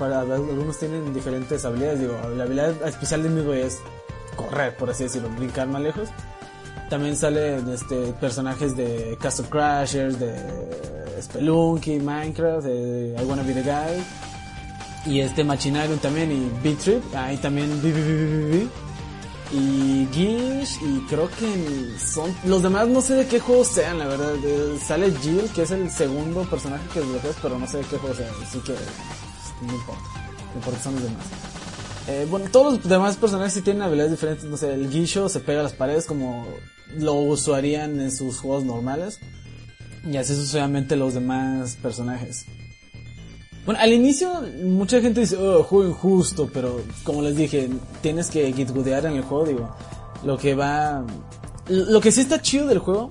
[0.00, 2.00] Algunos tienen diferentes habilidades.
[2.00, 3.78] Digo, la habilidad especial de Midway es
[4.36, 6.08] correr, por así decirlo, brincar más lejos.
[6.88, 10.36] También salen este, personajes de Castle Crashers, de
[11.20, 15.12] Spelunky, Minecraft, de I Wanna Be the Guy.
[15.12, 17.02] Y este Machinarium también y Beat Trip.
[17.14, 18.68] Ahí también B,
[19.52, 24.06] y Gish y creo que son los demás no sé de qué juego sean la
[24.06, 27.84] verdad Eh, sale Jill que es el segundo personaje que desbloqueas pero no sé de
[27.84, 30.02] qué juego sea así que pues, no importa
[30.50, 31.24] no importa son los demás
[32.08, 35.40] Eh, bueno todos los demás personajes sí tienen habilidades diferentes no sé el Gisho se
[35.40, 36.46] pega a las paredes como
[36.96, 39.18] lo usarían en sus juegos normales
[40.08, 42.46] y así sucesivamente los demás personajes
[43.66, 47.68] bueno, al inicio mucha gente dice, oh, juego injusto, pero como les dije,
[48.00, 49.76] tienes que gitgudear en el juego, digo,
[50.24, 51.04] lo que va...
[51.68, 53.10] Lo que sí está chido del juego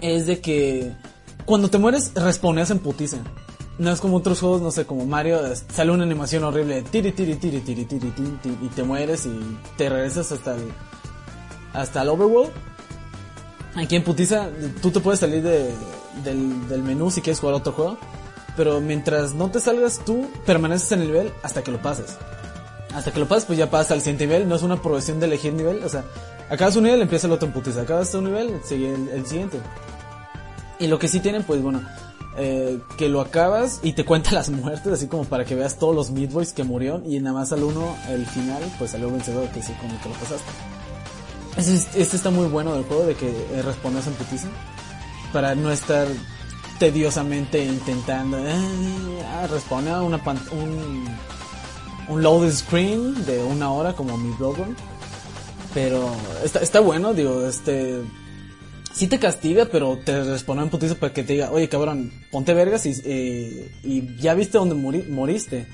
[0.00, 0.92] es de que
[1.44, 3.16] cuando te mueres respawneas en putiza.
[3.80, 5.40] No es como otros juegos, no sé, como Mario,
[5.72, 9.58] sale una animación horrible tiri tiri tiri tiri tiri tiri, tiri, y te mueres y
[9.78, 10.70] te regresas hasta el,
[11.72, 12.52] hasta el overworld.
[13.76, 14.50] Aquí en Putiza,
[14.82, 15.70] tú te puedes salir de,
[16.22, 17.96] del, del menú si quieres jugar otro juego.
[18.54, 22.18] Pero mientras no te salgas tú, permaneces en el nivel hasta que lo pases.
[22.94, 24.46] Hasta que lo pases, pues ya pasas al siguiente nivel.
[24.46, 25.82] No es una progresión de elegir nivel.
[25.84, 26.04] O sea,
[26.50, 27.80] acabas un nivel, empieza el otro en Putiza.
[27.80, 29.58] Acabas un nivel, sigue el, el siguiente.
[30.78, 31.80] Y lo que sí tienen, pues bueno,
[32.36, 35.94] eh, que lo acabas y te cuenta las muertes, así como para que veas todos
[35.94, 37.02] los midboys que murieron.
[37.10, 40.14] Y nada más al uno, el final, pues salió vencedor, que sí, como que lo
[40.14, 40.50] pasaste.
[41.56, 44.46] Este, está muy bueno del juego, de que eh, respondas en putiza.
[45.32, 46.06] Para no estar
[46.78, 48.38] tediosamente intentando.
[48.38, 51.06] Eh, ah, responde a una pan- un,
[52.08, 54.74] un load screen de una hora como mi Bloodborne.
[55.74, 56.10] Pero
[56.42, 58.02] está, está bueno, digo, este.
[59.00, 62.52] Sí te castiga, pero te responde en putiza para que te diga, oye cabrón, ponte
[62.52, 63.70] vergas y, eh,
[64.20, 65.66] ya viste dónde muri- moriste.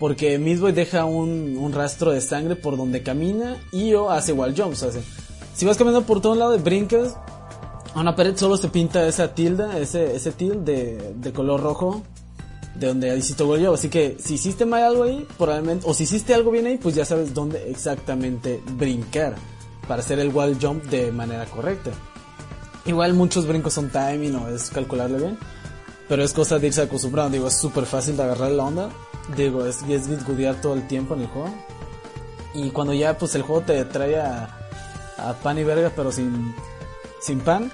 [0.00, 4.52] Porque Midway deja un, un rastro de sangre por donde camina y o hace wall
[4.56, 4.84] jumps.
[5.54, 7.14] Si vas caminando por todo lado y brincas,
[7.94, 12.02] a una pared solo se pinta esa tilda, ese, ese tilde de, de color rojo
[12.74, 13.74] de donde hiciste wall jump.
[13.74, 16.96] Así que si hiciste mal algo ahí, probablemente, o si hiciste algo bien ahí, pues
[16.96, 19.36] ya sabes dónde exactamente brincar
[19.86, 21.92] para hacer el wall jump de manera correcta.
[22.86, 25.38] Igual muchos brincos son timing o es calcularle bien.
[26.08, 27.32] Pero es cosa de irse acostumbrando.
[27.32, 28.90] Digo, es súper fácil de agarrar la onda.
[29.36, 31.52] Digo, es, es bitgudear todo el tiempo en el juego.
[32.54, 34.48] Y cuando ya pues el juego te trae a,
[35.18, 36.54] a pan y verga, pero sin,
[37.20, 37.70] sin pan,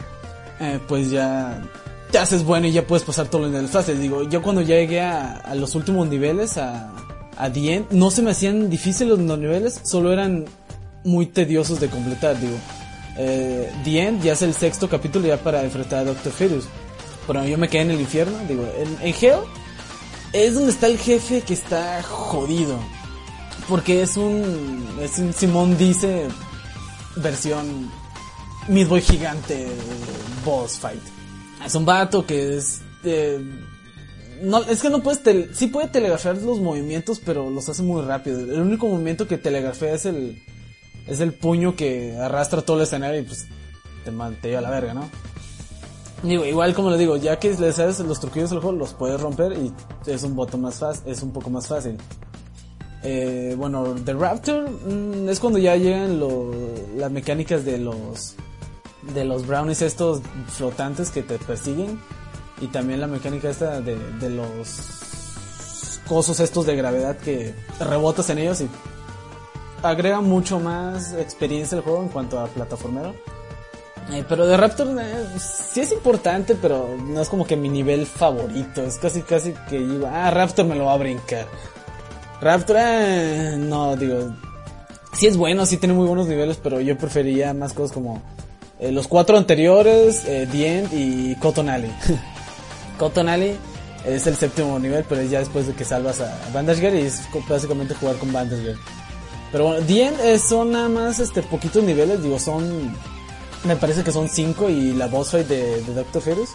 [0.60, 1.62] eh, pues ya
[2.10, 4.00] te haces bueno y ya puedes pasar todo en el fácil.
[4.00, 6.90] Digo, yo cuando llegué a, a los últimos niveles, a,
[7.36, 10.46] a The End, no se me hacían difíciles los niveles, solo eran
[11.04, 12.40] muy tediosos de completar.
[12.40, 12.56] Digo,
[13.16, 16.64] eh, The End ya es el sexto capítulo ya para enfrentar a Doctor Fetus.
[17.26, 19.40] Pero yo me quedé en el infierno, digo, en, en Hell
[20.32, 22.78] es donde está el jefe que está jodido.
[23.68, 26.26] Porque es un, es un Simón dice
[27.16, 27.90] versión
[28.68, 29.68] Midboy gigante
[30.44, 31.02] boss fight.
[31.64, 32.80] Es un vato que es...
[33.04, 33.40] eh,
[34.42, 35.22] no, es que no puedes...
[35.22, 38.40] Tele, sí puede telegrafiar los movimientos, pero los hace muy rápido.
[38.40, 40.42] El único movimiento que telegrafea es el...
[41.06, 43.46] Es el puño que arrastra todo el escenario y pues
[44.04, 45.08] te, man- te lleva a la verga, ¿no?
[46.22, 49.20] Digo, igual como le digo, ya que le sabes los truquillos del juego, los puedes
[49.20, 49.72] romper y
[50.06, 51.96] es un más fácil, es un poco más fácil.
[53.02, 56.52] Eh, bueno, The Raptor mm, es cuando ya llegan lo-
[56.96, 58.34] las mecánicas de los
[59.14, 61.98] de los brownies estos flotantes que te persiguen
[62.60, 64.78] y también la mecánica esta de, de los
[66.06, 68.68] cosos estos de gravedad que rebotas en ellos y
[69.82, 73.14] agrega mucho más experiencia al juego en cuanto a plataformero.
[74.10, 78.06] Eh, pero de Raptor eh, sí es importante, pero no es como que mi nivel
[78.06, 78.82] favorito.
[78.82, 81.46] Es casi, casi que digo, ah, Raptor me lo va a brincar.
[82.40, 84.34] Raptor, eh, no, digo,
[85.12, 88.20] sí es bueno, sí tiene muy buenos niveles, pero yo prefería más cosas como
[88.80, 91.92] eh, los cuatro anteriores, The End y Cotton Alley.
[92.98, 93.56] Cotton Alley
[94.04, 97.22] es el séptimo nivel, pero es ya después de que salvas a Bandage y es
[97.48, 98.74] básicamente jugar con Bandage.
[99.52, 102.92] Pero bueno, End eh, son nada más este poquitos niveles, digo, son
[103.64, 106.50] me parece que son 5 y la boss fight de, de Doctor Ferus.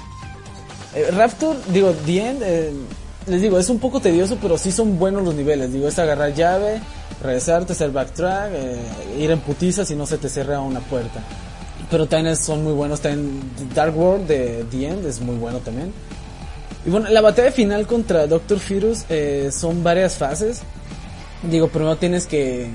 [0.94, 2.74] Eh, Raptor, digo, End, eh,
[3.28, 5.72] les digo, es un poco tedioso, pero sí son buenos los niveles.
[5.72, 6.82] Digo, es agarrar llave,
[7.22, 8.78] regresarte, hacer backtrack, eh,
[9.20, 11.22] ir en putiza si no se te cierra una puerta.
[11.90, 13.00] Pero también son muy buenos.
[13.00, 13.42] También
[13.74, 15.94] Dark World de The End es muy bueno también.
[16.86, 20.62] Y bueno, la batalla final contra Doctor Ferus eh, son varias fases.
[21.44, 22.70] Digo, primero tienes que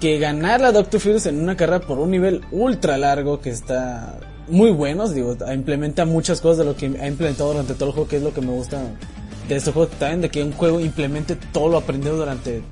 [0.00, 4.18] que ganar la Doctor Ferus en una carrera por un nivel ultra largo que está
[4.48, 8.08] muy bueno, digo, implementa muchas cosas de lo que ha implementado durante todo el juego,
[8.08, 8.80] que es lo que me gusta
[9.48, 12.62] de este juego también, de que un juego implemente todo lo aprendido durante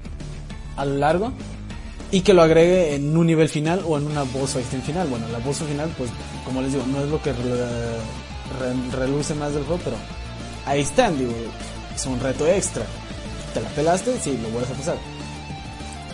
[0.77, 1.33] a lo largo
[2.13, 5.09] y que lo agregue en un nivel final o en una boss fight final.
[5.09, 6.11] Bueno, la fight final, pues
[6.45, 7.39] como les digo, no es lo que re-
[8.61, 9.97] re- reluce más del juego, pero
[10.65, 11.33] ahí están, digo,
[11.95, 12.85] es un reto extra.
[13.53, 14.17] ¿Te la pelaste?
[14.21, 14.97] Sí, lo vuelves a pasar.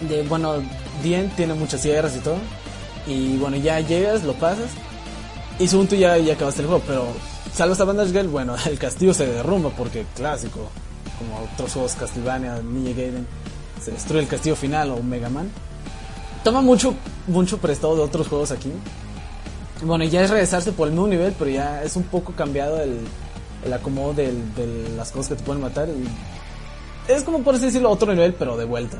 [0.08, 0.54] De, bueno,
[1.02, 2.38] Dien tiene muchas sierras y todo.
[3.06, 4.70] Y bueno, ya llegas, lo pasas.
[5.58, 7.06] Y según tú ya, ya acabaste el juego, pero
[7.52, 10.70] salvas a Bandage Girl, bueno, el castillo se derrumba porque clásico,
[11.18, 13.26] como otros juegos Castlevania, Ninja Gaiden,
[13.82, 15.50] se destruye el castillo final o Mega Man.
[16.44, 16.94] Toma mucho,
[17.28, 18.72] mucho prestado de otros juegos aquí.
[19.84, 23.00] Bueno, ya es regresarse por el mismo nivel, pero ya es un poco cambiado el,
[23.64, 24.32] el acomodo de
[24.96, 25.88] las cosas que te pueden matar.
[27.08, 28.98] Es como por así decirlo otro nivel, pero de vuelta.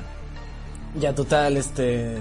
[0.98, 2.16] Ya total, este,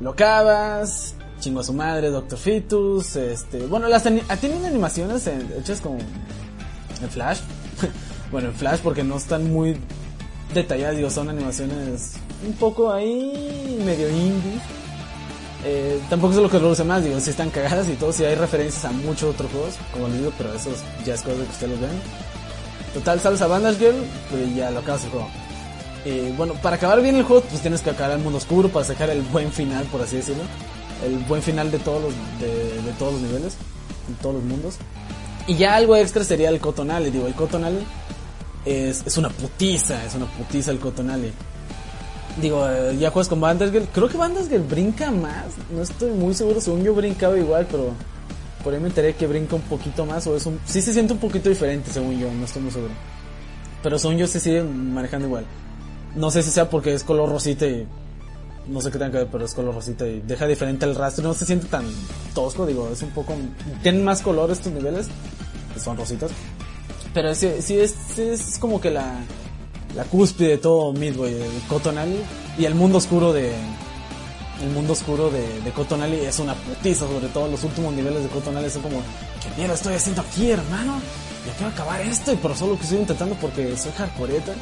[0.00, 5.52] lo acabas, chingo a su madre, Doctor Fetus, este, bueno, las ani- tienen animaciones en-
[5.58, 7.40] hechas con en Flash.
[8.32, 9.76] bueno, en Flash porque no están muy
[10.54, 12.12] detalladas, digo, son animaciones
[12.46, 14.60] un poco ahí medio indie.
[15.64, 18.34] Eh, tampoco es lo que usa más, digo, si están cagadas y todo, si hay
[18.36, 20.70] referencias a muchos otros juegos, como les digo, pero eso
[21.04, 22.00] ya es cosa de que ustedes los vean.
[22.94, 23.96] Total, sales a Bandage Girl,
[24.30, 25.28] pues ya lo acabas el juego.
[26.08, 28.84] Eh, bueno, para acabar bien el juego, pues tienes que acabar el mundo oscuro para
[28.84, 30.44] sacar el buen final, por así decirlo.
[31.04, 33.56] El buen final de todos los, de, de todos los niveles,
[34.06, 34.76] de todos los mundos.
[35.48, 37.10] Y ya algo extra sería el Cotton Alley.
[37.10, 37.84] Digo, el Cotton Alley
[38.64, 41.32] es, es una putiza, es una putiza el Cotton Alley.
[42.40, 43.88] Digo, eh, ya juegas con Bandersgirl.
[43.92, 45.46] Creo que Bandersgirl brinca más.
[45.74, 46.60] No estoy muy seguro.
[46.60, 47.90] Según yo brincaba igual, pero
[48.62, 50.24] por ahí me enteré que brinca un poquito más.
[50.28, 52.32] O es un, sí se siente un poquito diferente, según yo.
[52.32, 52.92] No estoy muy seguro.
[53.82, 55.44] Pero según yo se sigue manejando igual.
[56.16, 57.86] No sé si sea porque es color rosita y.
[58.68, 61.22] No sé qué tenga que ver, pero es color rosita y deja diferente el rastro.
[61.22, 61.84] No se siente tan
[62.34, 63.34] tosco, digo, es un poco.
[63.82, 65.06] Tienen más color estos niveles,
[65.72, 66.30] que son rositas.
[67.14, 69.20] Pero sí, sí es, es como que la,
[69.94, 71.96] la cúspide de todo Midway, el Cotton
[72.58, 73.52] y el mundo oscuro de.
[74.62, 78.28] El mundo oscuro de, de Cotton es una putiza, sobre todo los últimos niveles de
[78.30, 79.02] Cotton Alley son como,
[79.42, 80.98] ¿qué mierda estoy haciendo aquí, hermano?
[81.46, 84.54] Ya quiero acabar esto, por solo que estoy intentando porque soy hardcoreeta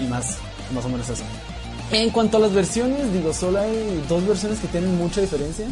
[0.00, 0.38] y más,
[0.72, 1.24] más o menos eso.
[1.90, 5.66] En cuanto a las versiones, digo, solo hay dos versiones que tienen mucha diferencia,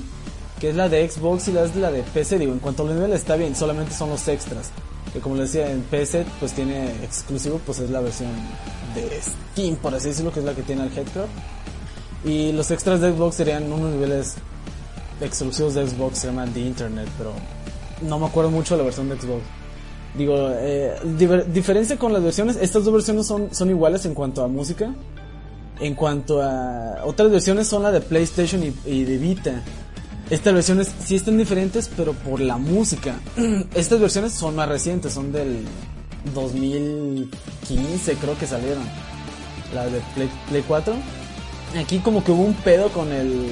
[0.60, 2.38] que es la de Xbox y la es la de PC.
[2.38, 4.70] Digo, en cuanto a los niveles está bien, solamente son los extras.
[5.12, 8.30] Que como les decía, en PC pues tiene exclusivo, pues es la versión
[8.94, 11.30] de Steam, por así decirlo, que es la que tiene el Headcraft.
[12.24, 14.34] Y los extras de Xbox serían unos niveles
[15.20, 17.32] exclusivos de Xbox, se llaman The Internet, pero
[18.02, 19.42] no me acuerdo mucho de la versión de Xbox.
[20.14, 20.94] Digo, eh,
[21.52, 24.94] diferencia con las versiones, estas dos versiones son, son iguales en cuanto a música.
[25.80, 29.62] En cuanto a otras versiones son la de PlayStation y, y de Vita.
[30.30, 33.14] Estas versiones sí están diferentes, pero por la música.
[33.74, 35.64] Estas versiones son más recientes, son del
[36.34, 38.84] 2015 creo que salieron.
[39.74, 40.94] La de Play, Play 4.
[41.80, 43.48] Aquí como que hubo un pedo con el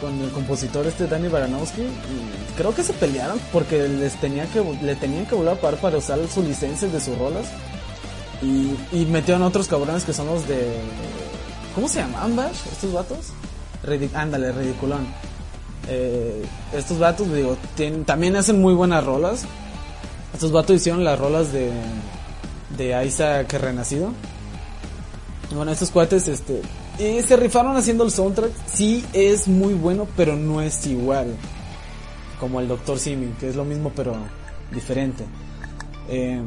[0.00, 1.82] con el compositor este Danny Baranowski.
[2.56, 5.98] Creo que se pelearon porque les tenía que le tenían que volver a pagar para
[5.98, 7.46] usar sus licencias de sus rolas.
[8.40, 10.76] Y, metieron otros cabrones que son los de.
[11.74, 12.56] ¿Cómo se llaman, Bash?
[12.72, 13.18] ¿Estos vatos?
[13.84, 15.06] Ridi- ándale, ridiculón.
[15.88, 17.56] Eh, estos vatos, digo,
[18.06, 19.44] también hacen muy buenas rolas.
[20.34, 21.70] Estos vatos hicieron las rolas de.
[22.76, 24.12] de Isaac Renacido.
[25.52, 26.62] Bueno, estos cuates, este.
[26.98, 28.50] Y se rifaron haciendo el soundtrack.
[28.72, 31.34] Sí, es muy bueno, pero no es igual.
[32.40, 32.98] Como el Dr.
[32.98, 34.16] Simi, que es lo mismo, pero
[34.72, 35.24] diferente.
[36.08, 36.40] Eh,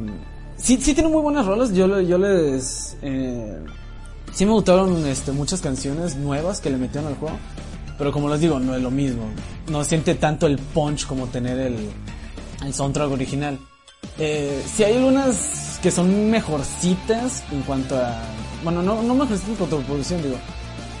[0.56, 1.72] sí, sí tiene muy buenas rolas.
[1.72, 2.96] Yo, le- yo les.
[3.02, 3.58] Eh,
[4.32, 7.36] sí me gustaron este, muchas canciones nuevas que le metieron al juego.
[7.98, 9.24] Pero como les digo, no es lo mismo.
[9.70, 11.88] No siente tanto el punch como tener el,
[12.64, 13.58] el soundtrack original.
[14.18, 18.20] Eh, sí hay algunas que son mejorcitas en cuanto a...
[18.62, 20.36] Bueno, no, no mejorcitas en cuanto a producción, digo.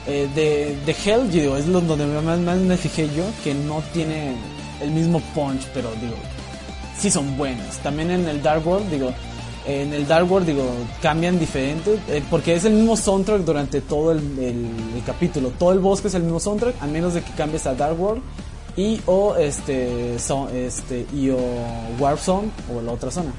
[0.06, 4.34] Eh, de, de Hell, digo, es donde más, más me fijé yo, que no tiene
[4.80, 6.14] el mismo punch, pero digo,
[6.98, 7.78] sí son buenas.
[7.78, 9.12] También en el Dark World, digo,
[9.64, 10.64] en el Dark World, digo,
[11.00, 15.50] cambian diferente, eh, porque es el mismo soundtrack durante todo el, el- el capítulo.
[15.56, 18.22] Todo el bosque es el mismo soundtrack, a menos de que cambies a Dark World
[18.76, 21.38] y o este, so- este y o
[22.00, 23.30] Warp Zone o la otra zona.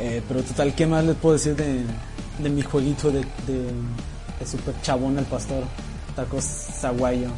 [0.00, 1.82] Eh, pero total, ¿qué más les puedo decir de,
[2.38, 5.64] de mi jueguito de, de, Super Chabón el Pastor?
[6.16, 7.28] Tacos Saguayo.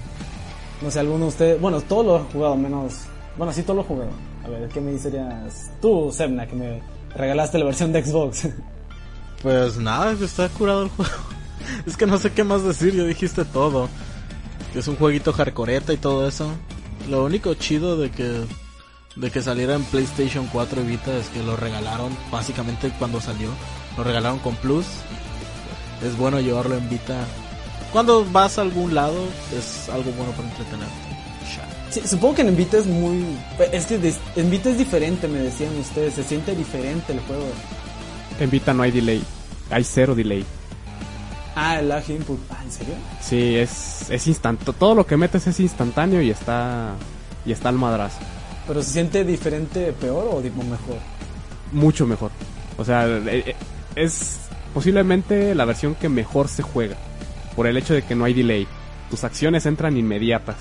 [0.82, 2.94] No sé, alguno de ustedes, bueno, todo lo he jugado, menos,
[3.36, 4.10] bueno, sí, todo lo he jugado.
[4.44, 6.82] A ver, ¿qué me dirías tú, Sebna, que me
[7.14, 8.48] regalaste la versión de Xbox?
[9.42, 11.12] Pues nada, está curado el juego.
[11.86, 13.90] Es que no sé qué más decir, ya dijiste todo.
[14.72, 16.50] Que es un jueguito hardcoreta y todo eso.
[17.10, 18.46] Lo único chido de que
[19.16, 23.50] de que saliera en PlayStation 4 y es que lo regalaron básicamente cuando salió.
[23.96, 24.86] Lo regalaron con Plus.
[26.04, 27.24] Es bueno llevarlo en Vita.
[27.92, 29.16] Cuando vas a algún lado
[29.56, 31.14] es algo bueno para entretenerte.
[31.90, 33.24] Sí, supongo que en Vita es muy...
[33.70, 37.46] Es que en Vita es diferente, me decían ustedes, se siente diferente el juego.
[38.40, 39.22] En Vita no hay delay.
[39.70, 40.44] Hay cero delay.
[41.54, 42.40] Ah, el lag input.
[42.50, 42.94] Ah, ¿en serio?
[43.20, 44.72] Sí, es, es instantáneo.
[44.72, 46.94] Todo lo que metes es instantáneo y está,
[47.46, 48.18] y está al madrazo.
[48.66, 50.98] ¿Pero se siente diferente, peor o mejor?
[51.70, 52.32] Mucho mejor.
[52.76, 53.56] O sea, eh, eh,
[53.96, 54.38] es
[54.72, 56.96] posiblemente la versión que mejor se juega.
[57.56, 58.66] Por el hecho de que no hay delay.
[59.10, 60.56] Tus acciones entran inmediatas.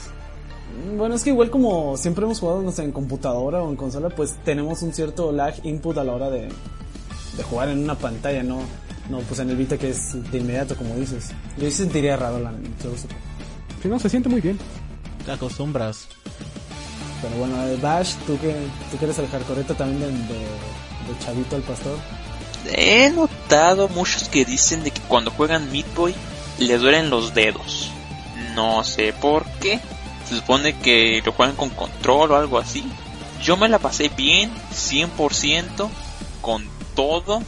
[0.97, 4.09] Bueno, es que igual como siempre hemos jugado no sé, en computadora o en consola,
[4.09, 6.49] pues tenemos un cierto lag input a la hora de,
[7.37, 8.61] de jugar en una pantalla, ¿no?
[9.09, 11.31] No, pues en el Vita que es de inmediato, como dices.
[11.57, 12.53] Yo sí sentiría raro la.
[13.81, 14.57] Sí, no, se siente muy bien.
[15.25, 16.07] Te acostumbras.
[17.21, 18.53] Pero bueno, eh, Bash, tú que,
[18.91, 21.97] tú que eres el hardcoreito también de, de, de Chavito el Pastor.
[22.71, 26.15] He notado muchos que dicen de que cuando juegan Meat Boy
[26.59, 27.89] les duelen los dedos.
[28.55, 29.79] No sé por qué.
[30.29, 32.83] Se supone que lo juegan con control o algo así.
[33.43, 35.89] Yo me la pasé bien, 100%,
[36.41, 36.63] con
[36.95, 37.41] todo,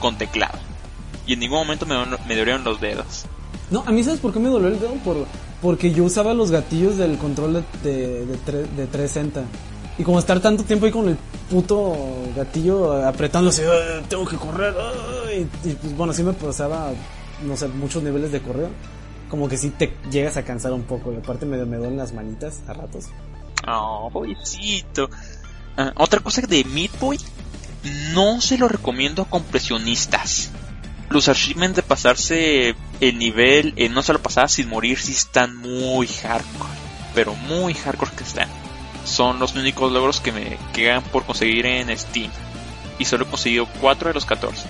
[0.00, 0.58] con teclado.
[1.26, 1.96] Y en ningún momento me,
[2.26, 3.24] me dolieron los dedos.
[3.70, 5.26] No, a mí sabes por qué me dolió el dedo, por,
[5.60, 9.42] porque yo usaba los gatillos del control de, de, de, tre- de 360.
[9.98, 11.16] Y como estar tanto tiempo ahí con el
[11.50, 11.96] puto
[12.36, 14.74] gatillo apretándose, "Ah, tengo que correr.
[14.78, 16.90] ah", y, y, pues bueno, sí me pasaba,
[17.42, 18.68] no sé, muchos niveles de correo.
[19.30, 21.12] Como que sí te llegas a cansar un poco.
[21.12, 23.06] Y aparte me, me duelen las manitas a ratos.
[23.66, 25.08] Oh, pobrecito.
[25.76, 27.18] Ah, otra cosa de Meat Boy,
[28.12, 30.50] no se lo recomiendo a compresionistas.
[31.08, 36.06] Los achievements de pasarse el nivel en no solo pasar sin morir si están muy
[36.08, 36.72] hardcore,
[37.14, 38.48] pero muy hardcore que están.
[39.06, 42.30] Son los únicos logros que me quedan por conseguir en Steam.
[42.98, 44.66] Y solo he conseguido 4 de los 14.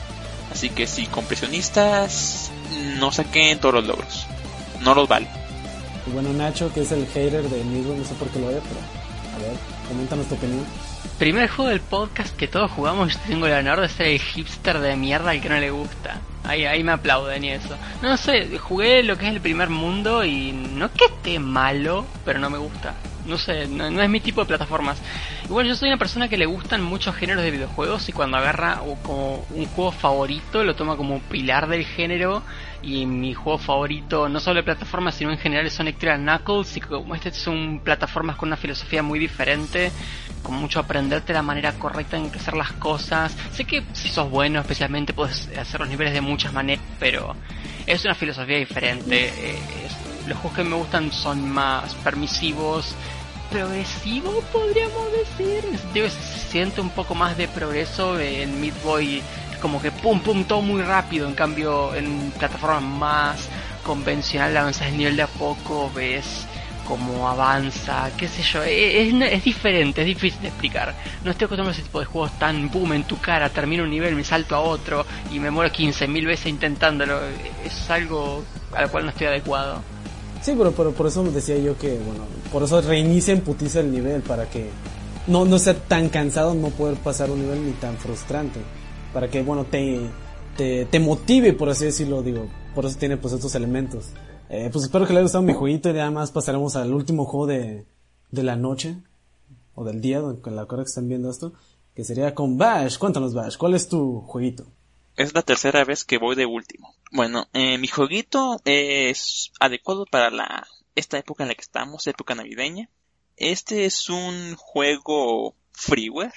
[0.52, 2.50] Así que si compresionistas,
[2.98, 4.26] no saquen todos los logros.
[4.82, 5.26] No los vale.
[6.06, 8.60] Y bueno, Nacho, que es el hater de Midway, no sé por qué lo ve,
[8.62, 8.80] pero
[9.36, 9.56] a ver,
[9.88, 10.64] coméntanos tu opinión.
[11.18, 14.80] Primer juego del podcast que todos jugamos, yo tengo el honor de ser el hipster
[14.80, 16.20] de mierda al que no le gusta.
[16.44, 17.74] Ahí, ahí me aplauden y eso.
[18.02, 22.38] No sé, jugué lo que es el primer mundo y no que esté malo, pero
[22.38, 22.94] no me gusta.
[23.26, 24.98] No sé, no, no es mi tipo de plataformas.
[25.44, 28.82] Igual yo soy una persona que le gustan muchos géneros de videojuegos y cuando agarra
[28.82, 32.42] o como un juego favorito lo toma como pilar del género.
[32.82, 36.76] Y mi juego favorito no solo de plataformas sino en general es Sonic Knuckles.
[36.76, 39.90] Y como este son plataformas con una filosofía muy diferente
[40.46, 43.36] con mucho aprenderte la manera correcta en que hacer las cosas.
[43.52, 47.34] Sé que si sos bueno especialmente puedes hacer los niveles de muchas maneras pero
[47.86, 49.26] es una filosofía diferente.
[49.26, 49.58] Eh,
[50.28, 52.94] los juegos que me gustan son más permisivos
[53.50, 55.64] progresivo podríamos decir.
[55.92, 59.22] Que se siente un poco más de progreso en Meat Boy
[59.60, 61.26] como que pum pum todo muy rápido.
[61.28, 63.48] En cambio en plataformas más
[63.84, 66.46] convencional avanzas el nivel de a poco ves
[66.86, 68.62] cómo avanza qué sé yo.
[68.62, 70.94] Es, es- diferente es difícil de explicar.
[71.24, 73.48] No estoy acostumbrado a ese tipo de juegos tan boom en tu cara.
[73.48, 77.20] Termino un nivel me salto a otro y me muero 15.000 veces intentándolo.
[77.64, 78.44] Es algo
[78.74, 79.82] a lo cual no estoy adecuado
[80.42, 83.90] Sí, pero, pero por eso decía yo que, bueno, por eso reinicia en putiza el
[83.90, 84.70] nivel, para que
[85.26, 88.60] no, no sea tan cansado no poder pasar un nivel ni tan frustrante.
[89.12, 90.00] Para que, bueno, te,
[90.56, 92.46] te, te motive, por así decirlo, digo.
[92.74, 94.10] Por eso tiene pues estos elementos.
[94.48, 97.24] Eh, pues espero que les haya gustado mi jueguito y nada más pasaremos al último
[97.24, 97.86] juego de,
[98.30, 98.98] de la noche,
[99.74, 101.52] o del día, con la hora que están viendo esto,
[101.94, 102.98] que sería con Bash.
[102.98, 104.66] Cuéntanos Bash, ¿cuál es tu jueguito?
[105.16, 106.94] Es la tercera vez que voy de último.
[107.10, 112.34] Bueno, eh, mi jueguito es adecuado para la esta época en la que estamos, época
[112.34, 112.90] navideña.
[113.36, 116.34] Este es un juego freeware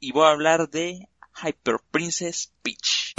[0.00, 1.08] y voy a hablar de
[1.42, 3.14] Hyper Princess Peach.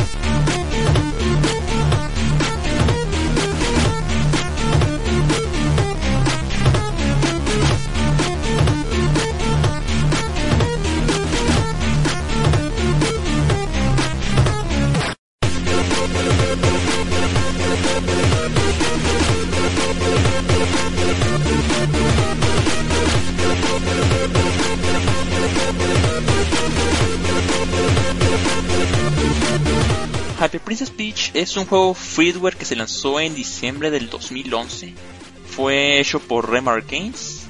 [30.44, 34.94] Hyper Princess Peach es un juego freeware que se lanzó en diciembre del 2011.
[35.46, 37.44] Fue hecho por Remar Games.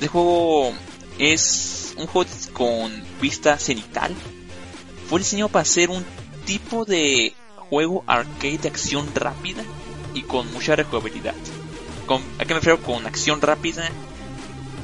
[0.00, 0.72] El juego
[1.18, 4.14] es un juego con vista cenital.
[5.06, 6.02] Fue diseñado para ser un
[6.46, 9.62] tipo de juego arcade de acción rápida
[10.14, 11.34] y con mucha rejugabilidad.
[12.06, 13.90] Con, ¿A qué me refiero con acción rápida?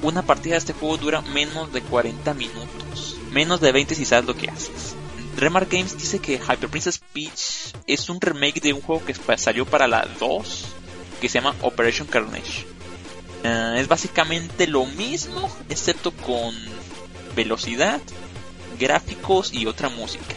[0.03, 3.17] Una partida de este juego dura menos de 40 minutos.
[3.33, 4.95] Menos de 20 si sabes lo que haces.
[5.37, 9.65] Remar Games dice que Hyper Princess Peach es un remake de un juego que salió
[9.65, 10.65] para la 2
[11.21, 12.67] que se llama Operation Carnage.
[13.45, 16.55] Ah, es básicamente lo mismo excepto con
[17.35, 18.01] velocidad,
[18.79, 20.35] gráficos y otra música.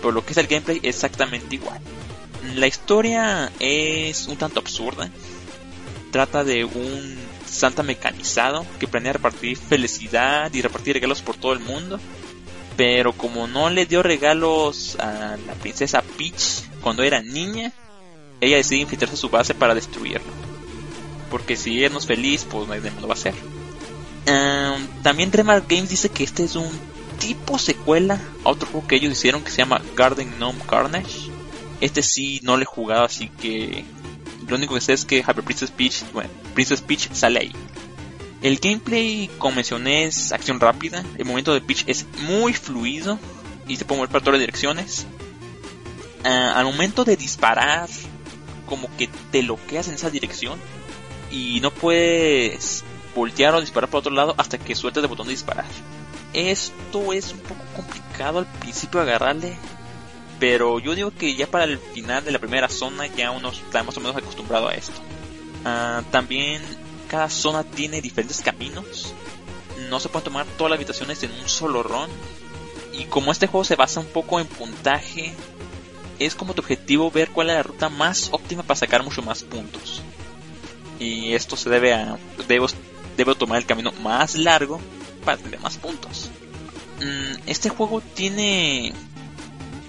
[0.00, 1.80] Pero lo que es el gameplay exactamente igual.
[2.54, 5.10] La historia es un tanto absurda.
[6.10, 7.16] Trata de un
[7.46, 12.00] santa mecanizado que planea repartir felicidad y repartir regalos por todo el mundo.
[12.76, 17.72] Pero como no le dio regalos a la princesa Peach cuando era niña,
[18.40, 20.32] ella decide infiltrarse a su base para destruirlo.
[21.30, 23.34] Porque si ella no es feliz, pues nadie lo va a hacer.
[24.26, 26.70] Um, también Remark Games dice que este es un
[27.18, 31.30] tipo secuela a otro juego que ellos hicieron que se llama Garden Gnome Carnage.
[31.80, 33.84] Este sí no lo he jugado, así que
[34.48, 37.52] lo único que sé es que Hyper Princess Peach, bueno, Princess Peach sale ahí.
[38.42, 41.04] El gameplay, como mencioné, es acción rápida.
[41.16, 43.18] El movimiento de Peach es muy fluido
[43.68, 45.06] y se puede mover para todas las direcciones.
[46.24, 47.88] Ah, al momento de disparar,
[48.66, 50.58] como que te bloqueas en esa dirección
[51.30, 55.32] y no puedes voltear o disparar por otro lado hasta que sueltes el botón de
[55.32, 55.66] disparar.
[56.32, 59.56] Esto es un poco complicado al principio agarrarle,
[60.40, 63.82] pero yo digo que ya para el final de la primera zona ya uno está
[63.84, 65.00] más o menos acostumbrado a esto.
[65.64, 66.62] Ah, también
[67.12, 69.12] cada zona tiene diferentes caminos.
[69.90, 72.08] No se pueden tomar todas las habitaciones en un solo run.
[72.94, 75.34] Y como este juego se basa un poco en puntaje,
[76.18, 79.42] es como tu objetivo ver cuál es la ruta más óptima para sacar mucho más
[79.42, 80.00] puntos.
[80.98, 82.16] Y esto se debe a...
[82.48, 82.68] Debo,
[83.18, 84.80] debo tomar el camino más largo
[85.22, 86.30] para tener más puntos.
[86.98, 88.94] Mm, este juego tiene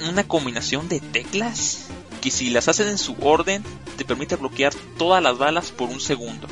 [0.09, 1.87] una combinación de teclas
[2.21, 3.63] que si las haces en su orden
[3.95, 6.49] te permite bloquear todas las balas por un segundo.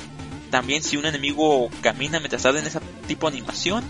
[0.51, 3.83] También si un enemigo camina mientras estás en ese tipo de animación,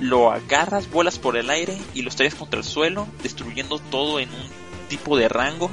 [0.00, 4.28] lo agarras, vuelas por el aire y lo estrellas contra el suelo, destruyendo todo en
[4.28, 4.48] un
[4.88, 5.70] tipo de rango.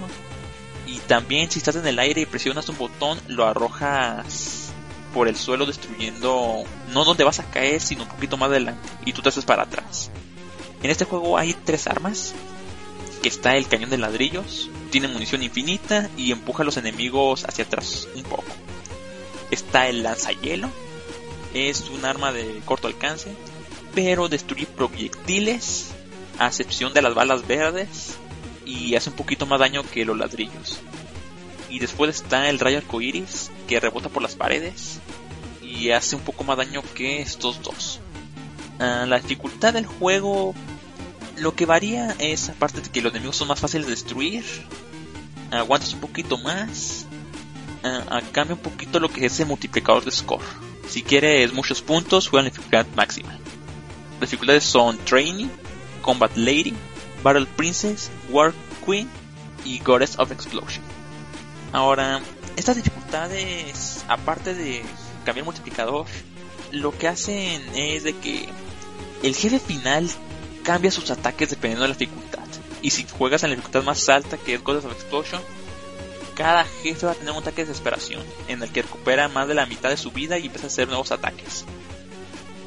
[0.85, 4.71] Y también si estás en el aire y presionas un botón, lo arrojas
[5.15, 8.87] por el suelo destruyendo no donde vas a caer, sino un poquito más adelante.
[9.05, 10.11] Y tú te haces para atrás.
[10.83, 12.35] En este juego hay tres armas.
[13.23, 17.63] Que está el cañón de ladrillos, tiene munición infinita y empuja a los enemigos hacia
[17.63, 18.43] atrás un poco.
[19.51, 20.69] Está el lanzahielo,
[21.53, 23.31] es un arma de corto alcance,
[23.93, 25.91] pero destruye proyectiles,
[26.39, 28.17] a excepción de las balas verdes,
[28.65, 30.79] y hace un poquito más daño que los ladrillos.
[31.69, 34.99] Y después está el rayo arcoiris que rebota por las paredes
[35.61, 37.99] y hace un poco más daño que estos dos.
[38.79, 40.53] Ah, la dificultad del juego
[41.37, 44.43] lo que varía es aparte de que los enemigos son más fáciles de destruir,
[45.51, 47.05] aguantas un poquito más,
[47.83, 50.43] uh, cambia un poquito lo que es el multiplicador de score.
[50.87, 53.37] Si quieres muchos puntos, juega en dificultad máxima.
[54.19, 55.47] Las dificultades son Training,
[56.01, 56.73] Combat Lady,
[57.23, 58.53] Battle Princess, War
[58.85, 59.09] Queen
[59.65, 60.83] y Goddess of Explosion.
[61.71, 62.21] Ahora,
[62.55, 64.83] estas dificultades, aparte de
[65.25, 66.05] cambiar multiplicador,
[66.71, 68.49] lo que hacen es de que
[69.23, 70.09] el jefe final
[70.63, 72.43] cambia sus ataques dependiendo de la dificultad.
[72.81, 75.41] Y si juegas en la dificultad más alta, que es Goddess of Explosion,
[76.35, 79.55] cada jefe va a tener un ataque de desesperación, en el que recupera más de
[79.55, 81.65] la mitad de su vida y empieza a hacer nuevos ataques.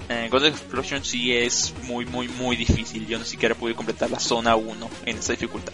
[0.08, 3.06] Eh, God Explosion sí es muy, muy, muy difícil.
[3.06, 5.72] Yo ni siquiera pude completar la zona 1 en esa dificultad.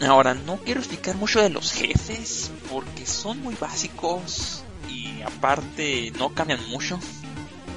[0.00, 6.30] Ahora, no quiero explicar mucho de los jefes porque son muy básicos y aparte no
[6.30, 6.98] cambian mucho.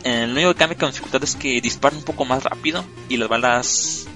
[0.03, 3.29] El único que cambia con dificultad es que disparan un poco más rápido y las
[3.29, 4.07] balas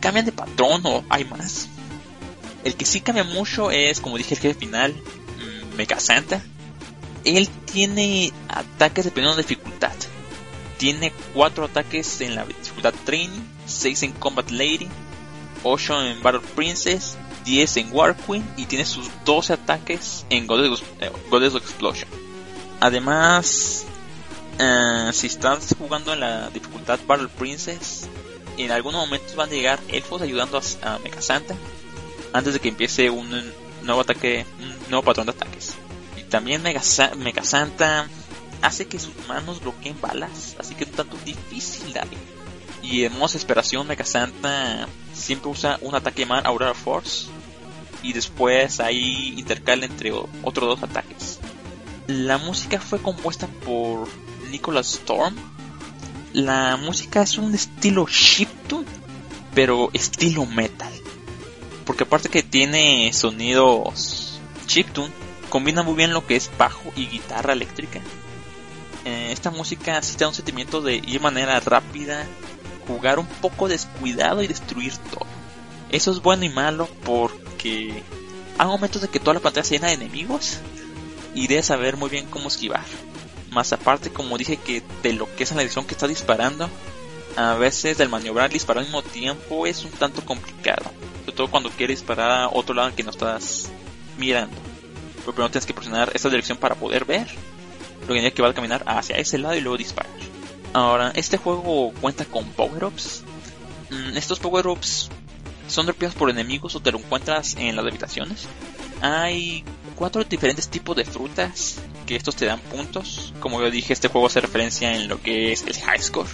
[0.00, 1.68] cambian de patrón o hay más.
[2.66, 6.42] El que sí cambia mucho es, como dije, el jefe final, mm, Mega Santa.
[7.24, 9.92] Él tiene ataques dependiendo de dificultad
[10.78, 14.88] tiene 4 ataques en la dificultad Training, 6 en Combat Lady,
[15.62, 20.82] 8 en Battle Princess, 10 en War Queen y tiene sus 12 ataques en Goddess,
[21.00, 21.10] eh,
[21.56, 22.08] Explosion.
[22.80, 23.86] Además,
[24.60, 28.06] uh, si estás jugando en la dificultad Battle Princess,
[28.58, 31.54] en algunos momentos van a llegar elfos ayudando a, a Mecha Santa
[32.32, 33.28] antes de que empiece un
[33.82, 35.74] nuevo ataque, un nuevo patrón de ataques.
[36.16, 36.82] Y también Mega,
[37.16, 38.08] Mega Santa
[38.62, 42.16] hace que sus manos bloqueen balas, así que es un tanto difícil darle.
[42.82, 47.26] Y en modo desesperación, Mega Santa siempre usa un ataque más Aurora Force
[48.02, 51.40] y después ahí intercala entre otros dos ataques.
[52.06, 54.08] La música fue compuesta por
[54.50, 55.34] Nicholas Storm.
[56.32, 58.86] La música es un estilo chiptune,
[59.54, 60.92] pero estilo metal.
[61.86, 65.12] Porque aparte que tiene sonidos chiptune,
[65.48, 68.02] combina muy bien lo que es bajo y guitarra eléctrica
[69.06, 72.26] eh, esta música sí te da un sentimiento de ir de manera rápida,
[72.88, 75.26] jugar un poco descuidado y destruir todo.
[75.90, 78.02] Eso es bueno y malo porque
[78.58, 80.58] hay momentos de que toda la pantalla se llena de enemigos
[81.36, 82.82] y debes saber muy bien cómo esquivar.
[83.52, 86.68] Más aparte, como dije, que te lo que es la dirección que está disparando,
[87.36, 90.90] a veces el maniobrar y disparar al mismo tiempo es un tanto complicado.
[91.26, 93.68] Sobre todo cuando quieres disparar a otro lado que no estás
[94.16, 94.54] mirando.
[95.18, 97.26] Pero primero tienes que presionar esta dirección para poder ver,
[98.06, 100.12] lo que que va a caminar hacia ese lado y luego disparar.
[100.72, 103.24] Ahora, este juego cuenta con power-ups.
[103.90, 105.08] Mm, estos power-ups
[105.66, 108.46] son golpeados por enemigos o te lo encuentras en las habitaciones.
[109.00, 109.64] Hay
[109.96, 113.34] cuatro diferentes tipos de frutas que estos te dan puntos.
[113.40, 116.28] Como yo dije, este juego hace referencia en lo que es el high score.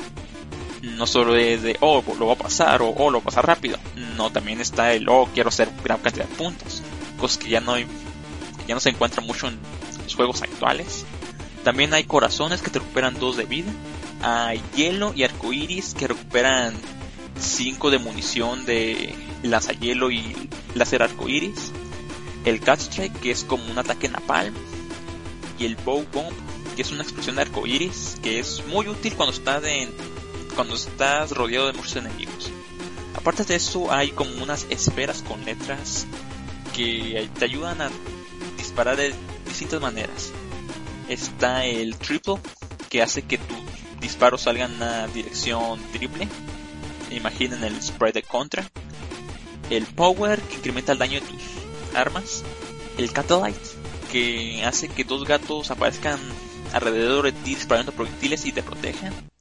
[0.82, 3.46] No solo es de, oh, lo va a pasar o oh, lo va a pasar
[3.46, 3.78] rápido.
[4.16, 6.82] No, también está el, oh, quiero hacer gran cantidad de puntos.
[7.18, 9.58] Cosas que ya no, ya no se encuentran mucho en
[10.02, 11.04] los juegos actuales.
[11.62, 13.72] También hay corazones que te recuperan 2 de vida.
[14.22, 16.74] Hay hielo y arcoiris que recuperan
[17.38, 19.14] 5 de munición de
[19.44, 21.70] lanzahielo y láser arcoiris.
[22.44, 24.54] El Cat Strike que es como un ataque napalm.
[25.60, 26.34] Y el Bow Bomb
[26.74, 29.90] que es una explosión de arcoiris que es muy útil cuando estás en,
[30.52, 32.50] cuando estás rodeado de muchos enemigos.
[33.14, 36.06] Aparte de eso hay como unas esferas con letras
[36.74, 37.90] que te ayudan a
[38.56, 39.14] disparar de
[39.46, 40.32] distintas maneras
[41.12, 42.34] está el triple,
[42.88, 43.58] que hace que tus
[44.00, 46.28] disparos salgan en una dirección triple.
[47.10, 48.68] Imaginen el spray de contra.
[49.70, 51.42] El power, que incrementa el daño de tus
[51.94, 52.42] armas.
[52.98, 53.60] El catalyte,
[54.10, 56.18] que hace que dos gatos aparezcan
[56.72, 59.31] alrededor de ti disparando proyectiles y te protejan.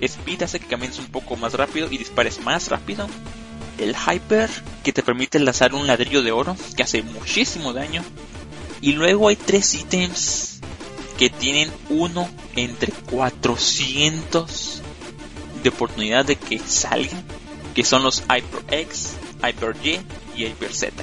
[0.00, 3.08] Speed hace que camines un poco más rápido y dispares más rápido.
[3.78, 4.50] El Hyper,
[4.82, 8.02] que te permite lanzar un ladrillo de oro, que hace muchísimo daño.
[8.80, 10.60] Y luego hay tres ítems
[11.18, 14.82] que tienen uno entre 400
[15.62, 17.24] de oportunidad de que salgan,
[17.74, 20.00] que son los Hyper X, Hyper Y
[20.36, 21.02] y Hyper Z.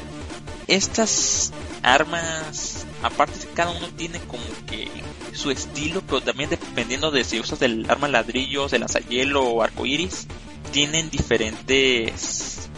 [0.67, 1.51] Estas
[1.81, 4.89] armas, aparte cada uno tiene como que
[5.33, 10.27] su estilo, pero también dependiendo de si usas el arma ladrillos, el lanzahielo o arcoiris,
[10.71, 12.69] tienen diferentes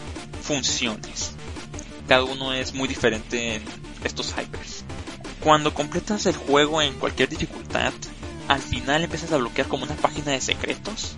[0.42, 1.32] funciones.
[2.08, 3.62] Cada uno es muy diferente en
[4.04, 4.84] estos hypers
[5.46, 7.92] cuando completas el juego en cualquier dificultad,
[8.48, 11.14] al final empiezas a bloquear como una página de secretos.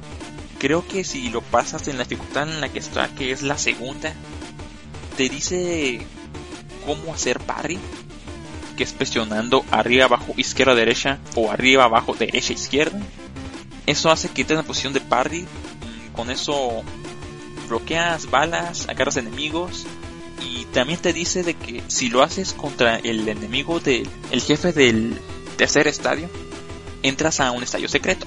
[0.59, 3.57] Creo que si lo pasas en la dificultad en la que está, que es la
[3.57, 4.13] segunda,
[5.17, 6.01] te dice
[6.85, 7.79] cómo hacer parry,
[8.79, 13.01] que es presionando arriba, abajo, izquierda, derecha o arriba, abajo, derecha, izquierda.
[13.87, 15.47] Eso hace que entres en la posición de parry.
[16.15, 16.85] Con eso
[17.69, 19.85] bloqueas balas, agarras enemigos
[20.41, 24.73] y también te dice de que si lo haces contra el enemigo del el jefe
[24.73, 25.21] del
[25.57, 26.31] tercer estadio,
[27.03, 28.27] entras a un estadio secreto.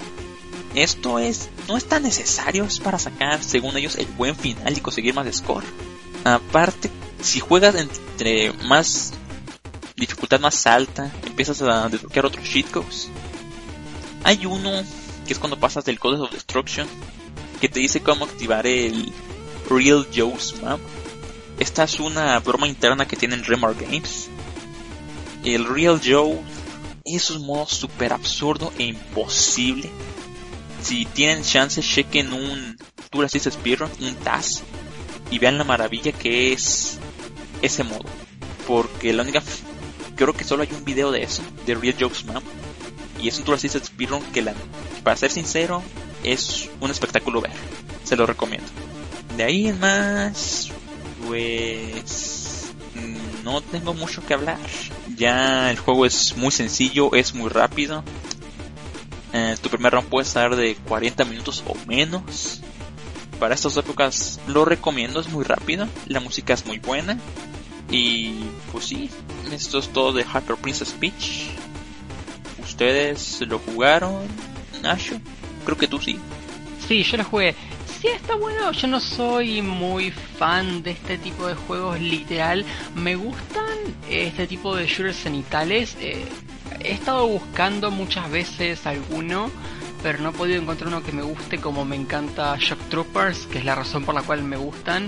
[0.75, 4.81] Esto es no es tan necesario es para sacar, según ellos, el buen final y
[4.81, 5.63] conseguir más score.
[6.25, 6.89] Aparte,
[7.21, 9.13] si juegas entre más
[10.01, 13.09] dificultad más alta, empiezas a desbloquear otros cheat codes.
[14.25, 14.83] Hay uno
[15.25, 16.87] que es cuando pasas del Code of Destruction
[17.61, 19.13] que te dice cómo activar el
[19.69, 20.79] Real Joe's Map
[21.61, 24.29] esta es una broma interna que tienen Remar Games.
[25.43, 26.39] El Real Joe
[27.05, 29.87] es un modo super absurdo e imposible.
[30.81, 32.77] Si tienen chance, chequen un
[33.11, 34.63] Tour Assist Speedrun, un TAS,
[35.29, 36.97] y vean la maravilla que es
[37.61, 38.05] ese modo.
[38.65, 39.43] Porque la única.
[40.15, 42.43] Creo que solo hay un video de eso, de Real Jokes Map.
[43.21, 44.53] Y es un Tour Assist Speedrun que, la,
[45.03, 45.83] para ser sincero,
[46.23, 47.51] es un espectáculo ver.
[48.03, 48.67] Se lo recomiendo.
[49.37, 50.69] De ahí en más,
[51.27, 52.71] pues
[53.43, 54.57] no tengo mucho que hablar.
[55.15, 58.03] Ya el juego es muy sencillo, es muy rápido.
[59.33, 62.61] Eh, tu primer round puede estar de 40 minutos o menos.
[63.39, 65.87] Para estas épocas lo recomiendo, es muy rápido.
[66.05, 67.17] La música es muy buena.
[67.91, 69.09] Y pues sí,
[69.51, 71.49] esto es todo de Hyper Princess Peach.
[72.63, 74.23] ¿Ustedes lo jugaron,
[74.81, 75.19] Nasho?
[75.65, 76.17] Creo que tú sí.
[76.87, 77.55] Sí, yo lo jugué
[78.01, 78.71] sí está bueno.
[78.71, 82.65] Yo no soy muy fan de este tipo de juegos literal.
[82.95, 83.77] Me gustan
[84.09, 85.95] este tipo de shooters cenitales.
[86.01, 86.25] Eh,
[86.79, 89.51] he estado buscando muchas veces alguno,
[90.01, 93.59] pero no he podido encontrar uno que me guste como me encanta Shock Troopers, que
[93.59, 95.07] es la razón por la cual me gustan.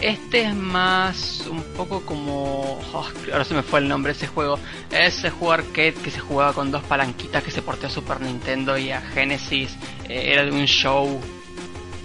[0.00, 2.80] Este es más un poco como...
[2.92, 4.58] Oh, ahora se me fue el nombre de ese juego.
[4.90, 8.78] Ese juego arcade que se jugaba con dos palanquitas que se portó a Super Nintendo
[8.78, 9.76] y a Genesis.
[10.08, 11.20] Eh, era de un show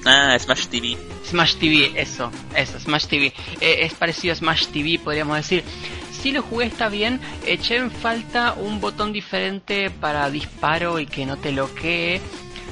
[0.06, 0.98] Ah, Smash TV.
[1.26, 3.34] Smash TV, eso, eso, Smash TV.
[3.60, 5.64] Eh, es parecido a Smash TV, podríamos decir.
[6.12, 11.26] Si lo jugué está bien, eché en falta un botón diferente para disparo y que
[11.26, 12.22] no te loquee.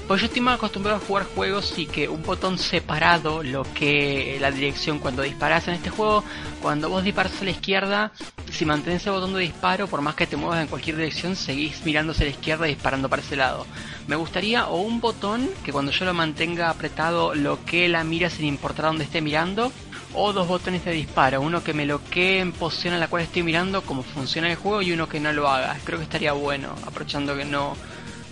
[0.08, 4.38] Pues yo estoy más acostumbrado a jugar juegos y que un botón separado, lo que
[4.42, 6.26] la dirección cuando disparas en este juego,
[6.62, 8.12] cuando vos disparas a la izquierda,
[8.52, 11.86] si mantienes el botón de disparo, por más que te muevas en cualquier dirección, seguís
[11.86, 13.66] mirando hacia la izquierda y disparando para ese lado.
[14.06, 18.30] Me gustaría o un botón que cuando yo lo mantenga apretado lo que la mira
[18.30, 19.72] sin importar dónde esté mirando,
[20.14, 23.42] o dos botones de disparo, uno que me bloquee en posición en la cual estoy
[23.42, 25.78] mirando como funciona el juego y uno que no lo haga.
[25.86, 27.76] Creo que estaría bueno, aprovechando que no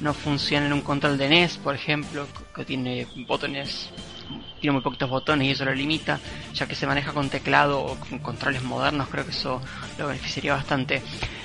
[0.01, 3.89] no funciona en un control de NES, por ejemplo, que tiene botones,
[4.59, 6.19] tiene muy poquitos botones y eso lo limita,
[6.53, 9.61] ya que se maneja con teclado o con controles modernos, creo que eso
[9.97, 11.01] lo beneficiaría bastante.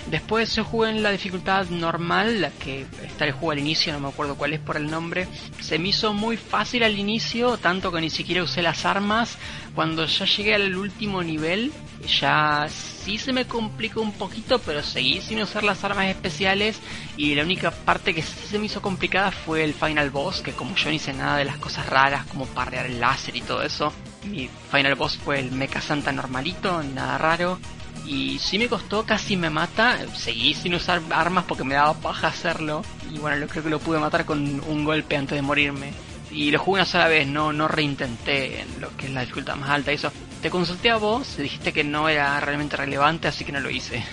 [0.06, 4.00] Después yo jugué en la dificultad normal, la que está el juego al inicio, no
[4.00, 5.26] me acuerdo cuál es por el nombre.
[5.60, 9.36] Se me hizo muy fácil al inicio, tanto que ni siquiera usé las armas.
[9.76, 11.70] Cuando ya llegué al último nivel,
[12.08, 16.80] ya sí se me complicó un poquito, pero seguí sin usar las armas especiales.
[17.18, 20.52] Y la única parte que sí se me hizo complicada fue el final boss, que
[20.52, 23.62] como yo no hice nada de las cosas raras, como parrear el láser y todo
[23.62, 23.92] eso,
[24.24, 27.58] mi final boss fue el Mecha Santa normalito, nada raro.
[28.06, 29.98] Y si me costó, casi me mata.
[30.14, 32.82] Seguí sin usar armas porque me daba paja hacerlo.
[33.12, 35.92] Y bueno, creo que lo pude matar con un golpe antes de morirme.
[36.36, 39.56] Y lo jugué una sola vez, no, no reintenté en lo que es la dificultad
[39.56, 39.90] más alta.
[39.90, 40.12] Eso.
[40.42, 44.04] Te consulté a vos, dijiste que no era realmente relevante, así que no lo hice.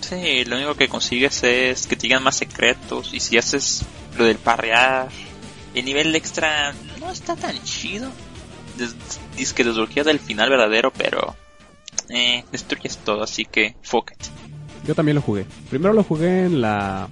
[0.00, 3.14] Sí, lo único que consigues es que te digan más secretos.
[3.14, 3.86] Y si haces
[4.18, 5.08] lo del parrear,
[5.74, 8.10] el nivel extra no está tan chido.
[9.38, 11.34] Dice que desbloqueas el final verdadero, pero
[12.10, 14.26] eh, destruyes todo, así que fuck it.
[14.86, 15.46] Yo también lo jugué.
[15.70, 17.08] Primero lo jugué en la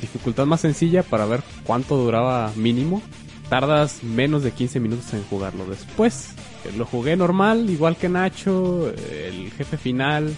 [0.00, 3.02] dificultad más sencilla para ver cuánto duraba mínimo.
[3.48, 5.66] Tardas menos de 15 minutos en jugarlo.
[5.66, 6.30] Después
[6.64, 8.90] eh, lo jugué normal, igual que Nacho.
[8.90, 10.34] El jefe final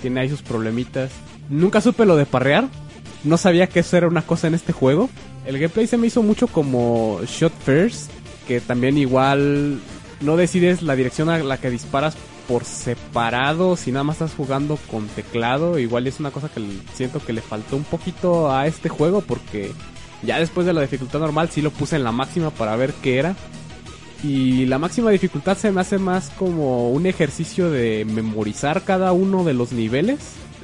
[0.00, 1.10] tiene ahí sus problemitas.
[1.48, 2.68] Nunca supe lo de parrear.
[3.24, 5.08] No sabía que eso era una cosa en este juego.
[5.46, 8.10] El gameplay se me hizo mucho como Shot First,
[8.48, 9.78] que también igual
[10.20, 12.16] no decides la dirección a la que disparas
[12.48, 16.60] por separado, si nada más estás jugando con teclado, igual es una cosa que
[16.94, 19.72] siento que le faltó un poquito a este juego porque
[20.22, 23.18] ya después de la dificultad normal sí lo puse en la máxima para ver qué
[23.18, 23.36] era.
[24.22, 29.42] Y la máxima dificultad se me hace más como un ejercicio de memorizar cada uno
[29.42, 30.18] de los niveles.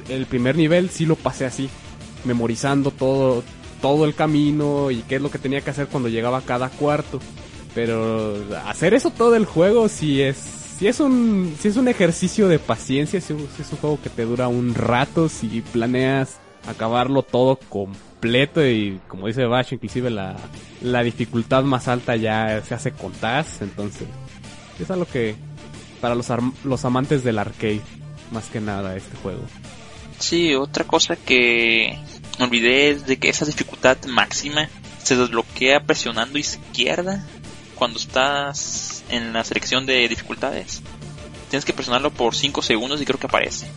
[0.07, 1.69] El primer nivel sí lo pasé así,
[2.23, 3.43] memorizando todo,
[3.81, 6.69] todo el camino y qué es lo que tenía que hacer cuando llegaba a cada
[6.69, 7.19] cuarto.
[7.75, 10.37] Pero hacer eso todo el juego sí es
[10.79, 14.23] si es un si es un ejercicio de paciencia, si es un juego que te
[14.23, 17.59] dura un rato, si planeas acabarlo todo
[18.19, 20.35] completo y como dice Bash, inclusive la,
[20.81, 24.09] la dificultad más alta ya se hace con TAS, entonces
[24.77, 25.35] es algo que
[26.01, 26.27] para los,
[26.65, 27.81] los amantes del arcade,
[28.31, 29.41] más que nada este juego.
[30.19, 31.97] Sí, otra cosa que
[32.39, 34.67] olvidé es de que esa dificultad máxima
[35.01, 37.25] se desbloquea presionando izquierda
[37.75, 40.81] cuando estás en la selección de dificultades.
[41.49, 43.67] Tienes que presionarlo por 5 segundos y creo que aparece.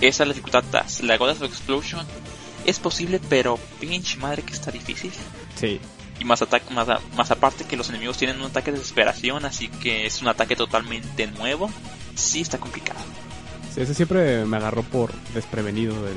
[0.00, 1.02] Esa es la dificultad DAS.
[1.02, 2.06] La God of Explosion
[2.64, 5.12] es posible, pero pinche madre que está difícil.
[5.56, 5.80] Sí.
[6.18, 9.68] Y más, ataque, más, más aparte que los enemigos tienen un ataque de desesperación, así
[9.68, 11.70] que es un ataque totalmente nuevo.
[12.14, 13.00] Sí está complicado.
[13.74, 15.94] Sí, ese siempre me agarró por desprevenido.
[16.08, 16.16] El...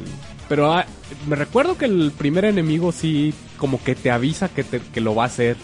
[0.49, 0.85] Pero ah,
[1.27, 5.15] me recuerdo que el primer enemigo sí como que te avisa que, te, que lo
[5.15, 5.55] va a hacer.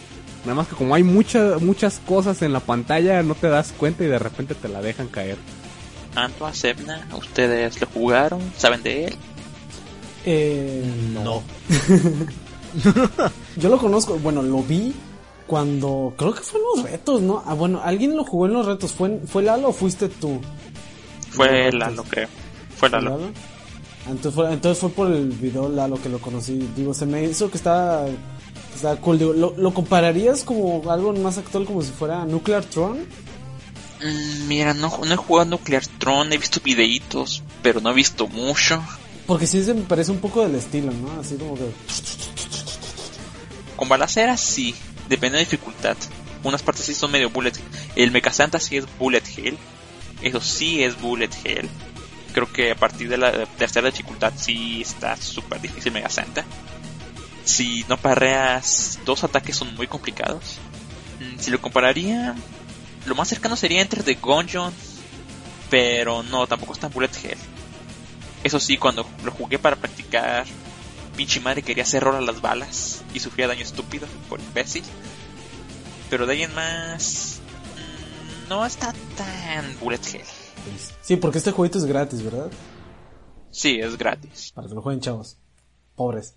[0.45, 4.05] Nada más que como hay muchas muchas cosas en la pantalla, no te das cuenta
[4.05, 5.37] y de repente te la dejan caer.
[6.15, 8.41] Anto Sebna, ¿ustedes lo jugaron?
[8.57, 9.15] ¿Saben de él?
[10.25, 10.83] Eh,
[11.13, 11.41] no.
[13.57, 14.93] Yo lo conozco, bueno, lo vi
[15.47, 17.43] cuando creo que fue en los retos, ¿no?
[17.45, 20.39] Ah, bueno, alguien lo jugó en los retos, ¿fue, fue Lalo o fuiste tú?
[21.31, 22.27] Fue Lalo, creo.
[22.77, 23.11] Fue Lalo.
[23.11, 23.31] ¿Lalo?
[24.07, 26.69] Entonces, fue, entonces fue por el video Lalo que lo conocí.
[26.75, 28.05] Digo, se me hizo que estaba
[28.79, 29.19] Está cool.
[29.37, 32.99] ¿lo, compararías como algo más actual como si fuera Nuclear Tron?
[34.01, 38.27] Mm, mira, no, no he jugado Nuclear Tron, he visto videitos, pero no he visto
[38.27, 38.81] mucho.
[39.29, 41.21] Porque sí se me parece un poco del estilo, ¿no?
[41.21, 41.69] Así como que...
[43.75, 44.73] Con balaceras sí,
[45.07, 45.95] depende de la dificultad.
[46.43, 47.53] Unas partes sí son medio bullet.
[47.95, 49.55] El Mechasanta sí es bullet hell.
[50.23, 51.69] Eso sí es bullet hell.
[52.33, 56.43] Creo que a partir de la tercera dificultad sí está súper difícil Santa
[57.43, 60.57] si no parreas dos ataques son muy complicados.
[61.19, 62.33] Mm, si lo compararía,
[63.05, 64.73] lo más cercano sería entre The Gungeon,
[65.69, 67.37] pero no, tampoco está en Bullet Hell.
[68.43, 70.45] Eso sí, cuando lo jugué para practicar,
[71.15, 74.83] pinche madre quería hacer a las balas y sufría daño estúpido por imbécil.
[76.09, 77.39] Pero de ahí en más,
[77.75, 80.23] mm, no está tan Bullet Hell.
[81.01, 82.49] Sí, porque este jueguito es gratis, ¿verdad?
[83.51, 84.51] Sí, es gratis.
[84.53, 85.37] Para que lo jueguen chavos.
[85.95, 86.35] Pobres.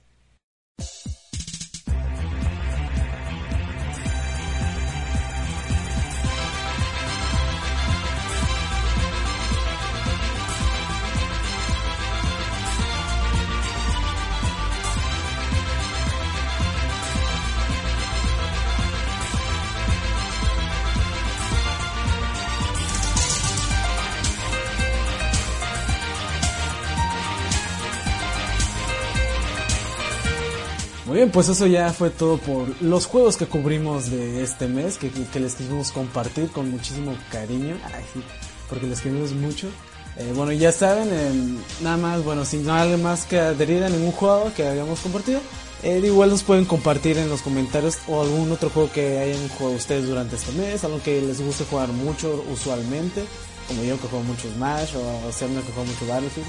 [31.23, 35.09] Bien, pues eso ya fue todo por los juegos que cubrimos de este mes, que,
[35.09, 37.77] que les quisimos compartir con muchísimo cariño.
[37.95, 38.21] Ay, sí,
[38.69, 39.69] porque les queremos mucho.
[40.17, 44.11] Eh, bueno, ya saben, eh, nada más, bueno, sin nada más que adherir a ningún
[44.11, 45.41] juego que hayamos compartido,
[45.85, 49.77] eh, igual nos pueden compartir en los comentarios o algún otro juego que hayan jugado
[49.77, 53.25] ustedes durante este mes, algo que les guste jugar mucho usualmente,
[53.69, 56.49] como yo que juego mucho Smash o Serna que juega mucho Battlefield,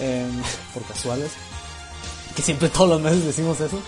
[0.00, 0.42] em,
[0.74, 1.30] por casuales,
[2.36, 3.80] que siempre todos los meses decimos eso.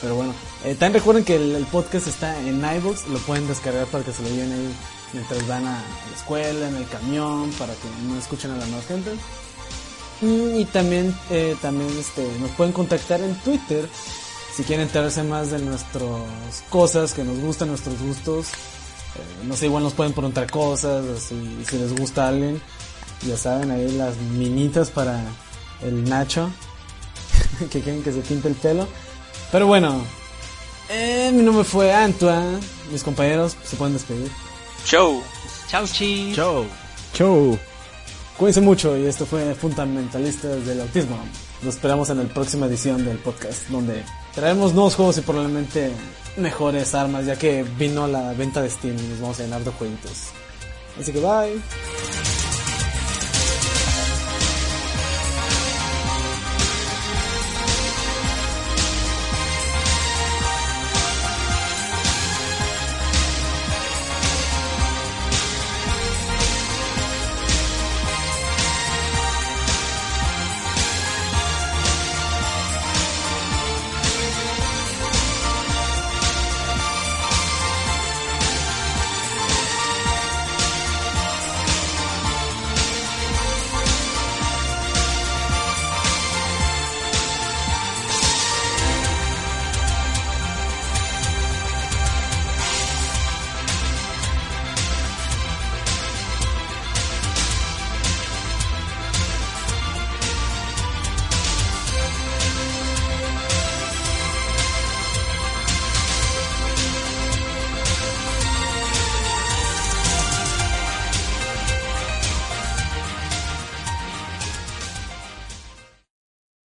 [0.00, 0.32] Pero bueno,
[0.64, 4.22] eh, también recuerden que el, podcast está en iVoox, lo pueden descargar para que se
[4.22, 4.74] lo lleven ahí
[5.12, 8.82] mientras van a la escuela, en el camión, para que no escuchen a la nueva
[8.82, 9.10] gente.
[10.20, 13.88] Y también, eh, también este, nos pueden contactar en Twitter
[14.54, 18.48] si quieren enterarse más de nuestras cosas que nos gustan, nuestros gustos.
[18.48, 22.60] Eh, no sé, igual nos pueden preguntar cosas, si, les gusta alguien.
[23.26, 25.22] Ya saben, ahí las minitas para
[25.82, 26.50] el Nacho,
[27.70, 28.88] que quieren que se pinte el pelo.
[29.50, 30.02] Pero bueno,
[30.90, 32.58] eh, mi nombre fue Antoine,
[32.90, 34.30] mis compañeros se pueden despedir.
[34.84, 35.22] Show.
[35.68, 36.32] Chau, chi.
[36.34, 36.66] Chau.
[37.14, 37.58] Chau.
[38.36, 41.18] Cuídense mucho y esto fue Fundamentalistas del Autismo.
[41.62, 44.04] Nos esperamos en la próxima edición del podcast, donde
[44.34, 45.90] traeremos nuevos juegos y probablemente
[46.36, 49.72] mejores armas, ya que vino la venta de Steam y nos vamos a llenar de
[49.72, 50.28] jueguitos.
[51.00, 52.37] Así que bye.